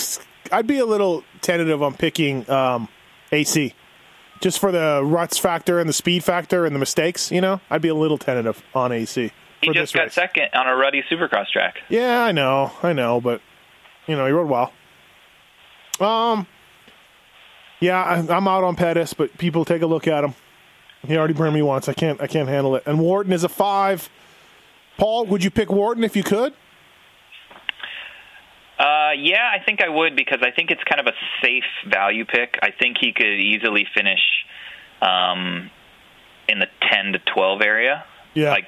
I'd 0.51 0.67
be 0.67 0.79
a 0.79 0.85
little 0.87 1.25
tentative 1.41 1.83
on 1.83 1.95
picking 1.95 2.49
um, 2.51 2.89
AC, 3.33 3.73
just 4.41 4.59
for 4.59 4.71
the 4.71 5.01
ruts 5.03 5.39
factor 5.39 5.79
and 5.81 5.89
the 5.89 5.93
speed 5.95 6.23
factor 6.23 6.67
and 6.67 6.75
the 6.75 6.79
mistakes. 6.79 7.31
You 7.33 7.41
know, 7.41 7.61
I'd 7.71 7.81
be 7.81 7.89
a 7.89 7.95
little 7.95 8.19
tentative 8.19 8.63
on 8.75 8.93
AC. 8.93 9.33
he 9.63 9.73
just 9.73 9.95
got 9.95 10.03
race. 10.05 10.13
second 10.15 10.49
on 10.53 10.69
a 10.69 10.77
ruddy 10.77 11.03
supercross 11.11 11.47
track 11.51 11.79
Yeah, 11.89 12.23
I 12.25 12.33
know, 12.33 12.73
I 12.83 12.93
know, 12.93 13.21
but 13.21 13.41
you 14.07 14.15
know, 14.17 14.27
he 14.27 14.33
rode 14.33 14.51
well. 14.51 14.73
Um, 16.01 16.47
yeah, 17.81 18.03
I, 18.03 18.37
I'm 18.37 18.47
out 18.49 18.65
on 18.65 18.77
Pettis, 18.77 19.15
but 19.15 19.37
people 19.39 19.65
take 19.65 19.83
a 19.83 19.87
look 19.87 20.07
at 20.07 20.25
him. 20.25 20.35
He 21.07 21.17
already 21.17 21.35
burned 21.35 21.55
me 21.55 21.63
once. 21.63 21.89
I 21.89 21.95
can't, 21.95 22.21
I 22.21 22.27
can't 22.27 22.49
handle 22.49 22.77
it. 22.77 22.85
And 22.87 23.01
Wharton 23.01 23.33
is 23.33 23.43
a 23.45 23.49
five. 23.49 24.09
Paul, 24.99 25.27
would 25.27 25.43
you 25.43 25.51
pick 25.51 25.71
Wharton 25.71 26.05
if 26.05 26.15
you 26.17 26.23
could? 26.23 26.53
Uh, 28.79 29.11
yeah, 29.17 29.51
I 29.53 29.63
think 29.65 29.81
I 29.83 29.89
would 29.89 30.17
because 30.17 30.41
I 30.43 30.51
think 30.51 30.71
it's 30.71 30.83
kind 30.85 31.01
of 31.01 31.07
a 31.07 31.17
safe 31.45 31.65
value 31.89 32.25
pick. 32.25 32.59
I 32.63 32.71
think 32.71 32.97
he 33.01 33.13
could 33.13 33.27
easily 33.41 33.87
finish 33.95 34.21
um, 35.01 35.71
in 36.49 36.59
the 36.59 36.67
10 36.91 37.13
to 37.13 37.19
12 37.33 37.63
area. 37.63 38.05
Yeah, 38.35 38.51
Like, 38.51 38.67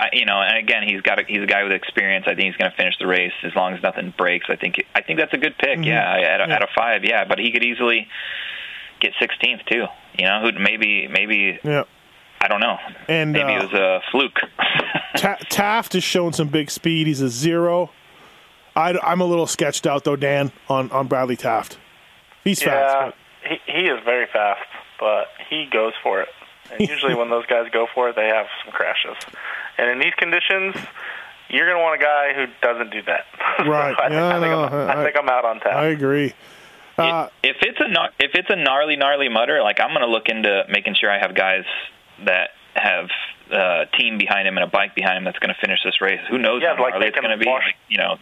I, 0.00 0.08
you 0.12 0.24
know, 0.24 0.40
and 0.40 0.56
again, 0.58 0.82
he's 0.86 1.02
got 1.02 1.20
a, 1.20 1.24
he's 1.26 1.42
a 1.42 1.46
guy 1.46 1.62
with 1.62 1.72
experience. 1.72 2.24
I 2.26 2.34
think 2.34 2.46
he's 2.46 2.56
going 2.56 2.70
to 2.70 2.76
finish 2.76 2.94
the 2.98 3.06
race 3.06 3.32
as 3.44 3.52
long 3.54 3.74
as 3.74 3.82
nothing 3.82 4.12
breaks. 4.16 4.46
I 4.48 4.56
think 4.56 4.76
I 4.94 5.02
think 5.02 5.18
that's 5.20 5.32
a 5.34 5.38
good 5.38 5.56
pick. 5.58 5.84
Yeah, 5.84 6.00
at 6.18 6.40
a, 6.40 6.48
Yeah. 6.48 6.54
at 6.56 6.62
a 6.62 6.68
five, 6.74 7.04
yeah, 7.04 7.24
but 7.24 7.38
he 7.38 7.52
could 7.52 7.62
easily 7.62 8.08
get 9.02 9.12
16th 9.20 9.66
too. 9.66 9.84
You 10.18 10.24
know, 10.26 10.40
who 10.42 10.58
maybe 10.58 11.08
maybe 11.08 11.58
yeah. 11.64 11.84
I 12.40 12.48
don't 12.48 12.60
know. 12.60 12.76
And, 13.08 13.32
maybe 13.32 13.52
uh, 13.52 13.62
it 13.62 13.70
was 13.70 13.72
a 13.72 14.00
fluke. 14.10 14.38
Ta- 15.16 15.36
Taft 15.48 15.92
has 15.92 16.02
shown 16.02 16.32
some 16.32 16.48
big 16.48 16.70
speed. 16.70 17.06
He's 17.06 17.20
a 17.20 17.28
zero. 17.28 17.90
I, 18.74 18.98
am 19.12 19.20
a 19.20 19.24
little 19.24 19.46
sketched 19.46 19.86
out 19.86 20.02
though, 20.04 20.16
Dan, 20.16 20.50
on, 20.68 20.90
on 20.90 21.06
Bradley 21.06 21.36
Taft. 21.36 21.78
He's 22.42 22.60
Yeah, 22.62 23.10
fast. 23.10 23.16
he 23.48 23.72
he 23.72 23.86
is 23.86 24.00
very 24.04 24.26
fast, 24.32 24.62
but 24.98 25.26
he 25.50 25.66
goes 25.70 25.92
for 26.02 26.20
it. 26.22 26.28
And 26.72 26.80
usually, 26.88 27.14
when 27.14 27.30
those 27.30 27.46
guys 27.46 27.66
go 27.72 27.86
for 27.94 28.08
it, 28.08 28.16
they 28.16 28.26
have 28.26 28.46
some 28.64 28.72
crashes. 28.72 29.16
And 29.78 29.88
in 29.90 29.98
these 30.00 30.14
conditions, 30.14 30.74
you're 31.48 31.66
going 31.66 31.78
to 31.78 31.82
want 31.82 32.00
a 32.00 32.04
guy 32.04 32.32
who 32.34 32.46
doesn't 32.62 32.90
do 32.90 33.02
that. 33.02 33.26
Right. 33.66 33.94
I, 33.96 34.08
think- 34.08 34.12
Yeah, 34.12 34.28
I, 34.28 34.32
think 34.40 34.50
no, 34.50 34.64
I'm, 34.64 34.72
I- 34.74 35.00
I 35.00 35.04
think 35.04 35.16
I'm 35.16 35.28
out 35.28 35.44
on 35.44 35.60
But 35.62 35.74
I 35.74 35.86
agree. 35.88 36.32
Uh, 36.98 37.28
if 37.42 37.56
it's 37.62 37.80
a 37.80 37.88
if 38.18 38.32
it's 38.34 38.50
a 38.50 38.56
gnarly 38.56 38.96
gnarly 38.96 39.28
mutter, 39.28 39.62
like 39.62 39.80
I'm 39.80 39.90
going 39.90 40.02
to 40.02 40.06
look 40.12 40.28
into 40.28 40.64
making 40.68 40.94
sure 41.00 41.10
I 41.10 41.18
have 41.18 41.34
guys 41.34 41.64
that 42.26 42.50
have 42.74 43.08
a 43.50 43.86
team 43.98 44.18
behind 44.18 44.46
him 44.48 44.56
and 44.56 44.64
a 44.64 44.70
bike 44.70 44.94
behind 44.94 45.18
him 45.18 45.24
that's 45.24 45.38
going 45.38 45.52
to 45.54 45.60
finish 45.60 45.80
this 45.84 46.00
race. 46.00 46.20
Who 46.30 46.38
knows 46.38 46.62
Yeah, 46.62 46.76
how 46.76 46.82
like 46.82 46.92
gnarly 46.92 47.04
they 47.04 47.08
it's 47.08 47.14
can 47.14 47.24
going 47.24 47.38
to 47.38 47.42
be? 47.44 47.48
wash- 47.50 47.64
Like, 47.66 47.76
you 47.88 47.98
know, 47.98 48.16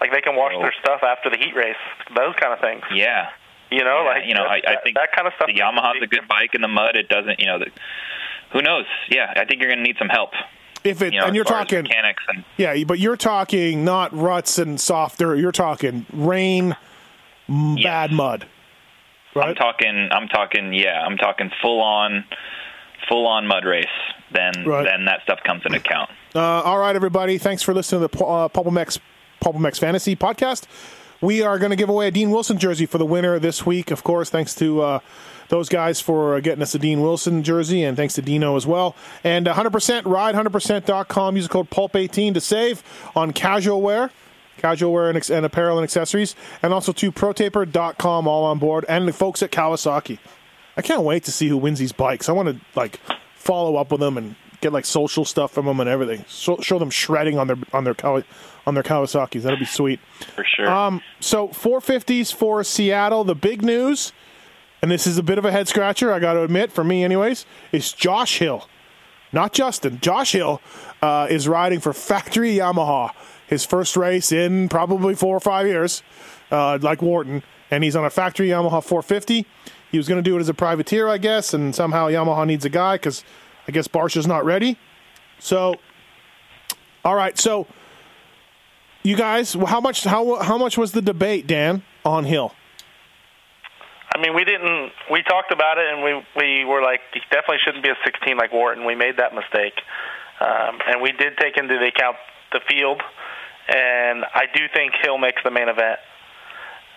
Like 0.00 0.12
they 0.12 0.20
can 0.20 0.36
wash 0.36 0.52
So- 0.54 0.60
their 0.60 0.74
stuff 0.80 1.02
after 1.02 1.30
the 1.30 1.36
heat 1.38 1.54
race, 1.54 1.76
those 2.14 2.34
kind 2.36 2.52
of 2.52 2.60
things. 2.60 2.82
yeah. 2.94 3.30
You 3.70 3.82
know, 3.82 4.02
Yeah, 4.04 4.08
like 4.08 4.24
you 4.26 4.34
know, 4.34 4.44
I, 4.44 4.60
that, 4.64 4.78
I 4.78 4.80
think 4.82 4.96
that 4.96 5.10
kind 5.12 5.26
of 5.26 5.34
stuff. 5.34 5.48
The 5.48 5.54
Yamaha's 5.60 6.00
a 6.02 6.06
good 6.06 6.28
bike 6.28 6.54
in 6.54 6.60
the 6.62 6.68
mud. 6.68 6.96
It 6.96 7.08
doesn't, 7.08 7.40
you 7.40 7.46
know, 7.46 7.58
the, 7.58 7.66
who 8.52 8.62
knows? 8.62 8.84
Yeah, 9.10 9.32
I 9.36 9.44
think 9.44 9.60
you're 9.60 9.68
going 9.70 9.78
to 9.78 9.84
need 9.84 9.96
some 9.98 10.08
help. 10.08 10.30
if 10.84 11.02
it 11.02 11.12
You 11.12 11.20
know, 11.20 11.26
and 11.26 11.34
you're 11.34 11.44
as 11.44 11.48
far 11.50 11.60
as 11.62 11.66
talking, 11.66 11.82
mechanics 11.82 12.22
and 12.28 12.44
yeah, 12.58 12.84
but 12.84 13.00
you're 13.00 13.16
talking 13.16 13.84
not 13.84 14.16
ruts 14.16 14.58
and 14.58 14.80
softer. 14.80 15.34
You're 15.34 15.50
talking 15.50 16.06
rain, 16.12 16.76
Yeah. 17.48 18.06
bad 18.06 18.12
mud, 18.12 18.46
I'm 19.34 19.54
talking. 19.54 20.08
I'm 20.10 20.28
talking. 20.28 20.72
Yeah, 20.72 21.02
I'm 21.04 21.16
talking 21.16 21.50
full 21.62 21.80
on, 21.82 22.24
full 23.08 23.26
on 23.26 23.46
mud 23.46 23.64
race. 23.64 23.86
Then 24.32 24.64
Right. 24.66 24.84
then 24.84 25.04
that 25.04 25.22
stuff 25.22 25.38
comes 25.44 25.62
into 25.64 25.78
account. 25.78 26.10
Uh, 26.34 26.40
all 26.40 26.78
right, 26.78 26.96
everybody. 26.96 27.38
Thanks 27.38 27.62
for 27.62 27.72
listening 27.74 28.08
to 28.08 28.16
the 28.16 28.24
uh, 28.24 28.48
PulpMX 28.48 28.98
PulpMX 29.42 29.78
Fantasy 29.78 30.16
Podcast. 30.16 30.64
We 31.22 31.42
are 31.42 31.58
going 31.58 31.70
to 31.70 31.76
give 31.76 31.88
away 31.88 32.08
a 32.08 32.10
Dean 32.10 32.30
Wilson 32.30 32.58
jersey 32.58 32.84
for 32.86 32.98
the 32.98 33.06
winner 33.06 33.38
this 33.38 33.64
week. 33.64 33.90
Of 33.90 34.04
course, 34.04 34.28
thanks 34.28 34.54
to 34.56 34.82
uh, 34.82 34.98
those 35.48 35.68
guys 35.70 35.98
for 36.00 36.34
uh, 36.36 36.40
getting 36.40 36.60
us 36.62 36.74
a 36.74 36.78
Dean 36.78 37.00
Wilson 37.00 37.42
jersey, 37.42 37.84
and 37.84 37.96
thanks 37.96 38.14
to 38.14 38.22
Dino 38.22 38.54
as 38.56 38.66
well. 38.66 38.94
And 39.24 39.46
100% 39.46 40.04
ride 40.04 40.34
100%.com. 40.34 41.36
Use 41.36 41.46
the 41.46 41.52
code 41.52 41.70
Pulp18 41.70 42.34
to 42.34 42.40
save 42.40 42.82
on 43.14 43.32
casual 43.32 43.80
wear, 43.80 44.10
casual 44.58 44.92
wear 44.92 45.10
and, 45.10 45.30
and 45.30 45.46
apparel 45.46 45.78
and 45.78 45.84
accessories, 45.84 46.34
and 46.62 46.72
also 46.72 46.92
to 46.92 47.12
ProTaper.com. 47.12 48.28
All 48.28 48.44
on 48.44 48.58
board, 48.58 48.84
and 48.88 49.06
the 49.06 49.12
folks 49.12 49.42
at 49.42 49.50
Kawasaki. 49.50 50.18
I 50.76 50.82
can't 50.82 51.02
wait 51.02 51.24
to 51.24 51.32
see 51.32 51.48
who 51.48 51.56
wins 51.56 51.78
these 51.78 51.92
bikes. 51.92 52.28
I 52.28 52.32
want 52.32 52.48
to 52.48 52.60
like 52.74 53.00
follow 53.34 53.76
up 53.76 53.90
with 53.90 54.00
them 54.00 54.18
and 54.18 54.36
get 54.60 54.72
like 54.72 54.84
social 54.84 55.24
stuff 55.24 55.52
from 55.52 55.66
them 55.66 55.80
and 55.80 55.88
everything. 55.88 56.24
So, 56.28 56.58
show 56.60 56.78
them 56.78 56.90
shredding 56.90 57.38
on 57.38 57.46
their 57.46 57.56
on 57.72 57.84
their 57.84 57.94
on 58.66 58.74
their 58.74 58.82
Kawasaki's. 58.82 59.44
That'll 59.44 59.58
be 59.58 59.64
sweet. 59.64 60.00
For 60.34 60.44
sure. 60.44 60.68
Um, 60.68 61.00
so 61.20 61.48
450s 61.48 62.34
for 62.34 62.64
Seattle. 62.64 63.24
The 63.24 63.34
big 63.34 63.62
news, 63.62 64.12
and 64.82 64.90
this 64.90 65.06
is 65.06 65.18
a 65.18 65.22
bit 65.22 65.38
of 65.38 65.44
a 65.44 65.52
head 65.52 65.68
scratcher. 65.68 66.12
I 66.12 66.18
got 66.18 66.34
to 66.34 66.42
admit, 66.42 66.72
for 66.72 66.84
me, 66.84 67.04
anyways, 67.04 67.46
is 67.72 67.92
Josh 67.92 68.38
Hill, 68.38 68.68
not 69.32 69.52
Justin. 69.52 70.00
Josh 70.00 70.32
Hill 70.32 70.60
uh, 71.00 71.28
is 71.30 71.46
riding 71.48 71.80
for 71.80 71.92
Factory 71.92 72.56
Yamaha. 72.56 73.12
His 73.46 73.64
first 73.64 73.96
race 73.96 74.32
in 74.32 74.68
probably 74.68 75.14
four 75.14 75.36
or 75.36 75.40
five 75.40 75.66
years, 75.66 76.02
uh, 76.50 76.78
like 76.82 77.00
Wharton, 77.00 77.42
and 77.70 77.84
he's 77.84 77.94
on 77.96 78.04
a 78.04 78.10
Factory 78.10 78.48
Yamaha 78.48 78.82
450. 78.82 79.46
He 79.90 79.98
was 79.98 80.08
going 80.08 80.22
to 80.22 80.28
do 80.28 80.36
it 80.36 80.40
as 80.40 80.48
a 80.48 80.54
privateer, 80.54 81.08
I 81.08 81.18
guess, 81.18 81.54
and 81.54 81.74
somehow 81.74 82.08
Yamaha 82.08 82.46
needs 82.46 82.64
a 82.64 82.68
guy 82.68 82.96
because 82.96 83.24
I 83.68 83.72
guess 83.72 83.86
Barcia's 83.86 84.26
not 84.26 84.44
ready. 84.44 84.78
So, 85.38 85.76
all 87.04 87.14
right, 87.14 87.38
so 87.38 87.66
you 89.06 89.16
guys, 89.16 89.54
how 89.54 89.80
much 89.80 90.02
how 90.02 90.42
how 90.42 90.58
much 90.58 90.76
was 90.76 90.90
the 90.90 91.02
debate, 91.02 91.46
Dan, 91.46 91.82
on 92.04 92.24
Hill? 92.24 92.52
I 94.12 94.18
mean, 94.18 94.34
we 94.34 94.44
didn't. 94.44 94.92
We 95.10 95.22
talked 95.22 95.52
about 95.52 95.78
it, 95.78 95.86
and 95.92 96.02
we 96.02 96.26
we 96.34 96.64
were 96.64 96.82
like, 96.82 97.00
he 97.12 97.20
definitely 97.30 97.58
shouldn't 97.64 97.84
be 97.84 97.90
a 97.90 97.96
16 98.04 98.36
like 98.36 98.52
Wharton. 98.52 98.84
We 98.84 98.94
made 98.94 99.18
that 99.18 99.34
mistake, 99.34 99.74
um, 100.40 100.80
and 100.88 101.02
we 101.02 101.12
did 101.12 101.36
take 101.38 101.56
into 101.56 101.74
account 101.76 102.16
the 102.52 102.60
field, 102.68 103.02
and 103.68 104.24
I 104.24 104.46
do 104.54 104.62
think 104.72 104.92
Hill 105.02 105.18
makes 105.18 105.42
the 105.44 105.50
main 105.50 105.68
event. 105.68 105.98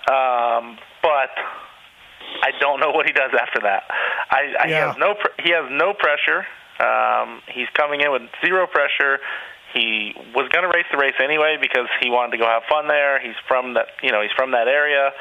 Um, 0.10 0.78
but 1.02 1.34
I 2.42 2.52
don't 2.60 2.80
know 2.80 2.92
what 2.92 3.06
he 3.06 3.14
does 3.14 3.32
after 3.40 3.62
that. 3.62 3.84
I, 4.30 4.54
I 4.60 4.68
he 4.68 4.74
has 4.74 4.96
no 4.98 5.14
pr- 5.16 5.42
he 5.44 5.52
has 5.52 5.66
no 5.70 5.94
pressure. 5.94 6.46
Um, 6.80 7.42
he's 7.52 7.68
coming 7.74 8.02
in 8.02 8.12
with 8.12 8.24
zero 8.46 8.68
pressure. 8.68 9.20
He 9.74 10.14
was 10.34 10.50
going 10.50 10.64
to 10.64 10.72
race 10.74 10.88
the 10.92 10.98
race 10.98 11.14
anyway 11.22 11.58
because 11.62 11.88
he 12.02 12.10
wanted 12.10 12.32
to 12.32 12.38
go 12.38 12.46
have 12.46 12.64
fun 12.70 12.88
there. 12.88 13.20
He's 13.22 13.38
from 13.48 13.76
that, 13.76 13.88
you 14.02 14.12
know, 14.12 14.22
he's 14.22 14.32
from 14.36 14.52
that 14.52 14.68
area. 14.68 15.12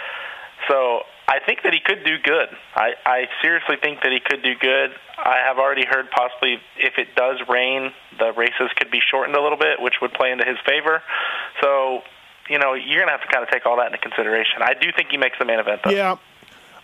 So 0.68 1.00
I 1.26 1.38
think 1.44 1.62
that 1.64 1.72
he 1.72 1.80
could 1.84 2.04
do 2.04 2.16
good. 2.22 2.48
I, 2.74 2.92
I 3.04 3.24
seriously 3.42 3.76
think 3.82 4.00
that 4.02 4.12
he 4.12 4.20
could 4.20 4.42
do 4.42 4.54
good. 4.60 4.90
I 5.18 5.36
have 5.46 5.58
already 5.58 5.84
heard 5.84 6.10
possibly 6.10 6.58
if 6.76 6.94
it 6.98 7.14
does 7.16 7.36
rain, 7.48 7.92
the 8.18 8.32
races 8.32 8.70
could 8.76 8.90
be 8.90 9.00
shortened 9.10 9.36
a 9.36 9.42
little 9.42 9.58
bit, 9.58 9.80
which 9.80 9.94
would 10.00 10.12
play 10.12 10.30
into 10.30 10.44
his 10.44 10.56
favor. 10.66 11.02
So, 11.62 12.00
you 12.48 12.58
know, 12.58 12.74
you're 12.74 13.00
going 13.00 13.08
to 13.08 13.12
have 13.12 13.22
to 13.22 13.32
kind 13.32 13.42
of 13.42 13.50
take 13.50 13.66
all 13.66 13.76
that 13.76 13.86
into 13.86 13.98
consideration. 13.98 14.62
I 14.62 14.74
do 14.74 14.88
think 14.96 15.10
he 15.10 15.16
makes 15.16 15.38
the 15.38 15.44
main 15.44 15.58
event, 15.58 15.82
though. 15.84 15.90
Yeah, 15.90 16.16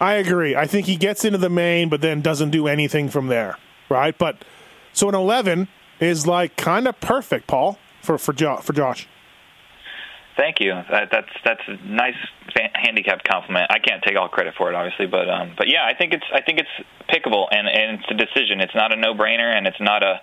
I 0.01 0.15
agree. 0.15 0.57
I 0.57 0.67
think 0.67 0.87
he 0.87 0.97
gets 0.97 1.25
into 1.25 1.39
the 1.39 1.51
main, 1.51 1.89
but 1.89 2.01
then 2.01 2.21
doesn't 2.21 2.51
do 2.51 2.67
anything 2.67 3.09
from 3.09 3.29
there, 3.29 3.57
right? 3.89 4.17
But 4.17 4.45
so 4.93 5.09
an 5.09 5.15
eleven 5.15 5.69
is 6.01 6.27
like 6.27 6.57
kind 6.57 6.89
of 6.89 7.01
perfect, 7.01 7.47
Paul, 7.47 7.79
for 8.03 8.19
for 8.19 8.33
jo- 8.33 8.59
for 8.59 8.73
Josh. 8.73 9.09
Thank 10.37 10.59
you. 10.59 10.73
That, 10.91 11.09
that's 11.13 11.31
that's 11.45 11.61
a 11.69 11.77
nice 11.87 12.19
fa- 12.53 12.75
handicapped 12.75 13.27
compliment. 13.29 13.67
I 13.71 13.79
can't 13.79 14.03
take 14.03 14.17
all 14.17 14.29
credit 14.29 14.55
for 14.59 14.69
it, 14.71 14.75
obviously, 14.75 15.07
but 15.07 15.31
um, 15.31 15.55
but 15.57 15.69
yeah, 15.69 15.85
I 15.87 15.95
think 15.95 16.13
it's 16.13 16.25
I 16.33 16.41
think 16.41 16.59
it's 16.59 16.89
pickable 17.09 17.47
and 17.51 17.69
and 17.69 18.01
it's 18.01 18.11
a 18.11 18.15
decision. 18.15 18.61
It's 18.61 18.75
not 18.75 18.93
a 18.93 18.97
no 18.97 19.15
brainer, 19.15 19.55
and 19.55 19.67
it's 19.67 19.81
not 19.81 20.03
a 20.03 20.21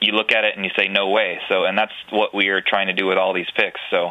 you 0.00 0.12
look 0.12 0.32
at 0.32 0.44
it 0.44 0.56
and 0.56 0.64
you 0.64 0.70
say 0.76 0.88
no 0.88 1.10
way. 1.10 1.38
So 1.48 1.64
and 1.64 1.78
that's 1.78 1.92
what 2.10 2.34
we 2.34 2.48
are 2.48 2.60
trying 2.60 2.88
to 2.88 2.92
do 2.92 3.06
with 3.06 3.18
all 3.18 3.32
these 3.32 3.50
picks. 3.56 3.80
So. 3.90 4.10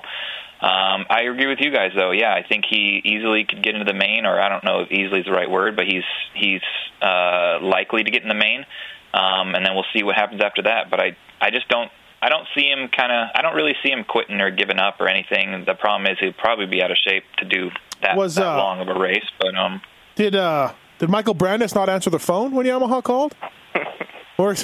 Um, 0.61 1.05
I 1.09 1.21
agree 1.21 1.47
with 1.47 1.59
you 1.61 1.71
guys, 1.71 1.91
though. 1.95 2.11
Yeah, 2.11 2.33
I 2.33 2.43
think 2.45 2.65
he 2.69 3.01
easily 3.05 3.45
could 3.45 3.63
get 3.63 3.75
into 3.75 3.89
the 3.89 3.97
main, 3.97 4.25
or 4.25 4.41
I 4.41 4.49
don't 4.49 4.65
know 4.65 4.81
if 4.81 4.91
easily 4.91 5.21
is 5.21 5.25
the 5.25 5.31
right 5.31 5.49
word, 5.49 5.77
but 5.77 5.85
he's 5.85 6.03
he's 6.33 6.59
uh, 7.01 7.59
likely 7.61 8.03
to 8.03 8.11
get 8.11 8.23
in 8.23 8.27
the 8.27 8.35
main, 8.35 8.65
um, 9.13 9.55
and 9.55 9.65
then 9.65 9.73
we'll 9.73 9.87
see 9.95 10.03
what 10.03 10.15
happens 10.15 10.41
after 10.43 10.63
that. 10.63 10.91
But 10.91 10.99
I 10.99 11.15
I 11.39 11.51
just 11.51 11.69
don't 11.69 11.89
I 12.21 12.29
don't 12.29 12.47
see 12.55 12.67
him 12.67 12.89
kind 12.89 13.11
of 13.11 13.29
I 13.35 13.41
don't 13.41 13.55
really 13.55 13.75
see 13.83 13.89
him 13.91 14.03
quitting 14.03 14.41
or 14.41 14.51
giving 14.51 14.77
up 14.79 14.99
or 14.99 15.07
anything. 15.07 15.63
The 15.65 15.73
problem 15.75 16.11
is 16.11 16.17
he'd 16.19 16.37
probably 16.37 16.65
be 16.65 16.81
out 16.83 16.91
of 16.91 16.97
shape 16.97 17.23
to 17.37 17.45
do 17.45 17.69
that, 18.01 18.17
Was, 18.17 18.35
that 18.35 18.45
uh, 18.45 18.57
long 18.57 18.79
of 18.81 18.87
a 18.89 18.99
race. 18.99 19.25
But 19.39 19.55
um, 19.55 19.81
Did 20.15 20.35
uh 20.35 20.73
did 20.97 21.09
Michael 21.09 21.33
Brandis 21.33 21.73
not 21.75 21.87
answer 21.89 22.09
the 22.09 22.19
phone 22.19 22.51
when 22.53 22.65
Yamaha 22.65 23.01
called? 23.03 23.35
or 24.37 24.55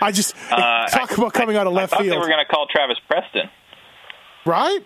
I 0.00 0.10
just 0.12 0.34
uh, 0.50 0.86
talk 0.88 1.12
I- 1.12 1.14
about 1.16 1.32
coming 1.34 1.56
out 1.56 1.66
of 1.66 1.72
left 1.74 1.92
thought 1.92 2.00
field, 2.02 2.12
they 2.12 2.18
were 2.18 2.26
going 2.28 2.44
to 2.44 2.50
call 2.50 2.66
Travis 2.68 2.98
Preston. 3.08 3.48
right? 4.46 4.80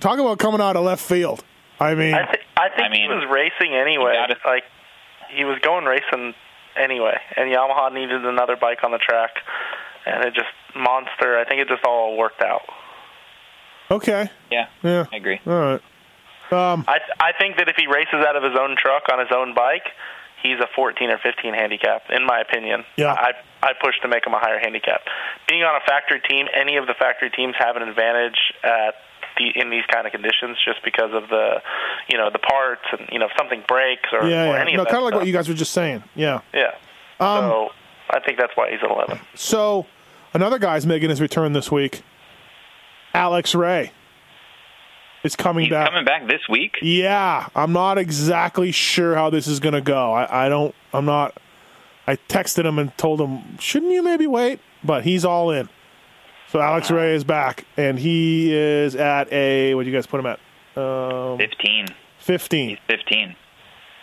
Talk 0.00 0.18
about 0.18 0.38
coming 0.38 0.60
out 0.60 0.76
of 0.76 0.84
left 0.84 1.02
field. 1.02 1.42
I 1.80 1.94
mean, 1.94 2.14
I, 2.14 2.24
th- 2.24 2.44
I 2.56 2.68
think 2.68 2.88
I 2.88 2.90
mean, 2.90 3.02
he 3.02 3.08
was 3.08 3.24
racing 3.30 3.74
anyway. 3.74 4.12
you 4.14 4.26
gotta- 4.34 4.38
Like 4.48 4.64
he 5.34 5.44
was 5.44 5.58
going 5.60 5.84
racing 5.84 6.34
anyway, 6.76 7.18
and 7.36 7.50
Yamaha 7.52 7.92
needed 7.92 8.24
another 8.24 8.56
bike 8.56 8.78
on 8.84 8.92
the 8.92 8.98
track, 8.98 9.30
and 10.06 10.24
it 10.24 10.34
just 10.34 10.48
monster. 10.76 11.38
I 11.38 11.44
think 11.48 11.60
it 11.60 11.68
just 11.68 11.84
all 11.84 12.16
worked 12.16 12.42
out. 12.42 12.62
okay, 13.90 14.30
Yeah, 14.50 14.68
yeah, 14.82 15.06
I 15.12 15.16
agree. 15.16 15.40
all 15.46 15.52
right. 15.52 15.82
Um, 16.52 16.84
I 16.86 16.98
I 17.18 17.32
think 17.40 17.56
that 17.56 17.68
if 17.68 17.74
he 17.76 17.86
races 17.88 18.24
out 18.26 18.36
of 18.36 18.42
his 18.44 18.54
own 18.58 18.76
truck 18.78 19.04
on 19.12 19.18
his 19.18 19.28
own 19.34 19.52
bike, 19.54 19.82
he's 20.44 20.58
a 20.60 20.68
14 20.76 21.10
or 21.10 21.18
15 21.18 21.54
handicap, 21.54 22.02
in 22.10 22.24
my 22.24 22.40
opinion. 22.40 22.84
Yeah. 22.96 23.12
I 23.12 23.32
I 23.62 23.72
push 23.82 23.98
to 24.02 24.08
make 24.08 24.24
him 24.24 24.32
a 24.32 24.38
higher 24.38 24.60
handicap. 24.60 25.00
Being 25.48 25.64
on 25.64 25.74
a 25.74 25.84
factory 25.86 26.20
team, 26.28 26.46
any 26.54 26.76
of 26.76 26.86
the 26.86 26.94
factory 26.94 27.30
teams 27.30 27.54
have 27.58 27.74
an 27.74 27.82
advantage 27.82 28.38
at 28.62 28.94
the 29.38 29.50
in 29.60 29.70
these 29.70 29.82
kind 29.92 30.06
of 30.06 30.12
conditions, 30.12 30.56
just 30.64 30.84
because 30.84 31.10
of 31.12 31.28
the, 31.30 31.60
you 32.08 32.16
know, 32.16 32.30
the 32.30 32.38
parts 32.38 32.86
and 32.92 33.08
you 33.10 33.18
know 33.18 33.26
if 33.26 33.32
something 33.36 33.64
breaks 33.66 34.08
or, 34.12 34.28
yeah, 34.28 34.44
or 34.44 34.54
yeah. 34.54 34.60
any 34.62 34.76
no, 34.76 34.82
of 34.82 34.86
kind 34.88 34.98
of 34.98 35.02
like 35.04 35.12
stuff. 35.14 35.20
what 35.22 35.26
you 35.26 35.32
guys 35.32 35.48
were 35.48 35.54
just 35.54 35.72
saying. 35.72 36.04
Yeah. 36.14 36.42
Yeah. 36.54 36.74
Um, 37.18 37.50
so 37.50 37.68
I 38.10 38.20
think 38.20 38.38
that's 38.38 38.52
why 38.54 38.70
he's 38.70 38.78
at 38.84 38.90
11. 38.90 39.18
So 39.34 39.86
another 40.36 40.58
guy's 40.58 40.86
making 40.86 41.10
his 41.10 41.20
return 41.20 41.52
this 41.52 41.70
week. 41.72 42.02
Alex 43.14 43.54
Ray 43.54 43.92
is 45.24 45.34
coming 45.34 45.64
He's 45.64 45.70
back. 45.70 45.88
coming 45.88 46.04
back 46.04 46.28
this 46.28 46.42
week. 46.48 46.76
Yeah, 46.82 47.48
I'm 47.54 47.72
not 47.72 47.98
exactly 47.98 48.70
sure 48.72 49.14
how 49.14 49.30
this 49.30 49.46
is 49.46 49.58
going 49.58 49.72
to 49.74 49.80
go. 49.80 50.12
I, 50.12 50.46
I 50.46 50.48
don't. 50.48 50.74
I'm 50.92 51.04
not. 51.06 51.36
I 52.06 52.16
texted 52.16 52.64
him 52.64 52.78
and 52.78 52.96
told 52.96 53.20
him, 53.20 53.58
shouldn't 53.58 53.90
you 53.92 54.02
maybe 54.02 54.26
wait? 54.26 54.60
But 54.84 55.04
he's 55.04 55.24
all 55.24 55.50
in. 55.50 55.68
So 56.48 56.60
Alex 56.60 56.90
Ray 56.90 57.14
is 57.14 57.24
back, 57.24 57.66
and 57.76 57.98
he 57.98 58.54
is 58.54 58.94
at 58.94 59.32
a 59.32 59.74
what 59.74 59.82
do 59.84 59.90
you 59.90 59.96
guys 59.96 60.06
put 60.06 60.20
him 60.20 60.26
at? 60.26 60.38
Um, 60.80 61.38
Fifteen. 61.38 61.86
15. 62.20 62.78
Fifteen. 62.86 63.34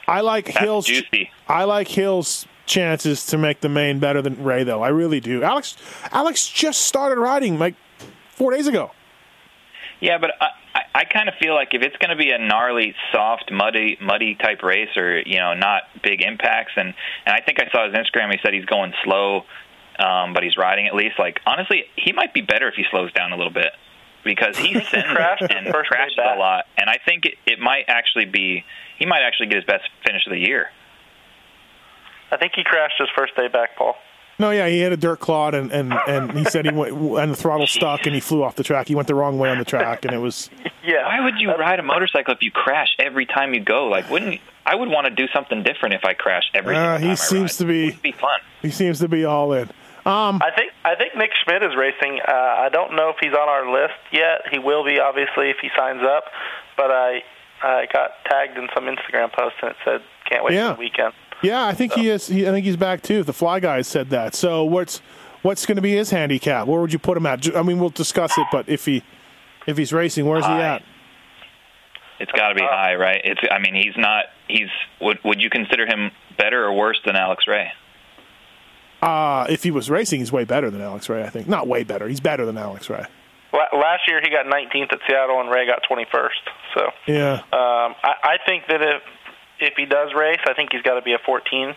I 0.07 0.21
like 0.21 0.45
That's 0.47 0.57
Hill's. 0.59 0.85
juicy. 0.85 1.29
I 1.47 1.63
like 1.63 1.87
Hill's 1.87 2.45
chances 2.65 3.25
to 3.27 3.37
make 3.37 3.61
the 3.61 3.69
main 3.69 3.99
better 3.99 4.21
than 4.21 4.43
Ray, 4.43 4.63
though. 4.63 4.81
I 4.81 4.89
really 4.89 5.19
do. 5.19 5.43
Alex. 5.43 5.75
Alex 6.11 6.47
just 6.47 6.81
started 6.81 7.19
riding 7.19 7.59
like 7.59 7.75
four 8.29 8.51
days 8.51 8.67
ago. 8.67 8.91
Yeah, 9.99 10.17
but 10.17 10.31
I, 10.41 10.47
I, 10.75 10.81
I 10.95 11.03
kind 11.05 11.29
of 11.29 11.35
feel 11.41 11.53
like 11.53 11.69
if 11.73 11.81
it's 11.81 11.95
going 11.97 12.09
to 12.09 12.15
be 12.21 12.31
a 12.31 12.37
gnarly, 12.37 12.93
soft, 13.13 13.51
muddy, 13.51 13.97
muddy 14.01 14.35
type 14.35 14.61
race, 14.63 14.95
or 14.97 15.19
you 15.19 15.37
know, 15.39 15.53
not 15.53 15.83
big 16.03 16.21
impacts, 16.21 16.73
and 16.75 16.93
and 17.25 17.35
I 17.35 17.41
think 17.41 17.59
I 17.61 17.69
saw 17.71 17.85
his 17.85 17.95
Instagram. 17.95 18.31
He 18.31 18.39
said 18.43 18.53
he's 18.53 18.65
going 18.65 18.93
slow, 19.03 19.45
um, 19.99 20.33
but 20.33 20.43
he's 20.43 20.57
riding 20.57 20.87
at 20.87 20.95
least. 20.95 21.19
Like 21.19 21.39
honestly, 21.45 21.85
he 21.95 22.11
might 22.11 22.33
be 22.33 22.41
better 22.41 22.67
if 22.67 22.75
he 22.75 22.83
slows 22.91 23.11
down 23.13 23.31
a 23.31 23.37
little 23.37 23.53
bit. 23.53 23.71
because 24.25 24.57
he 24.57 24.73
sends 24.91 25.07
crashed 25.07 25.41
his 25.41 25.51
and 25.51 25.73
crashes 25.73 26.17
a 26.17 26.37
lot, 26.37 26.65
and 26.77 26.89
I 26.89 26.97
think 27.05 27.25
it, 27.25 27.35
it 27.45 27.59
might 27.59 27.85
actually 27.87 28.25
be 28.25 28.63
he 28.97 29.05
might 29.05 29.21
actually 29.21 29.47
get 29.47 29.57
his 29.57 29.65
best 29.65 29.83
finish 30.05 30.25
of 30.25 30.31
the 30.31 30.39
year. 30.39 30.67
I 32.33 32.37
think 32.37 32.53
he 32.55 32.63
crashed 32.63 32.95
his 32.97 33.09
first 33.15 33.35
day 33.35 33.47
back, 33.47 33.75
Paul. 33.77 33.95
No, 34.39 34.49
yeah, 34.49 34.67
he 34.67 34.79
had 34.79 34.91
a 34.91 34.97
dirt 34.97 35.19
clod, 35.19 35.53
and, 35.53 35.71
and, 35.71 35.93
and 36.07 36.31
he 36.31 36.43
said 36.45 36.65
he 36.65 36.71
went 36.71 36.91
and 36.91 37.31
the 37.31 37.35
throttle 37.35 37.67
stuck, 37.67 38.07
and 38.07 38.15
he 38.15 38.19
flew 38.19 38.43
off 38.43 38.55
the 38.55 38.63
track. 38.63 38.87
He 38.87 38.95
went 38.95 39.07
the 39.07 39.13
wrong 39.13 39.37
way 39.37 39.49
on 39.49 39.59
the 39.59 39.65
track, 39.65 40.05
and 40.05 40.13
it 40.13 40.17
was 40.17 40.49
Yeah. 40.83 41.05
Why 41.05 41.23
would 41.23 41.35
you 41.39 41.51
ride 41.53 41.79
a 41.79 41.83
motorcycle 41.83 42.33
if 42.33 42.41
you 42.41 42.49
crash 42.51 42.89
every 42.99 43.25
time 43.27 43.53
you 43.53 43.61
go? 43.63 43.85
Like, 43.87 44.09
wouldn't 44.09 44.41
I 44.65 44.75
would 44.75 44.89
want 44.89 45.05
to 45.05 45.11
do 45.13 45.27
something 45.33 45.61
different 45.61 45.93
if 45.93 46.03
I 46.03 46.13
crash 46.13 46.43
every 46.55 46.75
Uh, 46.75 46.79
single 46.79 46.97
time 46.97 47.01
he 47.03 47.11
I 47.11 47.15
seems 47.15 47.51
ride. 47.53 47.57
to 47.59 47.65
be- 47.65 47.91
be 48.01 48.11
fun. 48.13 48.39
he 48.63 48.71
seems 48.71 48.99
to 48.99 49.07
be 49.07 49.23
all 49.23 49.53
in. 49.53 49.69
Um, 50.05 50.41
I 50.43 50.49
think 50.57 50.71
I 50.83 50.95
think 50.95 51.15
Nick 51.15 51.29
Schmidt 51.45 51.61
is 51.63 51.75
racing. 51.77 52.19
Uh, 52.27 52.31
I 52.33 52.69
don't 52.69 52.95
know 52.95 53.09
if 53.09 53.17
he's 53.21 53.33
on 53.33 53.47
our 53.47 53.71
list 53.71 53.93
yet. 54.11 54.41
He 54.51 54.57
will 54.59 54.83
be 54.83 54.99
obviously 54.99 55.51
if 55.51 55.57
he 55.61 55.69
signs 55.77 56.01
up. 56.03 56.23
But 56.75 56.89
I 56.91 57.21
I 57.61 57.85
got 57.93 58.11
tagged 58.25 58.57
in 58.57 58.67
some 58.73 58.85
Instagram 58.85 59.31
post 59.31 59.55
and 59.61 59.71
it 59.71 59.77
said 59.85 60.01
can't 60.27 60.43
wait 60.43 60.55
Yeah. 60.55 60.71
for 60.71 60.75
the 60.75 60.79
weekend. 60.79 61.13
Yeah, 61.43 61.65
I 61.65 61.73
think 61.73 61.93
he 61.93 62.09
is. 62.09 62.27
He, 62.27 62.47
I 62.47 62.51
think 62.51 62.65
he's 62.65 62.77
back 62.77 63.01
too. 63.01 63.23
The 63.23 63.33
Fly 63.33 63.59
Guys 63.59 63.87
said 63.87 64.09
that. 64.09 64.33
So 64.35 64.63
what's 64.63 64.99
what's 65.41 65.65
going 65.65 65.75
to 65.75 65.81
be 65.81 65.93
his 65.93 66.09
handicap? 66.09 66.67
Where 66.67 66.81
would 66.81 66.91
you 66.93 66.99
put 66.99 67.17
him 67.17 67.25
at? 67.25 67.55
I 67.55 67.61
mean, 67.61 67.79
we'll 67.79 67.89
discuss 67.89 68.37
it, 68.37 68.47
but 68.51 68.67
if 68.67 68.85
he 68.85 69.03
if 69.67 69.77
he's 69.77 69.93
racing, 69.93 70.25
where's 70.25 70.45
he 70.45 70.51
at? 70.51 70.83
It's 72.19 72.31
got 72.31 72.49
to 72.49 72.55
be 72.55 72.61
high, 72.61 72.95
right? 72.95 73.21
It's. 73.23 73.41
I 73.51 73.59
mean, 73.59 73.75
he's 73.75 73.97
not. 73.97 74.25
He's. 74.47 74.69
Would 75.01 75.19
Would 75.23 75.41
you 75.41 75.49
consider 75.49 75.85
him 75.85 76.11
better 76.37 76.65
or 76.65 76.73
worse 76.73 76.99
than 77.05 77.15
Alex 77.15 77.45
Ray? 77.47 77.71
Uh, 79.01 79.45
if 79.49 79.63
he 79.63 79.71
was 79.71 79.89
racing, 79.89 80.19
he's 80.19 80.31
way 80.31 80.45
better 80.45 80.69
than 80.69 80.79
Alex 80.79 81.09
Ray. 81.09 81.23
I 81.23 81.29
think 81.29 81.47
not 81.47 81.67
way 81.67 81.83
better. 81.83 82.07
He's 82.07 82.21
better 82.21 82.45
than 82.45 82.57
Alex 82.57 82.89
Ray. 82.89 83.05
Last 83.51 84.07
year 84.07 84.19
he 84.23 84.29
got 84.29 84.45
19th 84.45 84.93
at 84.93 84.99
Seattle 85.07 85.39
and 85.39 85.49
Ray 85.49 85.67
got 85.67 85.83
21st. 85.83 86.29
So 86.73 86.91
Yeah, 87.05 87.33
um, 87.51 87.95
I, 88.01 88.13
I 88.23 88.37
think 88.47 88.63
that 88.67 88.81
if 88.81 89.01
if 89.59 89.73
he 89.75 89.85
does 89.85 90.13
race, 90.13 90.39
I 90.45 90.53
think 90.53 90.71
he's 90.71 90.81
got 90.81 90.95
to 90.95 91.01
be 91.01 91.13
a 91.13 91.19
14. 91.25 91.75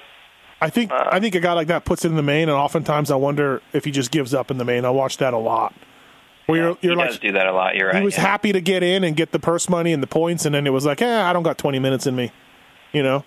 I 0.60 0.70
think 0.70 0.90
I 0.90 1.20
think 1.20 1.34
a 1.34 1.40
guy 1.40 1.52
like 1.52 1.66
that 1.66 1.84
puts 1.84 2.04
it 2.04 2.08
in 2.08 2.16
the 2.16 2.22
main, 2.22 2.48
and 2.48 2.52
oftentimes 2.52 3.10
I 3.10 3.16
wonder 3.16 3.60
if 3.74 3.84
he 3.84 3.90
just 3.90 4.10
gives 4.10 4.32
up 4.32 4.50
in 4.50 4.56
the 4.56 4.64
main. 4.64 4.86
I 4.86 4.90
watch 4.90 5.18
that 5.18 5.34
a 5.34 5.38
lot. 5.38 5.74
Where 6.46 6.62
you're, 6.62 6.74
he 6.76 6.86
you're 6.86 6.96
like 6.96 7.10
does 7.10 7.18
do 7.18 7.32
that 7.32 7.46
a 7.46 7.52
lot. 7.52 7.76
You're 7.76 7.88
right. 7.88 7.96
he 7.96 8.02
was 8.02 8.14
yeah. 8.14 8.22
happy 8.22 8.52
to 8.52 8.60
get 8.60 8.82
in 8.82 9.04
and 9.04 9.14
get 9.16 9.32
the 9.32 9.38
purse 9.38 9.68
money 9.68 9.92
and 9.92 10.02
the 10.02 10.06
points, 10.06 10.46
and 10.46 10.54
then 10.54 10.66
it 10.66 10.70
was 10.70 10.86
like, 10.86 11.02
eh, 11.02 11.22
I 11.22 11.32
don't 11.32 11.42
got 11.42 11.58
20 11.58 11.78
minutes 11.78 12.06
in 12.06 12.16
me, 12.16 12.32
you 12.92 13.02
know. 13.02 13.24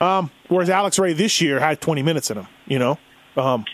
Um, 0.00 0.30
whereas 0.48 0.70
Alex 0.70 0.98
Ray 0.98 1.14
this 1.14 1.40
year 1.40 1.58
had 1.58 1.80
20 1.80 2.02
minutes 2.02 2.30
in 2.30 2.38
him, 2.38 2.46
you 2.66 2.78
know. 2.78 2.98
Um, 3.36 3.64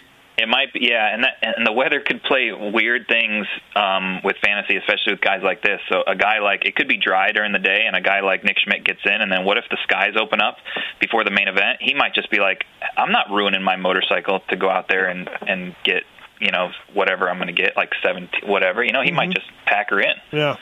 It 0.41 0.49
might 0.49 0.73
be, 0.73 0.87
yeah, 0.89 1.13
and 1.13 1.25
that 1.25 1.35
and 1.43 1.67
the 1.67 1.73
weather 1.73 2.01
could 2.01 2.23
play 2.23 2.53
weird 2.53 3.09
things 3.09 3.45
um, 3.75 4.21
with 4.23 4.37
fantasy, 4.41 4.77
especially 4.77 5.15
with 5.15 5.21
guys 5.21 5.41
like 5.43 5.63
this. 5.63 5.81
So 5.91 6.03
a 6.07 6.15
guy 6.15 6.39
like 6.39 6.65
it 6.65 6.77
could 6.77 6.87
be 6.87 6.97
dry 6.97 7.33
during 7.33 7.51
the 7.53 7.59
day, 7.59 7.85
and 7.87 7.97
a 7.97 8.01
guy 8.01 8.21
like 8.21 8.45
Nick 8.45 8.57
Schmidt 8.61 8.85
gets 8.85 9.01
in, 9.05 9.21
and 9.21 9.33
then 9.33 9.45
what 9.45 9.59
if 9.59 9.65
the 9.69 9.79
skies 9.83 10.15
open 10.17 10.41
up 10.41 10.57
before 11.01 11.25
the 11.25 11.33
main 11.33 11.49
event? 11.49 11.79
He 11.81 11.93
might 11.93 12.15
just 12.15 12.31
be 12.31 12.39
like, 12.39 12.65
I'm 12.97 13.11
not 13.11 13.31
ruining 13.31 13.65
my 13.65 13.75
motorcycle 13.77 14.41
to 14.51 14.57
go 14.57 14.71
out 14.71 14.87
there 14.89 15.07
and 15.07 15.29
and 15.47 15.75
get 15.85 16.05
you 16.41 16.53
know 16.53 16.71
whatever 16.95 17.29
I'm 17.29 17.39
going 17.39 17.49
to 17.55 17.63
get, 17.63 17.77
like 17.77 17.91
17, 18.05 18.49
whatever. 18.49 18.85
You 18.85 18.93
know, 18.93 19.03
he 19.03 19.11
might 19.11 19.31
just 19.31 19.47
pack 19.67 19.91
her 19.91 20.01
in. 20.01 20.15
yeah, 20.31 20.55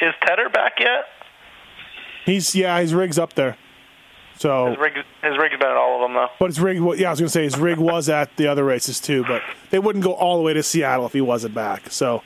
Is 0.00 0.14
Tedder 0.26 0.48
back 0.48 0.80
yet? 0.80 1.04
he's 2.24 2.54
yeah, 2.54 2.80
his 2.80 2.94
rig's 2.94 3.18
up 3.18 3.34
there. 3.34 3.58
So, 4.38 4.66
His 4.68 4.78
rig 4.78 4.92
his 5.22 5.38
rig's 5.38 5.56
been 5.58 5.68
at 5.70 5.76
all 5.76 5.96
of 5.96 6.00
them 6.02 6.14
though. 6.14 6.28
but 6.38 6.46
his 6.46 6.60
rig, 6.60 6.78
well, 6.80 6.94
yeah, 6.96 7.08
I 7.08 7.10
was 7.10 7.20
gonna 7.20 7.30
say 7.30 7.44
his 7.44 7.58
rig 7.58 7.78
was 7.78 8.08
at 8.08 8.36
the 8.36 8.46
other 8.48 8.64
races 8.64 9.00
too, 9.00 9.24
but 9.24 9.42
they 9.70 9.78
wouldn't 9.78 10.04
go 10.04 10.12
all 10.12 10.36
the 10.36 10.42
way 10.42 10.52
to 10.52 10.62
Seattle 10.62 11.06
if 11.06 11.12
he 11.14 11.20
wasn't 11.22 11.54
back. 11.54 11.90
So, 11.90 12.22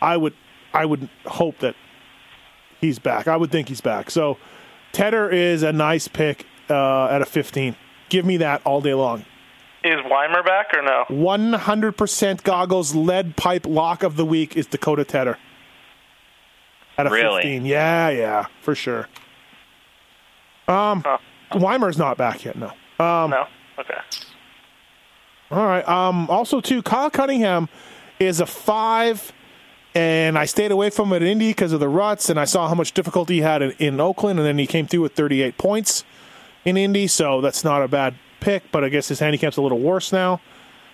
I 0.00 0.16
would, 0.16 0.34
I 0.74 0.84
would 0.84 1.08
hope 1.26 1.58
that 1.58 1.76
he's 2.80 2.98
back. 2.98 3.28
I 3.28 3.36
would 3.36 3.52
think 3.52 3.68
he's 3.68 3.80
back. 3.80 4.10
So, 4.10 4.38
Tedder 4.92 5.30
is 5.30 5.62
a 5.62 5.72
nice 5.72 6.08
pick 6.08 6.46
uh, 6.68 7.06
at 7.06 7.22
a 7.22 7.26
15. 7.26 7.76
Give 8.08 8.24
me 8.26 8.38
that 8.38 8.60
all 8.64 8.80
day 8.80 8.94
long. 8.94 9.24
Is 9.84 9.96
Weimer 10.08 10.42
back 10.42 10.66
or 10.74 10.82
no? 10.82 11.04
100% 11.08 12.42
goggles 12.44 12.94
lead 12.94 13.36
pipe 13.36 13.66
lock 13.66 14.02
of 14.02 14.16
the 14.16 14.24
week 14.24 14.56
is 14.56 14.66
Dakota 14.66 15.04
Tedder. 15.04 15.38
At 16.98 17.06
a 17.06 17.10
Really? 17.10 17.42
15. 17.42 17.66
Yeah, 17.66 18.10
yeah, 18.10 18.46
for 18.60 18.74
sure. 18.74 19.08
Um, 20.68 21.02
Huh. 21.04 21.18
Weimer's 21.54 21.98
not 21.98 22.16
back 22.16 22.44
yet, 22.44 22.56
no. 22.56 22.68
Um, 23.04 23.30
no. 23.30 23.46
Okay. 23.78 23.98
all 25.50 25.66
right. 25.66 25.86
Um, 25.88 26.28
also, 26.30 26.60
too, 26.60 26.82
Kyle 26.82 27.10
Cunningham 27.10 27.68
is 28.18 28.40
a 28.40 28.46
five, 28.46 29.32
and 29.94 30.38
I 30.38 30.44
stayed 30.44 30.70
away 30.70 30.90
from 30.90 31.12
it 31.12 31.16
at 31.16 31.22
Indy 31.22 31.48
because 31.50 31.72
of 31.72 31.80
the 31.80 31.88
ruts, 31.88 32.30
and 32.30 32.38
I 32.38 32.44
saw 32.44 32.68
how 32.68 32.74
much 32.74 32.92
difficulty 32.92 33.34
he 33.34 33.40
had 33.40 33.62
in, 33.62 33.72
in 33.78 34.00
Oakland, 34.00 34.38
and 34.38 34.46
then 34.46 34.58
he 34.58 34.66
came 34.66 34.86
through 34.86 35.00
with 35.00 35.14
38 35.14 35.58
points 35.58 36.04
in 36.64 36.76
Indy, 36.76 37.06
so 37.06 37.40
that's 37.40 37.64
not 37.64 37.82
a 37.82 37.88
bad 37.88 38.14
pick, 38.40 38.70
but 38.72 38.84
I 38.84 38.88
guess 38.88 39.08
his 39.08 39.18
handicap's 39.18 39.56
a 39.56 39.62
little 39.62 39.80
worse 39.80 40.12
now. 40.12 40.40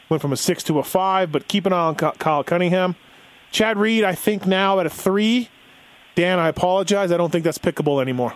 Went 0.08 0.22
from 0.22 0.32
a 0.32 0.36
six 0.36 0.62
to 0.64 0.78
a 0.78 0.82
five, 0.82 1.30
but 1.30 1.48
keep 1.48 1.66
an 1.66 1.72
eye 1.72 1.86
on 1.86 1.94
Kyle 1.94 2.42
Cunningham. 2.42 2.96
Chad 3.50 3.76
Reed, 3.76 4.04
I 4.04 4.14
think 4.14 4.46
now 4.46 4.80
at 4.80 4.86
a 4.86 4.90
three. 4.90 5.48
Dan, 6.14 6.38
I 6.38 6.48
apologize. 6.48 7.12
I 7.12 7.16
don't 7.16 7.30
think 7.30 7.44
that's 7.44 7.58
pickable 7.58 8.00
anymore. 8.00 8.34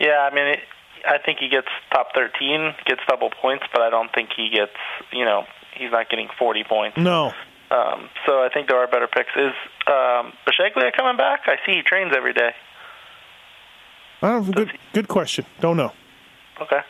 Yeah, 0.00 0.28
I 0.30 0.34
mean, 0.34 0.46
it, 0.46 0.60
I 1.06 1.18
think 1.18 1.38
he 1.38 1.48
gets 1.48 1.68
top 1.92 2.08
13, 2.14 2.74
gets 2.86 3.02
double 3.08 3.30
points, 3.30 3.64
but 3.72 3.82
I 3.82 3.90
don't 3.90 4.10
think 4.12 4.30
he 4.34 4.48
gets, 4.48 4.72
you 5.12 5.24
know, 5.24 5.44
he's 5.76 5.92
not 5.92 6.08
getting 6.08 6.28
40 6.38 6.64
points. 6.64 6.96
No. 6.96 7.32
Um, 7.70 8.08
so 8.26 8.42
I 8.42 8.48
think 8.52 8.68
there 8.68 8.78
are 8.78 8.88
better 8.88 9.06
picks. 9.06 9.30
Is 9.36 9.52
um, 9.86 10.32
Bashaglia 10.46 10.90
coming 10.96 11.16
back? 11.16 11.42
I 11.46 11.56
see 11.64 11.76
he 11.76 11.82
trains 11.82 12.12
every 12.16 12.32
day. 12.32 12.50
I 14.22 14.30
don't, 14.30 14.50
good, 14.50 14.72
good 14.92 15.08
question. 15.08 15.46
Don't 15.60 15.76
know. 15.76 15.92
Okay. 16.60 16.80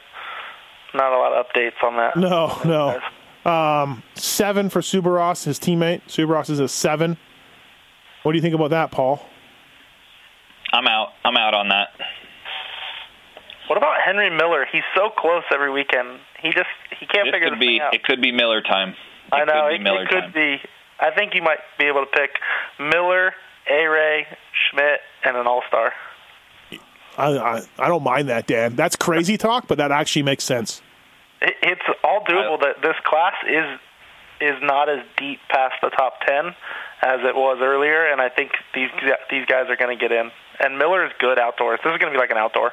Not 0.94 1.12
a 1.12 1.18
lot 1.18 1.32
of 1.32 1.46
updates 1.46 1.82
on 1.84 1.96
that. 1.96 2.16
No, 2.16 2.58
no. 2.64 3.00
Um, 3.50 4.02
seven 4.14 4.68
for 4.68 4.80
Subaros, 4.80 5.44
his 5.44 5.58
teammate. 5.58 6.02
Subaros 6.08 6.50
is 6.50 6.60
a 6.60 6.68
seven. 6.68 7.16
What 8.22 8.32
do 8.32 8.38
you 8.38 8.42
think 8.42 8.54
about 8.54 8.70
that, 8.70 8.90
Paul? 8.90 9.24
I'm 10.72 10.86
out. 10.86 11.08
I'm 11.24 11.36
out 11.36 11.54
on 11.54 11.68
that. 11.68 11.88
What 13.70 13.76
about 13.78 14.02
Henry 14.04 14.30
Miller? 14.30 14.66
He's 14.70 14.82
so 14.96 15.10
close 15.16 15.44
every 15.54 15.70
weekend. 15.70 16.18
He 16.42 16.50
just 16.50 16.66
he 16.98 17.06
can't 17.06 17.26
This 17.26 17.34
figure 17.34 17.50
could 17.50 17.58
this 17.58 17.60
be. 17.60 17.78
thing 17.78 17.80
out. 17.80 17.94
It 17.94 18.02
could 18.02 18.20
be 18.20 18.32
Miller 18.32 18.62
time. 18.62 18.90
It 18.90 18.96
I 19.32 19.44
know 19.44 19.68
Could 19.70 19.74
it, 19.74 19.78
be 19.78 19.84
Miller 19.84 20.02
it 20.02 20.08
could 20.08 20.20
time. 20.22 20.32
be. 20.34 20.56
I 20.98 21.10
think 21.14 21.34
you 21.36 21.42
might 21.42 21.60
be 21.78 21.84
able 21.86 22.00
to 22.00 22.10
pick 22.10 22.30
Miller, 22.80 23.32
A. 23.70 23.86
Ray, 23.86 24.26
Schmidt, 24.70 24.98
and 25.24 25.36
an 25.36 25.46
All 25.46 25.62
Star. 25.68 25.92
I, 27.16 27.38
I 27.38 27.62
I 27.78 27.86
don't 27.88 28.02
mind 28.02 28.28
that, 28.28 28.48
Dan. 28.48 28.74
That's 28.74 28.96
crazy 28.96 29.36
talk, 29.38 29.68
but 29.68 29.78
that 29.78 29.92
actually 29.92 30.24
makes 30.24 30.42
sense. 30.42 30.82
It, 31.40 31.54
it's 31.62 31.86
all 32.02 32.24
doable. 32.24 32.60
That 32.60 32.82
this 32.82 32.96
class 33.04 33.34
is 33.48 33.78
is 34.40 34.56
not 34.62 34.88
as 34.88 34.98
deep 35.16 35.38
past 35.48 35.74
the 35.80 35.90
top 35.90 36.14
ten 36.26 36.46
as 37.02 37.20
it 37.22 37.36
was 37.36 37.58
earlier, 37.62 38.10
and 38.10 38.20
I 38.20 38.30
think 38.30 38.50
these 38.74 38.90
these 39.30 39.46
guys 39.46 39.66
are 39.68 39.76
going 39.76 39.96
to 39.96 40.00
get 40.00 40.10
in. 40.10 40.32
And 40.62 40.76
Miller 40.76 41.06
is 41.06 41.12
good 41.18 41.38
outdoors. 41.38 41.78
This 41.84 41.92
is 41.92 41.98
going 41.98 42.12
to 42.12 42.16
be 42.16 42.20
like 42.20 42.30
an 42.30 42.36
outdoor. 42.36 42.72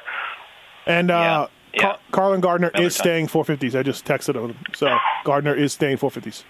And 0.88 1.10
uh, 1.10 1.48
Yeah, 1.74 1.80
Car- 1.80 1.98
Carlen 2.12 2.40
Gardner 2.40 2.70
Miller 2.74 2.86
is 2.86 2.96
time. 2.96 3.02
staying 3.04 3.26
450s. 3.28 3.78
I 3.78 3.82
just 3.82 4.04
texted 4.04 4.34
him. 4.34 4.56
So 4.74 4.96
Gardner 5.24 5.54
is 5.54 5.72
staying 5.72 5.98
450s. 5.98 6.44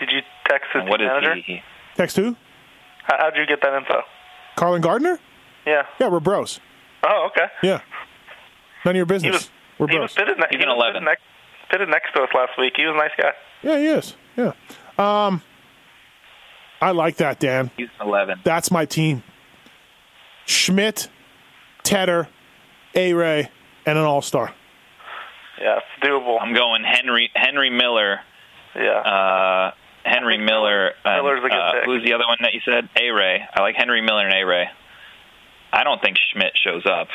Did 0.00 0.10
you 0.12 0.20
text 0.48 0.68
his 0.72 0.80
And 0.80 0.88
what 0.88 0.98
team 0.98 1.06
is 1.08 1.12
manager? 1.22 1.42
he? 1.44 1.62
Text 1.96 2.16
who? 2.16 2.36
How, 3.04 3.16
how'd 3.18 3.36
you 3.36 3.46
get 3.46 3.60
that 3.62 3.74
info? 3.76 4.02
Carlen 4.56 4.80
Gardner? 4.80 5.18
Yeah. 5.66 5.82
Yeah, 6.00 6.08
we're 6.08 6.20
bros. 6.20 6.60
Oh, 7.06 7.28
okay. 7.30 7.46
Yeah. 7.62 7.80
None 8.84 8.94
of 8.94 8.96
your 8.96 9.06
business. 9.06 9.22
He 9.30 9.30
was 9.32 9.50
we're 9.78 9.88
he 9.88 9.96
bros. 9.96 10.10
was 10.10 10.14
pitted, 10.14 10.38
ne- 10.38 10.46
He's 10.50 10.58
he 10.58 10.62
an 10.62 10.68
was 10.68 10.76
11. 10.76 10.92
pitted 10.92 11.04
next, 11.04 11.22
pitted 11.70 11.88
next 11.88 12.12
to 12.14 12.22
us 12.22 12.28
last 12.34 12.52
week. 12.58 12.74
He 12.76 12.84
was 12.86 12.94
a 12.94 12.98
nice 12.98 13.10
guy. 13.20 13.32
yeah, 13.62 13.78
he 13.78 13.86
is. 13.86 14.14
Yeah. 14.36 14.52
Um, 15.26 15.42
I 16.80 16.90
like 16.92 17.16
that, 17.16 17.38
Dan. 17.40 17.70
He's 17.76 17.88
11. 18.00 18.40
That's 18.44 18.70
my 18.70 18.84
team. 18.84 19.22
Schmidt, 20.46 21.08
Tedder, 21.82 22.28
A. 22.94 23.12
Ray, 23.14 23.50
and 23.86 23.98
an 23.98 24.04
All 24.04 24.22
Star. 24.22 24.52
Yeah, 25.60 25.78
it's 25.78 26.04
doable. 26.06 26.38
I'm 26.40 26.52
going 26.52 26.82
Henry 26.84 27.30
Henry 27.34 27.70
Miller. 27.70 28.20
yeah. 28.74 28.98
Uh, 28.98 29.70
Henry 30.04 30.38
Miller. 30.38 30.92
and, 31.04 31.24
Miller's 31.24 31.40
a 31.44 31.48
good 31.48 31.52
uh, 31.52 31.72
pick. 31.72 31.84
Who's 31.84 32.04
the 32.04 32.12
other 32.12 32.24
one 32.28 32.38
that 32.42 32.52
you 32.52 32.60
said? 32.64 32.88
A 33.00 33.10
Ray. 33.10 33.40
I 33.54 33.62
like 33.62 33.74
Henry 33.76 34.02
Miller 34.02 34.26
and 34.26 34.34
A 34.34 34.44
Ray. 34.46 34.66
I 35.72 35.82
don't 35.84 36.00
think 36.00 36.16
Schmidt 36.32 36.52
shows 36.62 36.84
up. 36.86 37.08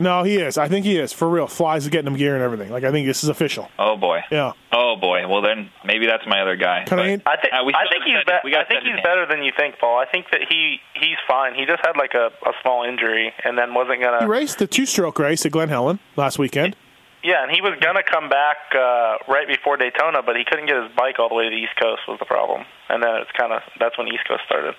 No, 0.00 0.22
he 0.22 0.36
is. 0.36 0.56
I 0.58 0.68
think 0.68 0.84
he 0.86 0.96
is 0.96 1.12
for 1.12 1.28
real. 1.28 1.46
Flies 1.48 1.86
are 1.86 1.90
getting 1.90 2.06
him 2.06 2.16
gear 2.16 2.34
and 2.34 2.42
everything. 2.44 2.70
Like 2.70 2.84
I 2.84 2.90
think 2.92 3.06
this 3.06 3.22
is 3.24 3.28
official. 3.28 3.68
Oh 3.78 3.96
boy. 3.96 4.20
Yeah. 4.30 4.52
Oh 4.72 4.94
boy. 5.00 5.26
Well 5.26 5.42
then 5.42 5.70
maybe 5.84 6.06
that's 6.06 6.24
my 6.26 6.40
other 6.40 6.56
guy. 6.56 6.84
Can 6.86 6.98
I- 7.00 7.20
I 7.26 7.36
think 7.40 7.52
uh, 7.52 7.64
we 7.64 7.74
I 7.74 7.84
think 7.90 8.04
he's 8.04 8.24
be- 8.24 8.32
we 8.44 8.54
I 8.56 8.64
think 8.64 8.82
he's 8.82 8.92
hand. 8.92 9.02
better 9.02 9.26
than 9.26 9.42
you 9.42 9.52
think, 9.56 9.78
Paul. 9.78 9.98
I 9.98 10.06
think 10.06 10.26
that 10.30 10.42
he 10.48 10.78
he's 10.94 11.16
fine. 11.26 11.54
He 11.54 11.66
just 11.66 11.80
had 11.84 11.96
like 11.96 12.14
a, 12.14 12.30
a 12.46 12.52
small 12.62 12.84
injury 12.84 13.32
and 13.44 13.58
then 13.58 13.74
wasn't 13.74 14.00
gonna. 14.02 14.20
He 14.20 14.26
raced 14.26 14.58
the 14.58 14.66
two-stroke 14.66 15.18
race 15.18 15.44
at 15.44 15.52
Glen 15.52 15.68
Helen 15.68 15.98
last 16.16 16.38
weekend. 16.38 16.76
Yeah, 17.24 17.42
and 17.42 17.50
he 17.50 17.60
was 17.60 17.74
gonna 17.80 18.04
come 18.04 18.28
back 18.28 18.56
uh, 18.76 19.16
right 19.26 19.48
before 19.48 19.76
Daytona, 19.76 20.22
but 20.22 20.36
he 20.36 20.44
couldn't 20.44 20.66
get 20.66 20.80
his 20.80 20.92
bike 20.96 21.18
all 21.18 21.28
the 21.28 21.34
way 21.34 21.44
to 21.44 21.50
the 21.50 21.56
East 21.56 21.74
Coast 21.80 22.02
was 22.06 22.18
the 22.20 22.24
problem. 22.24 22.64
And 22.88 23.02
then 23.02 23.16
it's 23.16 23.30
kind 23.36 23.52
of 23.52 23.62
that's 23.80 23.98
when 23.98 24.06
East 24.06 24.22
Coast 24.28 24.42
started. 24.46 24.76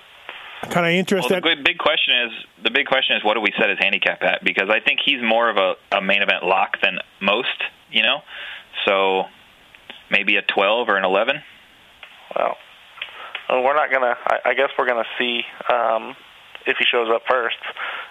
Kind 0.69 0.85
of 0.85 1.11
Well, 1.11 1.29
the 1.29 1.41
big- 1.41 1.63
big 1.63 1.77
question 1.77 2.13
is 2.27 2.31
the 2.63 2.71
big 2.71 2.85
question 2.87 3.15
is 3.17 3.23
what 3.23 3.35
do 3.35 3.41
we 3.41 3.51
set 3.59 3.69
his 3.69 3.79
handicap 3.79 4.21
at? 4.23 4.43
Because 4.43 4.69
I 4.69 4.79
think 4.79 4.99
he's 5.05 5.21
more 5.21 5.49
of 5.49 5.57
a, 5.57 5.73
a 5.97 6.01
main 6.01 6.21
event 6.21 6.43
lock 6.43 6.77
than 6.81 6.97
most. 7.21 7.47
You 7.91 8.03
know, 8.03 8.19
so 8.85 9.23
maybe 10.11 10.35
a 10.35 10.41
12 10.43 10.89
or 10.89 10.97
an 10.97 11.03
11. 11.05 11.37
Well, 12.35 12.55
well, 13.49 13.63
we're 13.63 13.75
not 13.75 13.91
gonna. 13.91 14.15
I, 14.27 14.49
I 14.49 14.53
guess 14.53 14.69
we're 14.77 14.87
gonna 14.87 15.03
see 15.17 15.41
um, 15.73 16.15
if 16.67 16.77
he 16.77 16.85
shows 16.91 17.09
up 17.13 17.23
first, 17.27 17.57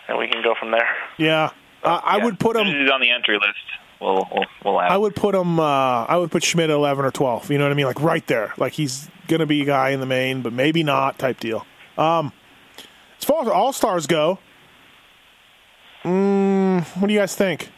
and 0.08 0.18
we 0.18 0.26
can 0.28 0.42
go 0.42 0.54
from 0.58 0.72
there. 0.72 0.88
yeah, 1.16 1.50
uh, 1.84 2.00
I 2.02 2.16
Yeah. 2.16 2.24
would 2.24 2.40
put 2.40 2.56
him. 2.56 2.66
He's 2.66 2.90
on 2.90 3.00
the 3.00 3.10
entry 3.10 3.36
list. 3.36 3.54
We'll 4.00 4.26
we'll, 4.32 4.44
we'll 4.64 4.80
add. 4.80 4.90
I 4.90 4.96
would 4.96 5.14
put 5.14 5.34
him. 5.36 5.60
Uh, 5.60 5.62
I 6.04 6.16
would 6.16 6.30
put 6.32 6.42
Schmidt 6.42 6.70
at 6.70 6.74
eleven 6.74 7.04
or 7.04 7.12
twelve. 7.12 7.48
You 7.52 7.58
know 7.58 7.64
what 7.64 7.70
I 7.70 7.74
mean? 7.76 7.86
Like 7.86 8.00
right 8.02 8.26
there. 8.26 8.52
Like 8.56 8.72
he's 8.72 9.08
gonna 9.28 9.46
be 9.46 9.62
a 9.62 9.64
guy 9.64 9.90
in 9.90 10.00
the 10.00 10.06
main, 10.06 10.42
but 10.42 10.52
maybe 10.52 10.82
not 10.82 11.18
type 11.20 11.38
deal. 11.38 11.64
Um, 11.98 12.32
as 13.18 13.24
far 13.24 13.42
as 13.42 13.48
all 13.48 13.72
stars 13.72 14.06
go, 14.06 14.38
mm, 16.04 16.82
what 16.96 17.08
do 17.08 17.12
you 17.12 17.18
guys 17.18 17.34
think? 17.34 17.70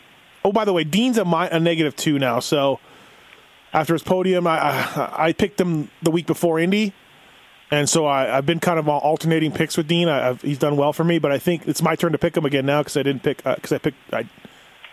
Oh, 0.44 0.52
by 0.52 0.64
the 0.64 0.72
way, 0.72 0.84
Dean's 0.84 1.18
a, 1.18 1.24
a 1.24 1.58
negative 1.58 1.96
two 1.96 2.18
now. 2.18 2.38
So 2.40 2.78
after 3.72 3.94
his 3.94 4.02
podium, 4.02 4.46
I 4.46 4.58
I, 4.58 5.26
I 5.26 5.32
picked 5.32 5.60
him 5.60 5.90
the 6.02 6.10
week 6.10 6.26
before 6.26 6.58
Indy, 6.58 6.92
and 7.70 7.88
so 7.88 8.06
I, 8.06 8.36
I've 8.36 8.46
been 8.46 8.60
kind 8.60 8.78
of 8.78 8.88
alternating 8.88 9.52
picks 9.52 9.76
with 9.76 9.88
Dean. 9.88 10.08
I, 10.08 10.34
he's 10.34 10.58
done 10.58 10.76
well 10.76 10.92
for 10.92 11.04
me, 11.04 11.18
but 11.18 11.32
I 11.32 11.38
think 11.38 11.66
it's 11.66 11.82
my 11.82 11.96
turn 11.96 12.12
to 12.12 12.18
pick 12.18 12.36
him 12.36 12.44
again 12.44 12.66
now 12.66 12.80
because 12.82 12.96
I 12.96 13.02
didn't 13.02 13.22
pick 13.22 13.42
because 13.42 13.72
I 13.72 13.78
picked 13.78 14.12
I 14.12 14.28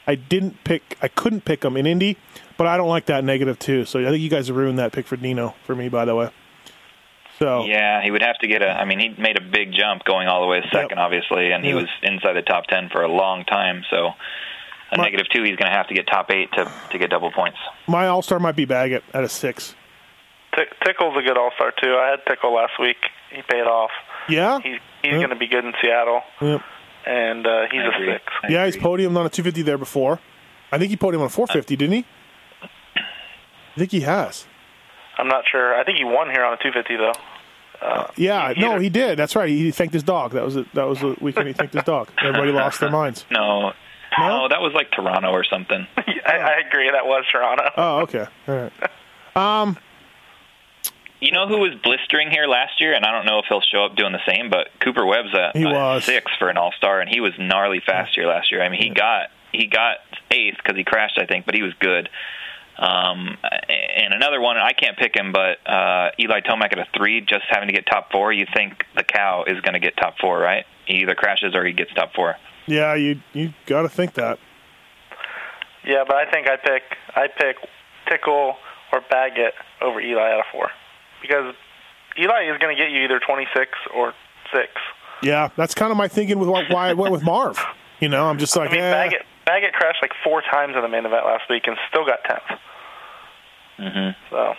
I 0.07 0.15
didn't 0.15 0.63
pick. 0.63 0.97
I 1.01 1.09
couldn't 1.09 1.43
pick 1.43 1.65
him 1.65 1.75
in 1.75 1.85
Indy, 1.85 2.17
but 2.55 2.65
I 2.65 2.77
don't 2.77 2.89
like 2.89 3.07
that 3.07 3.25
negative 3.25 3.59
two. 3.59 3.83
So 3.83 3.99
I 3.99 4.09
think 4.09 4.21
you 4.21 4.29
guys 4.29 4.49
ruined 4.49 4.79
that 4.79 4.93
pick 4.93 5.05
for 5.05 5.17
Dino 5.17 5.53
for 5.65 5.75
me. 5.75 5.89
By 5.89 6.05
the 6.05 6.15
way. 6.15 6.29
So 7.39 7.65
Yeah, 7.65 8.01
he 8.01 8.09
would 8.11 8.21
have 8.23 8.37
to 8.39 8.47
get 8.47 8.61
a. 8.61 8.69
I 8.69 8.85
mean, 8.85 8.99
he 8.99 9.09
made 9.21 9.37
a 9.37 9.41
big 9.41 9.71
jump 9.73 10.03
going 10.05 10.27
all 10.27 10.41
the 10.41 10.47
way 10.47 10.61
to 10.61 10.67
second, 10.69 10.97
obviously, 10.99 11.51
and 11.51 11.63
he 11.63 11.71
Yeah. 11.71 11.75
was 11.77 11.89
inside 12.03 12.33
the 12.33 12.41
top 12.41 12.65
ten 12.67 12.89
for 12.89 13.03
a 13.03 13.07
long 13.07 13.43
time. 13.45 13.83
So, 13.91 14.13
a 14.91 14.97
My- 14.97 15.03
negative 15.05 15.27
two, 15.29 15.43
he's 15.43 15.55
going 15.55 15.71
to 15.71 15.77
have 15.77 15.87
to 15.87 15.93
get 15.93 16.07
top 16.07 16.31
eight 16.31 16.51
to 16.53 16.71
to 16.91 16.97
get 16.97 17.09
double 17.09 17.31
points. 17.31 17.57
my 17.87 18.07
all 18.07 18.21
star 18.21 18.39
might 18.39 18.55
be 18.55 18.65
Baggett 18.65 19.03
at 19.13 19.23
a 19.23 19.29
six. 19.29 19.75
Tickle's 20.83 21.15
a 21.15 21.21
good 21.21 21.37
All 21.37 21.51
Star 21.55 21.71
too. 21.79 21.95
I 21.95 22.09
had 22.09 22.25
Tickle 22.27 22.51
last 22.55 22.79
week. 22.79 22.97
He 23.29 23.43
paid 23.43 23.67
off. 23.67 23.91
Yeah. 24.27 24.59
He's 24.61 24.79
he's 25.03 25.11
Yeah. 25.11 25.17
going 25.17 25.29
to 25.29 25.35
be 25.35 25.45
good 25.47 25.63
in 25.63 25.73
Seattle, 25.83 26.23
Yep. 26.41 26.61
and 27.05 27.45
uh, 27.45 27.67
he's 27.71 27.81
I 27.81 27.85
a 27.85 27.89
agree. 27.89 28.11
six. 28.13 28.23
I 28.43 28.47
Yeah, 28.47 28.65
he's 28.65 28.75
podiumed 28.77 29.15
on 29.19 29.25
a 29.27 29.29
250 29.29 29.61
there 29.61 29.77
before. 29.77 30.19
I 30.71 30.79
think 30.79 30.89
he 30.89 30.97
podiumed 30.97 31.19
on 31.19 31.25
a 31.27 31.29
450, 31.29 31.75
didn't 31.75 31.93
he? 31.93 32.05
I 32.63 33.77
think 33.79 33.91
he 33.91 34.01
has. 34.01 34.47
I'm 35.17 35.27
not 35.27 35.43
sure. 35.51 35.75
I 35.75 35.83
think 35.83 35.97
he 35.97 36.03
won 36.03 36.29
here 36.29 36.43
on 36.43 36.53
a 36.53 36.57
250 36.57 36.95
though. 36.97 37.13
Uh, 37.81 38.07
Yeah, 38.15 38.53
no, 38.57 38.79
he 38.79 38.89
did. 38.89 39.17
That's 39.19 39.35
right. 39.35 39.49
He 39.49 39.71
thanked 39.71 39.93
his 39.93 40.03
dog. 40.03 40.31
That 40.31 40.43
was 40.43 40.55
a, 40.57 40.65
that 40.73 40.87
was 40.87 41.01
a 41.03 41.15
weekend. 41.21 41.47
He 41.47 41.53
thanked 41.53 41.73
his 41.73 41.83
dog. 41.83 42.09
Everybody 42.21 42.51
lost 42.51 42.79
their 42.79 42.89
minds. 42.91 43.25
No, 43.31 43.73
No? 44.17 44.27
no, 44.27 44.47
that 44.49 44.61
was 44.61 44.73
like 44.73 44.91
Toronto 44.91 45.29
or 45.31 45.43
something. 45.43 45.85
I, 45.97 46.37
I 46.37 46.67
agree. 46.67 46.89
That 46.91 47.05
was 47.05 47.25
Toronto. 47.31 47.69
Oh, 47.77 47.99
okay. 48.01 48.25
All 48.47 48.55
right. 48.55 48.71
Um, 49.35 49.77
You 51.19 51.31
know 51.31 51.47
who 51.47 51.57
was 51.59 51.73
blistering 51.83 52.29
here 52.31 52.45
last 52.47 52.79
year, 52.81 52.93
and 52.93 53.03
I 53.05 53.11
don't 53.11 53.25
know 53.25 53.39
if 53.39 53.45
he'll 53.49 53.61
show 53.61 53.85
up 53.85 53.95
doing 53.95 54.11
the 54.13 54.21
same. 54.27 54.49
But 54.49 54.69
Cooper 54.79 55.05
Webb's 55.05 55.33
a, 55.33 55.51
He 55.57 55.65
was. 55.65 56.03
six 56.05 56.31
for 56.39 56.49
an 56.49 56.57
All 56.57 56.71
Star, 56.77 56.99
and 57.01 57.09
he 57.09 57.19
was 57.21 57.33
gnarly 57.39 57.81
fast 57.85 58.11
here 58.15 58.27
last 58.27 58.51
year. 58.51 58.61
I 58.63 58.69
mean, 58.69 58.81
he 58.81 58.89
got 58.89 59.29
he 59.51 59.65
got 59.67 59.97
eighth 60.31 60.57
because 60.57 60.75
he 60.77 60.83
crashed, 60.83 61.17
I 61.17 61.25
think, 61.25 61.45
but 61.45 61.55
he 61.55 61.61
was 61.63 61.73
good. 61.79 62.09
Um, 62.77 63.37
and 63.43 64.13
another 64.13 64.39
one, 64.39 64.57
I 64.57 64.73
can't 64.73 64.97
pick 64.97 65.15
him, 65.15 65.31
but 65.31 65.57
uh, 65.65 66.11
Eli 66.19 66.41
Tomac 66.41 66.73
at 66.73 66.79
a 66.79 66.85
three, 66.95 67.21
just 67.21 67.43
having 67.49 67.67
to 67.69 67.73
get 67.73 67.85
top 67.87 68.11
four. 68.11 68.31
You 68.31 68.45
think 68.53 68.85
the 68.95 69.03
cow 69.03 69.45
is 69.47 69.59
going 69.61 69.73
to 69.73 69.79
get 69.79 69.97
top 69.97 70.15
four, 70.19 70.37
right? 70.39 70.65
He 70.85 71.01
either 71.01 71.15
crashes 71.15 71.55
or 71.55 71.65
he 71.65 71.73
gets 71.73 71.91
top 71.93 72.13
four. 72.13 72.35
Yeah, 72.67 72.95
you 72.95 73.21
you 73.33 73.53
got 73.65 73.83
to 73.83 73.89
think 73.89 74.13
that. 74.15 74.39
Yeah, 75.85 76.03
but 76.05 76.17
I 76.17 76.29
think 76.29 76.47
I 76.47 76.57
pick 76.57 76.83
I 77.15 77.27
pick 77.27 77.55
Tickle 78.09 78.55
or 78.91 79.01
Baggett 79.09 79.53
over 79.81 79.99
Eli 79.99 80.31
at 80.33 80.39
a 80.39 80.43
four 80.51 80.69
because 81.21 81.55
Eli 82.19 82.51
is 82.51 82.57
going 82.59 82.75
to 82.75 82.81
get 82.81 82.91
you 82.91 83.03
either 83.03 83.19
26 83.19 83.71
or 83.95 84.13
six. 84.53 84.69
Yeah, 85.23 85.49
that's 85.55 85.73
kind 85.73 85.91
of 85.91 85.97
my 85.97 86.07
thinking 86.07 86.39
with 86.39 86.49
why 86.49 86.65
why 86.69 86.89
I 86.89 86.93
went 86.93 87.11
with 87.11 87.23
Marv. 87.23 87.57
You 87.99 88.09
know, 88.09 88.25
I'm 88.27 88.37
just 88.37 88.55
like, 88.55 88.69
I 88.69 88.73
mean, 88.73 88.81
eh. 88.81 88.91
Baggett 88.91 89.25
Baggett 89.45 89.73
crashed 89.73 89.99
like 90.01 90.11
four 90.23 90.41
times 90.41 90.75
in 90.75 90.81
the 90.81 90.89
main 90.89 91.05
event 91.05 91.25
last 91.25 91.49
week 91.49 91.63
and 91.67 91.77
still 91.89 92.05
got 92.05 92.19
10th. 92.25 92.59
Hmm 93.77 94.09
So 94.29 94.53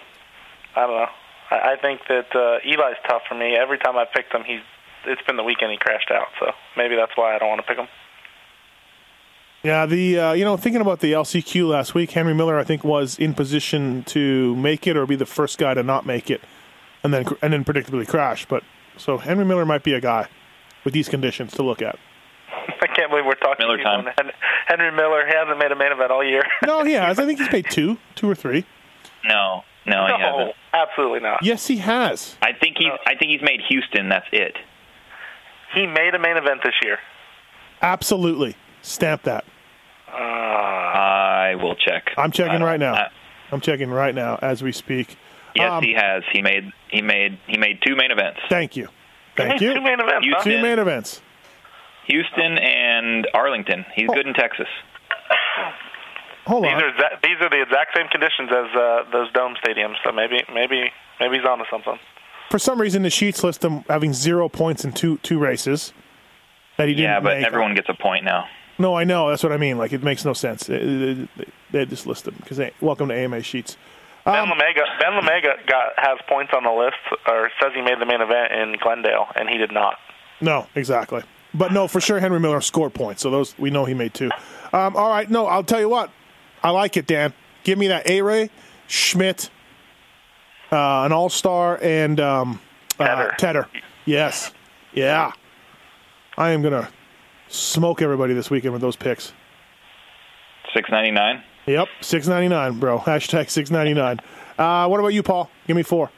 I 0.77 0.87
don't 0.87 0.97
know. 0.97 1.07
I, 1.51 1.73
I 1.73 1.77
think 1.81 2.01
that 2.09 2.35
uh, 2.35 2.59
Eli's 2.65 2.97
tough 3.09 3.23
for 3.29 3.35
me. 3.35 3.57
Every 3.57 3.79
time 3.79 3.97
I 3.97 4.05
picked 4.05 4.33
him, 4.33 4.43
he's 4.45 4.61
it's 5.07 5.23
been 5.23 5.37
the 5.37 5.45
weekend 5.45 5.71
he 5.73 5.79
crashed 5.79 6.11
out. 6.11 6.29
So 6.41 6.53
maybe 6.77 6.97
that's 6.97 7.13
why 7.17 7.35
I 7.35 7.39
don't 7.39 7.49
want 7.49 7.61
to 7.61 7.67
pick 7.67 7.79
him. 7.79 7.89
Yeah, 9.63 9.87
the 9.87 10.19
uh, 10.19 10.33
you 10.33 10.45
know 10.45 10.57
thinking 10.57 10.81
about 10.81 11.01
the 11.01 11.13
LCQ 11.13 11.69
last 11.69 11.95
week, 11.95 12.13
Henry 12.13 12.35
Miller 12.35 12.59
I 12.59 12.65
think 12.65 12.85
was 12.85 13.19
in 13.19 13.35
position 13.35 14.05
to 14.05 14.55
make 14.57 14.87
it 14.87 14.97
or 14.97 15.05
be 15.07 15.17
the 15.17 15.27
first 15.27 15.59
guy 15.59 15.75
to 15.75 15.83
not 15.83 16.07
make 16.07 16.31
it, 16.31 16.41
and 17.03 17.13
then 17.13 17.27
and 17.43 17.53
then 17.53 17.65
predictably 17.65 18.07
crash. 18.07 18.47
But 18.47 18.63
so 18.97 19.19
Henry 19.19 19.45
Miller 19.45 19.67
might 19.67 19.83
be 19.83 19.95
a 19.95 20.01
guy 20.01 20.29
with 20.85 20.95
these 20.95 21.09
conditions 21.09 21.53
to 21.55 21.63
look 21.65 21.83
at. 21.83 21.99
I 22.83 22.87
can't 22.87 23.11
believe 23.11 23.27
we're 23.27 23.35
talking 23.35 23.67
Miller 23.67 23.79
to 23.79 23.83
time. 23.83 24.07
Henry 24.69 24.93
Miller 24.93 25.27
he 25.27 25.35
hasn't 25.35 25.59
made 25.59 25.73
a 25.73 25.77
main 25.77 25.91
event 25.91 26.13
all 26.13 26.25
year. 26.25 26.45
No, 26.65 26.85
he 26.85 26.93
has. 26.95 27.19
I 27.19 27.27
think 27.27 27.41
he's 27.41 27.49
paid 27.49 27.69
two, 27.69 27.99
two 28.15 28.31
or 28.31 28.37
three. 28.37 28.65
No, 29.25 29.63
no, 29.87 30.07
he 30.07 30.13
no, 30.13 30.19
hasn't. 30.19 30.57
absolutely 30.73 31.21
not. 31.21 31.43
Yes, 31.43 31.67
he 31.67 31.79
has. 31.79 32.37
I 32.43 32.53
think 32.53 32.77
he's 32.79 32.93
I 33.07 33.15
think 33.17 33.31
he's 33.33 33.43
made 33.43 33.61
Houston. 33.69 34.09
That's 34.09 34.27
it. 34.33 34.57
He 35.75 35.87
made 35.87 36.15
a 36.15 36.19
main 36.19 36.37
event 36.37 36.61
this 36.65 36.75
year. 36.83 36.99
Absolutely, 37.83 38.57
stamp 38.83 39.23
that. 39.25 39.45
I 40.13 41.55
will 41.57 41.75
check. 41.77 42.11
I'm 42.17 42.31
checking 42.33 42.63
right 42.63 42.81
now. 42.81 42.95
I- 42.95 43.09
I'm 43.51 43.61
checking 43.63 43.91
right 43.91 44.15
now 44.15 44.39
as 44.43 44.63
we 44.63 44.73
speak. 44.73 45.17
yes, 45.55 45.71
Um, 45.73 45.83
he 45.83 45.95
has. 45.95 46.23
He 46.33 46.43
made 46.43 46.71
he 46.91 47.01
made 47.01 47.39
he 47.47 47.57
made 47.57 47.81
two 47.87 47.97
main 47.97 48.11
events. 48.11 48.41
Thank 48.51 48.77
you, 48.77 48.89
thank 49.37 49.61
you. 49.63 49.69
Two 49.73 49.75
you. 49.77 49.81
main 49.85 50.01
events. 50.01 50.27
You 50.27 50.35
huh? 50.37 50.43
Two 50.45 50.61
main 50.63 50.79
events. 50.79 51.23
Houston 52.07 52.59
and 52.59 53.27
Arlington. 53.35 53.85
He's 53.95 54.09
Oh. 54.11 54.15
good 54.15 54.27
in 54.27 54.35
Texas. 54.35 54.69
Hold 56.49 56.65
These 56.65 56.73
on. 56.73 56.83
are 56.83 56.93
exa- 56.93 57.23
these 57.23 57.37
are 57.41 57.51
the 57.51 57.61
exact 57.63 57.95
same 57.97 58.09
conditions 58.09 58.51
as 58.51 58.75
uh, 58.75 59.05
those 59.13 59.31
dome 59.33 59.55
stadiums. 59.63 59.97
So 60.05 60.11
maybe 60.13 60.43
maybe 60.53 60.91
maybe 61.21 61.37
he's 61.39 61.47
onto 61.47 61.65
something. 61.71 61.99
For 62.51 62.59
some 62.59 62.81
reason, 62.81 63.03
the 63.03 63.11
sheets 63.11 63.45
list 63.45 63.63
him 63.63 63.85
having 63.89 64.13
zero 64.15 64.49
points 64.49 64.85
in 64.85 64.93
two 64.93 65.19
two 65.19 65.39
races 65.39 65.93
that 66.79 66.89
he 66.89 66.95
didn't 66.95 67.05
Yeah, 67.11 67.21
but 67.21 67.37
make. 67.39 67.47
everyone 67.47 67.75
gets 67.75 67.89
a 67.91 67.95
point 67.95 68.25
now. 68.25 68.49
No, 68.79 68.95
I 68.97 69.05
know. 69.05 69.29
That's 69.29 69.43
what 69.43 69.53
I 69.53 69.57
mean. 69.59 69.77
Like 69.77 69.93
it 69.93 70.03
makes 70.03 70.25
no 70.25 70.33
sense. 70.33 70.69
It- 70.69 70.83
it- 70.83 71.29
it- 71.39 71.49
They 71.71 71.85
just 71.85 72.07
list 72.07 72.25
them 72.25 72.35
because 72.41 72.57
they 72.57 72.71
welcome 72.81 73.09
to 73.09 73.15
AMA 73.15 73.43
sheets. 73.43 73.77
Ben 74.25 74.35
Um, 74.39 74.49
Lemega 74.49 74.85
Ben 75.01 75.13
Lemega 75.21 75.67
got 75.67 75.93
has 75.99 76.17
points 76.29 76.53
on 76.57 76.65
the 76.65 76.71
list 76.73 76.97
or 77.29 77.51
says 77.61 77.73
he 77.75 77.83
made 77.83 77.99
the 78.01 78.07
main 78.07 78.23
event 78.23 78.53
in 78.53 78.73
Glendale 78.81 79.29
and 79.37 79.51
he 79.51 79.59
did 79.59 79.71
not. 79.73 79.99
No, 80.41 80.67
exactly. 80.75 81.23
But 81.53 81.73
no, 81.73 81.89
for 81.89 82.01
sure, 82.01 82.21
Henry 82.21 82.41
Miller 82.41 82.61
scored 82.63 82.95
points. 82.95 83.21
So 83.23 83.31
those 83.31 83.55
we 83.59 83.69
know 83.71 83.85
he 83.85 83.93
made 83.95 84.15
two. 84.15 84.31
Um, 84.73 84.97
all 84.97 85.11
right. 85.11 85.29
No, 85.29 85.47
I'll 85.47 85.63
tell 85.65 85.81
you 85.81 85.89
what. 85.91 86.11
I 86.63 86.71
like 86.71 86.97
it, 86.97 87.07
Dan. 87.07 87.33
Give 87.65 87.79
me 87.79 87.89
that 87.89 88.09
A 88.09 88.23
Ray, 88.23 88.51
Schmidt, 88.87 89.51
uh, 90.73 91.05
an 91.05 91.13
All 91.13 91.29
Star, 91.29 91.79
and 91.83 92.19
um, 92.21 92.61
uh, 92.99 93.05
Tedder. 93.05 93.35
Tedder. 93.39 93.69
Yes. 94.05 94.53
Yeah. 94.93 95.33
I 96.37 96.51
am 96.51 96.63
gonna 96.63 96.89
smoke 97.49 98.01
everybody 98.01 98.35
this 98.35 98.51
weekend 98.51 98.73
with 98.73 98.83
those 98.83 98.97
picks. 98.97 99.33
Six 100.75 100.89
ninety 100.91 101.11
nine. 101.11 101.43
Yep, 101.67 101.89
six 102.01 102.27
ninety 102.27 102.49
nine, 102.49 102.79
bro. 102.79 102.99
Hashtag 103.01 103.51
six 103.51 103.71
ninety 103.71 103.95
nine. 103.95 104.21
Uh, 104.57 104.87
what 104.89 105.01
about 105.01 105.09
you, 105.09 105.23
Paul? 105.23 105.51
Give 105.67 105.77
me 105.77 105.83
four. 105.83 106.11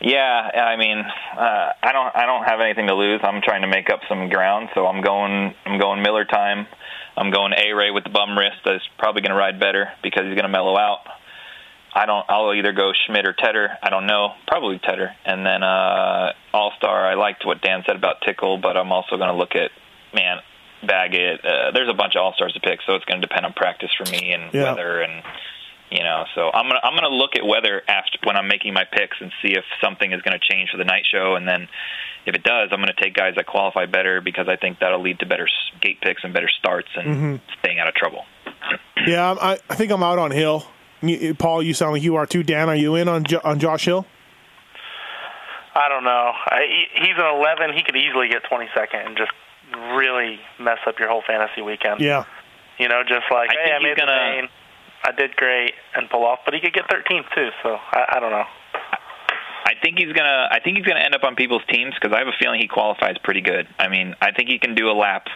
Yeah, 0.00 0.50
I 0.54 0.76
mean, 0.76 0.98
uh, 0.98 1.72
I 1.82 1.92
don't 1.92 2.14
I 2.14 2.24
don't 2.24 2.44
have 2.44 2.60
anything 2.60 2.86
to 2.86 2.94
lose. 2.94 3.20
I'm 3.22 3.42
trying 3.42 3.62
to 3.62 3.68
make 3.68 3.90
up 3.90 4.00
some 4.08 4.28
ground, 4.28 4.68
so 4.74 4.86
I'm 4.86 5.02
going 5.02 5.54
I'm 5.66 5.78
going 5.78 6.02
Miller 6.02 6.24
time. 6.24 6.66
I'm 7.18 7.30
going 7.32 7.52
A 7.52 7.72
Ray 7.74 7.90
with 7.90 8.04
the 8.04 8.10
bum 8.10 8.38
wrist. 8.38 8.58
That's 8.64 8.84
probably 8.98 9.22
going 9.22 9.32
to 9.32 9.36
ride 9.38 9.58
better 9.58 9.90
because 10.02 10.22
he's 10.24 10.34
going 10.34 10.44
to 10.44 10.48
mellow 10.48 10.76
out. 10.78 11.00
I 11.92 12.06
don't. 12.06 12.24
I'll 12.28 12.54
either 12.54 12.72
go 12.72 12.92
Schmidt 13.06 13.26
or 13.26 13.32
Tedder. 13.32 13.70
I 13.82 13.90
don't 13.90 14.06
know. 14.06 14.34
Probably 14.46 14.78
Tedder. 14.78 15.10
And 15.24 15.44
then 15.44 15.62
uh, 15.62 16.32
All 16.52 16.72
Star. 16.78 17.06
I 17.08 17.14
liked 17.14 17.44
what 17.44 17.60
Dan 17.60 17.82
said 17.86 17.96
about 17.96 18.20
Tickle, 18.24 18.58
but 18.58 18.76
I'm 18.76 18.92
also 18.92 19.16
going 19.16 19.30
to 19.30 19.34
look 19.36 19.56
at 19.56 19.70
man 20.14 20.38
Baggett. 20.86 21.44
Uh, 21.44 21.72
there's 21.72 21.90
a 21.90 21.94
bunch 21.94 22.14
of 22.14 22.22
All 22.22 22.34
Stars 22.34 22.52
to 22.52 22.60
pick, 22.60 22.80
so 22.86 22.94
it's 22.94 23.04
going 23.06 23.20
to 23.20 23.26
depend 23.26 23.46
on 23.46 23.52
practice 23.52 23.90
for 23.98 24.08
me 24.12 24.32
and 24.32 24.52
Yeah. 24.54 24.64
weather 24.64 25.00
and 25.00 25.22
you 25.90 26.02
know. 26.02 26.24
So 26.34 26.50
I'm 26.52 26.66
gonna 26.68 26.80
I'm 26.82 26.94
gonna 26.94 27.08
look 27.14 27.36
at 27.36 27.46
weather 27.46 27.82
after 27.88 28.18
when 28.24 28.36
I'm 28.36 28.48
making 28.48 28.74
my 28.74 28.84
picks 28.84 29.16
and 29.20 29.30
see 29.42 29.52
if 29.52 29.64
something 29.82 30.12
is 30.12 30.22
going 30.22 30.38
to 30.38 30.44
change 30.54 30.70
for 30.70 30.76
the 30.78 30.84
night 30.84 31.04
show, 31.10 31.34
and 31.36 31.46
then 31.48 31.68
if 32.26 32.34
it 32.34 32.42
does, 32.42 32.68
I'm 32.72 32.78
going 32.80 32.92
to 32.94 33.02
take 33.02 33.14
guys 33.14 33.34
that 33.36 33.46
qualify 33.46 33.86
better 33.86 34.20
because 34.20 34.48
I 34.48 34.56
think 34.56 34.80
that'll 34.80 35.00
lead 35.00 35.20
to 35.20 35.26
better 35.26 35.48
gate 35.80 36.00
picks 36.02 36.24
and 36.24 36.34
better 36.34 36.48
starts 36.58 36.88
and 36.94 37.06
Mm-hmm. 37.08 37.36
staying 37.60 37.78
out 37.78 37.88
of 37.88 37.94
trouble. 37.94 38.24
Yeah, 39.06 39.26
I'm- 39.28 39.38
I, 39.40 39.58
I 39.70 39.74
think 39.76 39.92
I'm 39.92 40.02
out 40.02 40.18
on 40.18 40.30
Hill. 40.32 40.66
You- 41.00 41.32
Paul, 41.34 41.62
you 41.62 41.72
sound 41.72 41.92
like 41.92 42.02
you 42.02 42.16
are 42.16 42.26
too. 42.26 42.42
Dan, 42.42 42.68
are 42.68 42.74
you 42.74 42.96
in 42.96 43.08
on 43.08 43.22
jo- 43.24 43.40
on 43.44 43.58
Josh 43.60 43.84
Hill? 43.86 44.04
I 45.74 45.88
don't 45.88 46.04
know. 46.04 46.32
I, 46.34 46.60
he's 46.94 47.14
an 47.16 47.36
11. 47.36 47.76
He 47.76 47.82
could 47.84 47.96
easily 47.96 48.28
get 48.28 48.42
22nd 48.50 49.06
and 49.06 49.16
just 49.16 49.30
really 49.94 50.40
mess 50.58 50.78
up 50.86 50.98
your 50.98 51.08
whole 51.08 51.22
fantasy 51.26 51.62
weekend. 51.62 52.00
Yeah. 52.00 52.24
You 52.78 52.88
know, 52.88 53.02
just 53.02 53.24
like, 53.30 53.50
I 53.50 53.54
hey, 53.54 53.64
think 53.64 53.74
I 53.74 53.78
he's 53.78 53.82
made 53.84 53.96
gonna- 53.96 54.12
the 54.12 54.40
main. 54.42 54.48
I 55.04 55.12
did 55.12 55.36
great 55.36 55.72
and 55.94 56.08
pull 56.10 56.24
off, 56.24 56.40
but 56.44 56.54
he 56.54 56.60
could 56.60 56.72
get 56.74 56.88
13th 56.88 57.24
too. 57.34 57.48
So 57.62 57.76
I, 57.92 58.16
I 58.16 58.20
don't 58.20 58.30
know. 58.30 58.44
I 59.64 59.72
think 59.82 59.98
he's 59.98 60.12
gonna. 60.12 60.48
I 60.50 60.60
think 60.60 60.76
he's 60.78 60.86
gonna 60.86 61.00
end 61.00 61.14
up 61.14 61.24
on 61.24 61.36
people's 61.36 61.62
teams 61.68 61.94
because 61.94 62.14
I 62.14 62.18
have 62.18 62.28
a 62.28 62.36
feeling 62.40 62.60
he 62.60 62.68
qualifies 62.68 63.16
pretty 63.22 63.42
good. 63.42 63.68
I 63.78 63.88
mean, 63.88 64.14
I 64.20 64.32
think 64.32 64.48
he 64.48 64.58
can 64.58 64.74
do 64.74 64.88
a 64.90 64.96
lap 64.96 65.26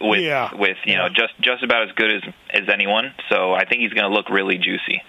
with 0.00 0.20
Yeah. 0.20 0.50
with 0.54 0.76
you 0.84 0.96
know 0.96 1.08
just 1.08 1.32
just 1.40 1.62
about 1.62 1.88
as 1.88 1.92
good 1.94 2.12
as 2.12 2.22
as 2.50 2.68
anyone. 2.72 3.14
So 3.30 3.52
I 3.54 3.64
think 3.66 3.82
he's 3.82 3.92
gonna 3.92 4.12
look 4.12 4.28
really 4.30 4.58
juicy. 4.58 5.00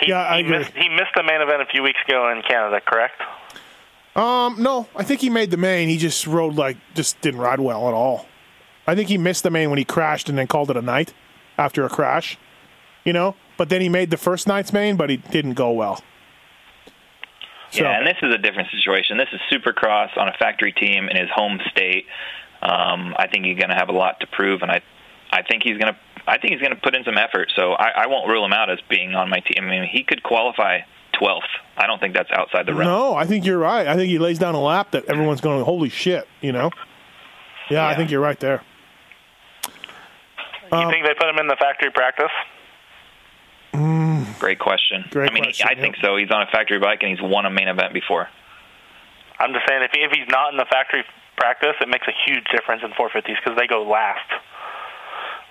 He, 0.00 0.08
Yeah, 0.10 0.20
I 0.22 0.38
he 0.38 0.44
agree. 0.44 0.58
missed 0.58 0.72
he 0.76 0.88
missed 0.88 1.12
the 1.16 1.22
main 1.24 1.40
event 1.40 1.62
a 1.62 1.66
few 1.66 1.82
weeks 1.82 1.98
ago 2.08 2.30
in 2.30 2.42
Canada, 2.42 2.80
correct? 2.80 3.20
Um, 4.16 4.62
no, 4.62 4.86
I 4.96 5.02
think 5.04 5.20
he 5.20 5.30
made 5.30 5.50
the 5.50 5.56
main. 5.56 5.88
He 5.88 5.96
just 5.98 6.26
rode 6.26 6.54
like 6.54 6.76
just 6.94 7.20
didn't 7.20 7.40
ride 7.40 7.60
well 7.60 7.88
at 7.88 7.94
all. 7.94 8.26
I 8.90 8.94
think 8.96 9.08
he 9.08 9.18
missed 9.18 9.44
the 9.44 9.50
main 9.50 9.70
when 9.70 9.78
he 9.78 9.84
crashed 9.84 10.28
and 10.28 10.36
then 10.36 10.46
called 10.48 10.70
it 10.70 10.76
a 10.76 10.82
night 10.82 11.14
after 11.56 11.84
a 11.84 11.88
crash. 11.88 12.36
You 13.04 13.12
know, 13.12 13.34
but 13.56 13.70
then 13.70 13.80
he 13.80 13.88
made 13.88 14.10
the 14.10 14.18
first 14.18 14.46
night's 14.46 14.72
main, 14.72 14.96
but 14.96 15.08
he 15.08 15.16
didn't 15.16 15.54
go 15.54 15.70
well. 15.70 16.02
So, 17.70 17.82
Yeah, 17.82 17.98
and 17.98 18.06
this 18.06 18.16
is 18.22 18.34
a 18.34 18.38
different 18.38 18.68
situation. 18.70 19.16
This 19.16 19.28
is 19.32 19.40
Supercross 19.50 20.16
on 20.18 20.28
a 20.28 20.32
factory 20.38 20.72
team 20.72 21.08
in 21.08 21.16
his 21.16 21.30
home 21.34 21.60
state. 21.70 22.04
Um, 22.62 23.14
I 23.16 23.26
think 23.28 23.46
he's 23.46 23.58
going 23.58 23.70
to 23.70 23.76
have 23.76 23.88
a 23.88 23.92
lot 23.92 24.20
to 24.20 24.26
prove, 24.26 24.60
and 24.62 24.70
I, 24.70 24.82
I 25.30 25.42
think 25.42 25.62
he's 25.62 25.78
going 25.78 25.94
to, 25.94 25.98
I 26.26 26.36
think 26.38 26.52
he's 26.52 26.60
going 26.60 26.74
to 26.74 26.80
put 26.80 26.94
in 26.94 27.04
some 27.04 27.16
effort. 27.16 27.52
So 27.56 27.72
I, 27.72 28.02
I 28.02 28.06
won't 28.06 28.28
rule 28.28 28.44
him 28.44 28.52
out 28.52 28.70
as 28.70 28.80
being 28.90 29.14
on 29.14 29.30
my 29.30 29.40
team. 29.40 29.64
I 29.64 29.70
mean, 29.70 29.88
he 29.90 30.02
could 30.02 30.22
qualify 30.22 30.80
12th. 31.14 31.40
I 31.76 31.86
don't 31.86 32.00
think 32.00 32.14
that's 32.14 32.30
outside 32.32 32.66
the 32.66 32.74
realm. 32.74 32.84
no, 32.84 33.14
I 33.14 33.24
think 33.24 33.46
you're 33.46 33.58
right. 33.58 33.86
I 33.86 33.94
think 33.96 34.08
he 34.10 34.18
lays 34.18 34.38
down 34.38 34.54
a 34.54 34.60
lap 34.60 34.90
that 34.90 35.06
everyone's 35.06 35.40
going, 35.40 35.64
"Holy 35.64 35.88
shit!" 35.88 36.28
You 36.42 36.52
know. 36.52 36.70
Yeah, 37.70 37.86
I 37.86 37.94
think 37.94 38.10
you're 38.10 38.20
right 38.20 38.38
there. 38.40 38.62
You 40.72 40.78
Um, 40.78 40.90
think 40.90 41.04
they 41.06 41.14
put 41.14 41.28
him 41.28 41.38
in 41.38 41.46
the 41.48 41.56
factory 41.56 41.90
practice? 41.90 42.30
Great 44.38 44.58
question. 44.58 45.04
Great 45.10 45.30
I 45.30 45.34
mean, 45.34 45.44
question, 45.44 45.68
I 45.68 45.72
yeah. 45.76 45.80
think 45.82 45.96
so. 46.02 46.16
He's 46.16 46.30
on 46.30 46.42
a 46.42 46.46
factory 46.50 46.78
bike 46.78 47.02
and 47.02 47.10
he's 47.10 47.20
won 47.22 47.44
a 47.46 47.50
main 47.50 47.68
event 47.68 47.92
before. 47.92 48.28
I'm 49.38 49.52
just 49.52 49.66
saying, 49.68 49.82
if 49.82 49.90
he, 49.92 50.00
if 50.00 50.10
he's 50.12 50.28
not 50.28 50.52
in 50.52 50.56
the 50.56 50.64
factory 50.70 51.04
practice, 51.36 51.76
it 51.80 51.88
makes 51.88 52.06
a 52.08 52.12
huge 52.26 52.44
difference 52.54 52.82
in 52.82 52.90
450s 52.92 53.36
because 53.42 53.56
they 53.58 53.66
go 53.66 53.82
last. 53.82 54.28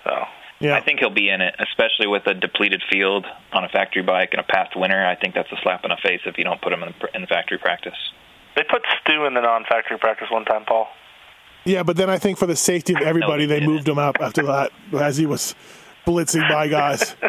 So 0.03 0.26
Yeah, 0.59 0.76
I 0.76 0.82
think 0.82 0.99
he'll 0.99 1.09
be 1.13 1.30
in 1.30 1.41
it, 1.41 1.55
especially 1.59 2.07
with 2.07 2.26
a 2.28 2.34
depleted 2.34 2.82
field 2.91 3.26
on 3.53 3.63
a 3.63 3.70
factory 3.70 4.01
bike 4.03 4.30
and 4.34 4.39
a 4.41 4.43
past 4.43 4.76
winner. 4.76 5.05
I 5.05 5.15
think 5.15 5.36
that's 5.36 5.51
a 5.51 5.57
slap 5.61 5.84
in 5.84 5.89
the 5.89 5.97
face 6.01 6.22
if 6.26 6.38
you 6.38 6.43
don't 6.43 6.61
put 6.61 6.74
him 6.74 6.82
in 6.84 6.93
the, 6.99 7.15
in 7.15 7.22
the 7.22 7.28
factory 7.28 7.57
practice. 7.59 7.97
they 8.55 8.63
put 8.63 8.82
Stu 9.01 9.26
in 9.26 9.34
the 9.36 9.41
non-factory 9.41 9.97
practice 9.99 10.28
one 10.32 10.45
time, 10.45 10.65
Paul. 10.65 10.88
Yeah, 11.66 11.84
but 11.84 11.97
then 11.97 12.10
I 12.10 12.18
think 12.18 12.38
for 12.38 12.45
the 12.47 12.55
safety 12.55 12.93
of 12.93 13.01
everybody, 13.01 13.43
he 13.43 13.47
they 13.47 13.66
moved 13.66 13.88
him 13.88 13.99
up 13.99 14.18
after 14.20 14.43
that 14.43 14.72
as 14.93 15.18
he 15.18 15.26
was 15.26 15.55
blitzing 16.05 16.47
by 16.49 16.68
guys. 16.68 17.16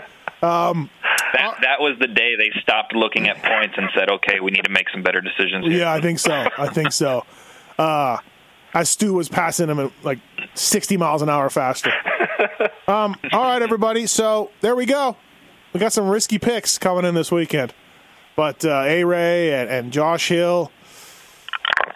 That 1.33 1.55
that 1.63 1.81
was 1.81 1.97
the 2.01 2.09
day 2.09 2.35
they 2.37 2.51
stopped 2.61 2.95
looking 2.95 3.29
at 3.29 3.37
points 3.43 3.75
and 3.77 3.89
said, 3.95 4.11
"Okay, 4.11 4.41
we 4.41 4.51
need 4.51 4.65
to 4.65 4.71
make 4.71 4.89
some 4.91 5.03
better 5.03 5.21
decisions." 5.21 5.67
here." 5.67 5.81
Yeah, 5.81 5.93
I 5.93 6.01
think 6.01 6.19
so. 6.19 6.49
I 6.59 6.67
think 6.69 6.93
so. 6.93 7.25
Uh, 7.79 8.17
as 8.75 8.89
Stu 8.91 9.15
was 9.15 9.29
passing 9.29 9.69
him 9.69 9.79
at 9.79 9.93
like 10.03 10.19
60 10.55 10.97
miles 10.97 11.23
an 11.23 11.29
hour 11.29 11.51
faster. 11.51 11.93
Um, 12.89 13.15
all 13.33 13.45
right, 13.45 13.63
everybody. 13.63 14.07
So 14.09 14.51
there 14.63 14.75
we 14.75 14.85
go. 14.85 15.17
We 15.73 15.79
got 15.79 15.93
some 15.93 16.09
risky 16.09 16.39
picks 16.41 16.77
coming 16.77 17.05
in 17.05 17.15
this 17.15 17.31
weekend. 17.31 17.73
But 18.35 18.65
uh, 18.65 18.83
A 18.85 19.05
Ray 19.05 19.55
and, 19.55 19.71
and 19.71 19.93
Josh 19.93 20.27
Hill, 20.27 20.73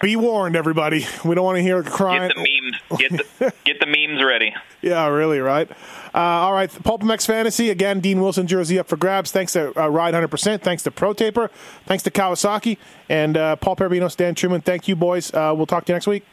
be 0.00 0.16
warned, 0.16 0.56
everybody. 0.56 1.06
We 1.24 1.34
don't 1.34 1.44
want 1.44 1.56
to 1.56 1.62
hear 1.62 1.82
crying. 1.82 2.28
Get 2.28 2.36
the 2.36 2.60
memes. 2.60 3.00
Get 3.00 3.10
the 3.38 3.52
get 3.64 3.80
the 3.80 3.86
memes 3.86 4.22
ready. 4.22 4.54
Yeah, 4.82 5.06
really, 5.06 5.38
right? 5.40 5.70
Uh, 6.14 6.18
all 6.18 6.52
right, 6.52 6.68
PulpMX 6.70 7.26
Fantasy. 7.26 7.70
Again, 7.70 8.00
Dean 8.00 8.20
Wilson 8.20 8.46
jersey 8.46 8.78
up 8.78 8.86
for 8.86 8.98
grabs. 8.98 9.32
Thanks 9.32 9.54
to 9.54 9.72
uh, 9.82 9.88
Ride 9.88 10.12
100%. 10.12 10.60
Thanks 10.60 10.82
to 10.82 10.90
Pro 10.90 11.14
Taper. 11.14 11.50
Thanks 11.86 12.02
to 12.02 12.10
Kawasaki. 12.10 12.76
And 13.08 13.38
uh, 13.38 13.56
Paul 13.56 13.76
Perbino, 13.76 14.08
Stan 14.08 14.34
Truman. 14.34 14.60
Thank 14.60 14.86
you, 14.86 14.94
boys. 14.94 15.32
Uh, 15.32 15.54
we'll 15.56 15.64
talk 15.64 15.86
to 15.86 15.92
you 15.92 15.94
next 15.94 16.06
week. 16.06 16.26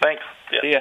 Thanks. 0.00 0.22
Yeah. 0.52 0.60
See 0.60 0.70
ya. 0.74 0.80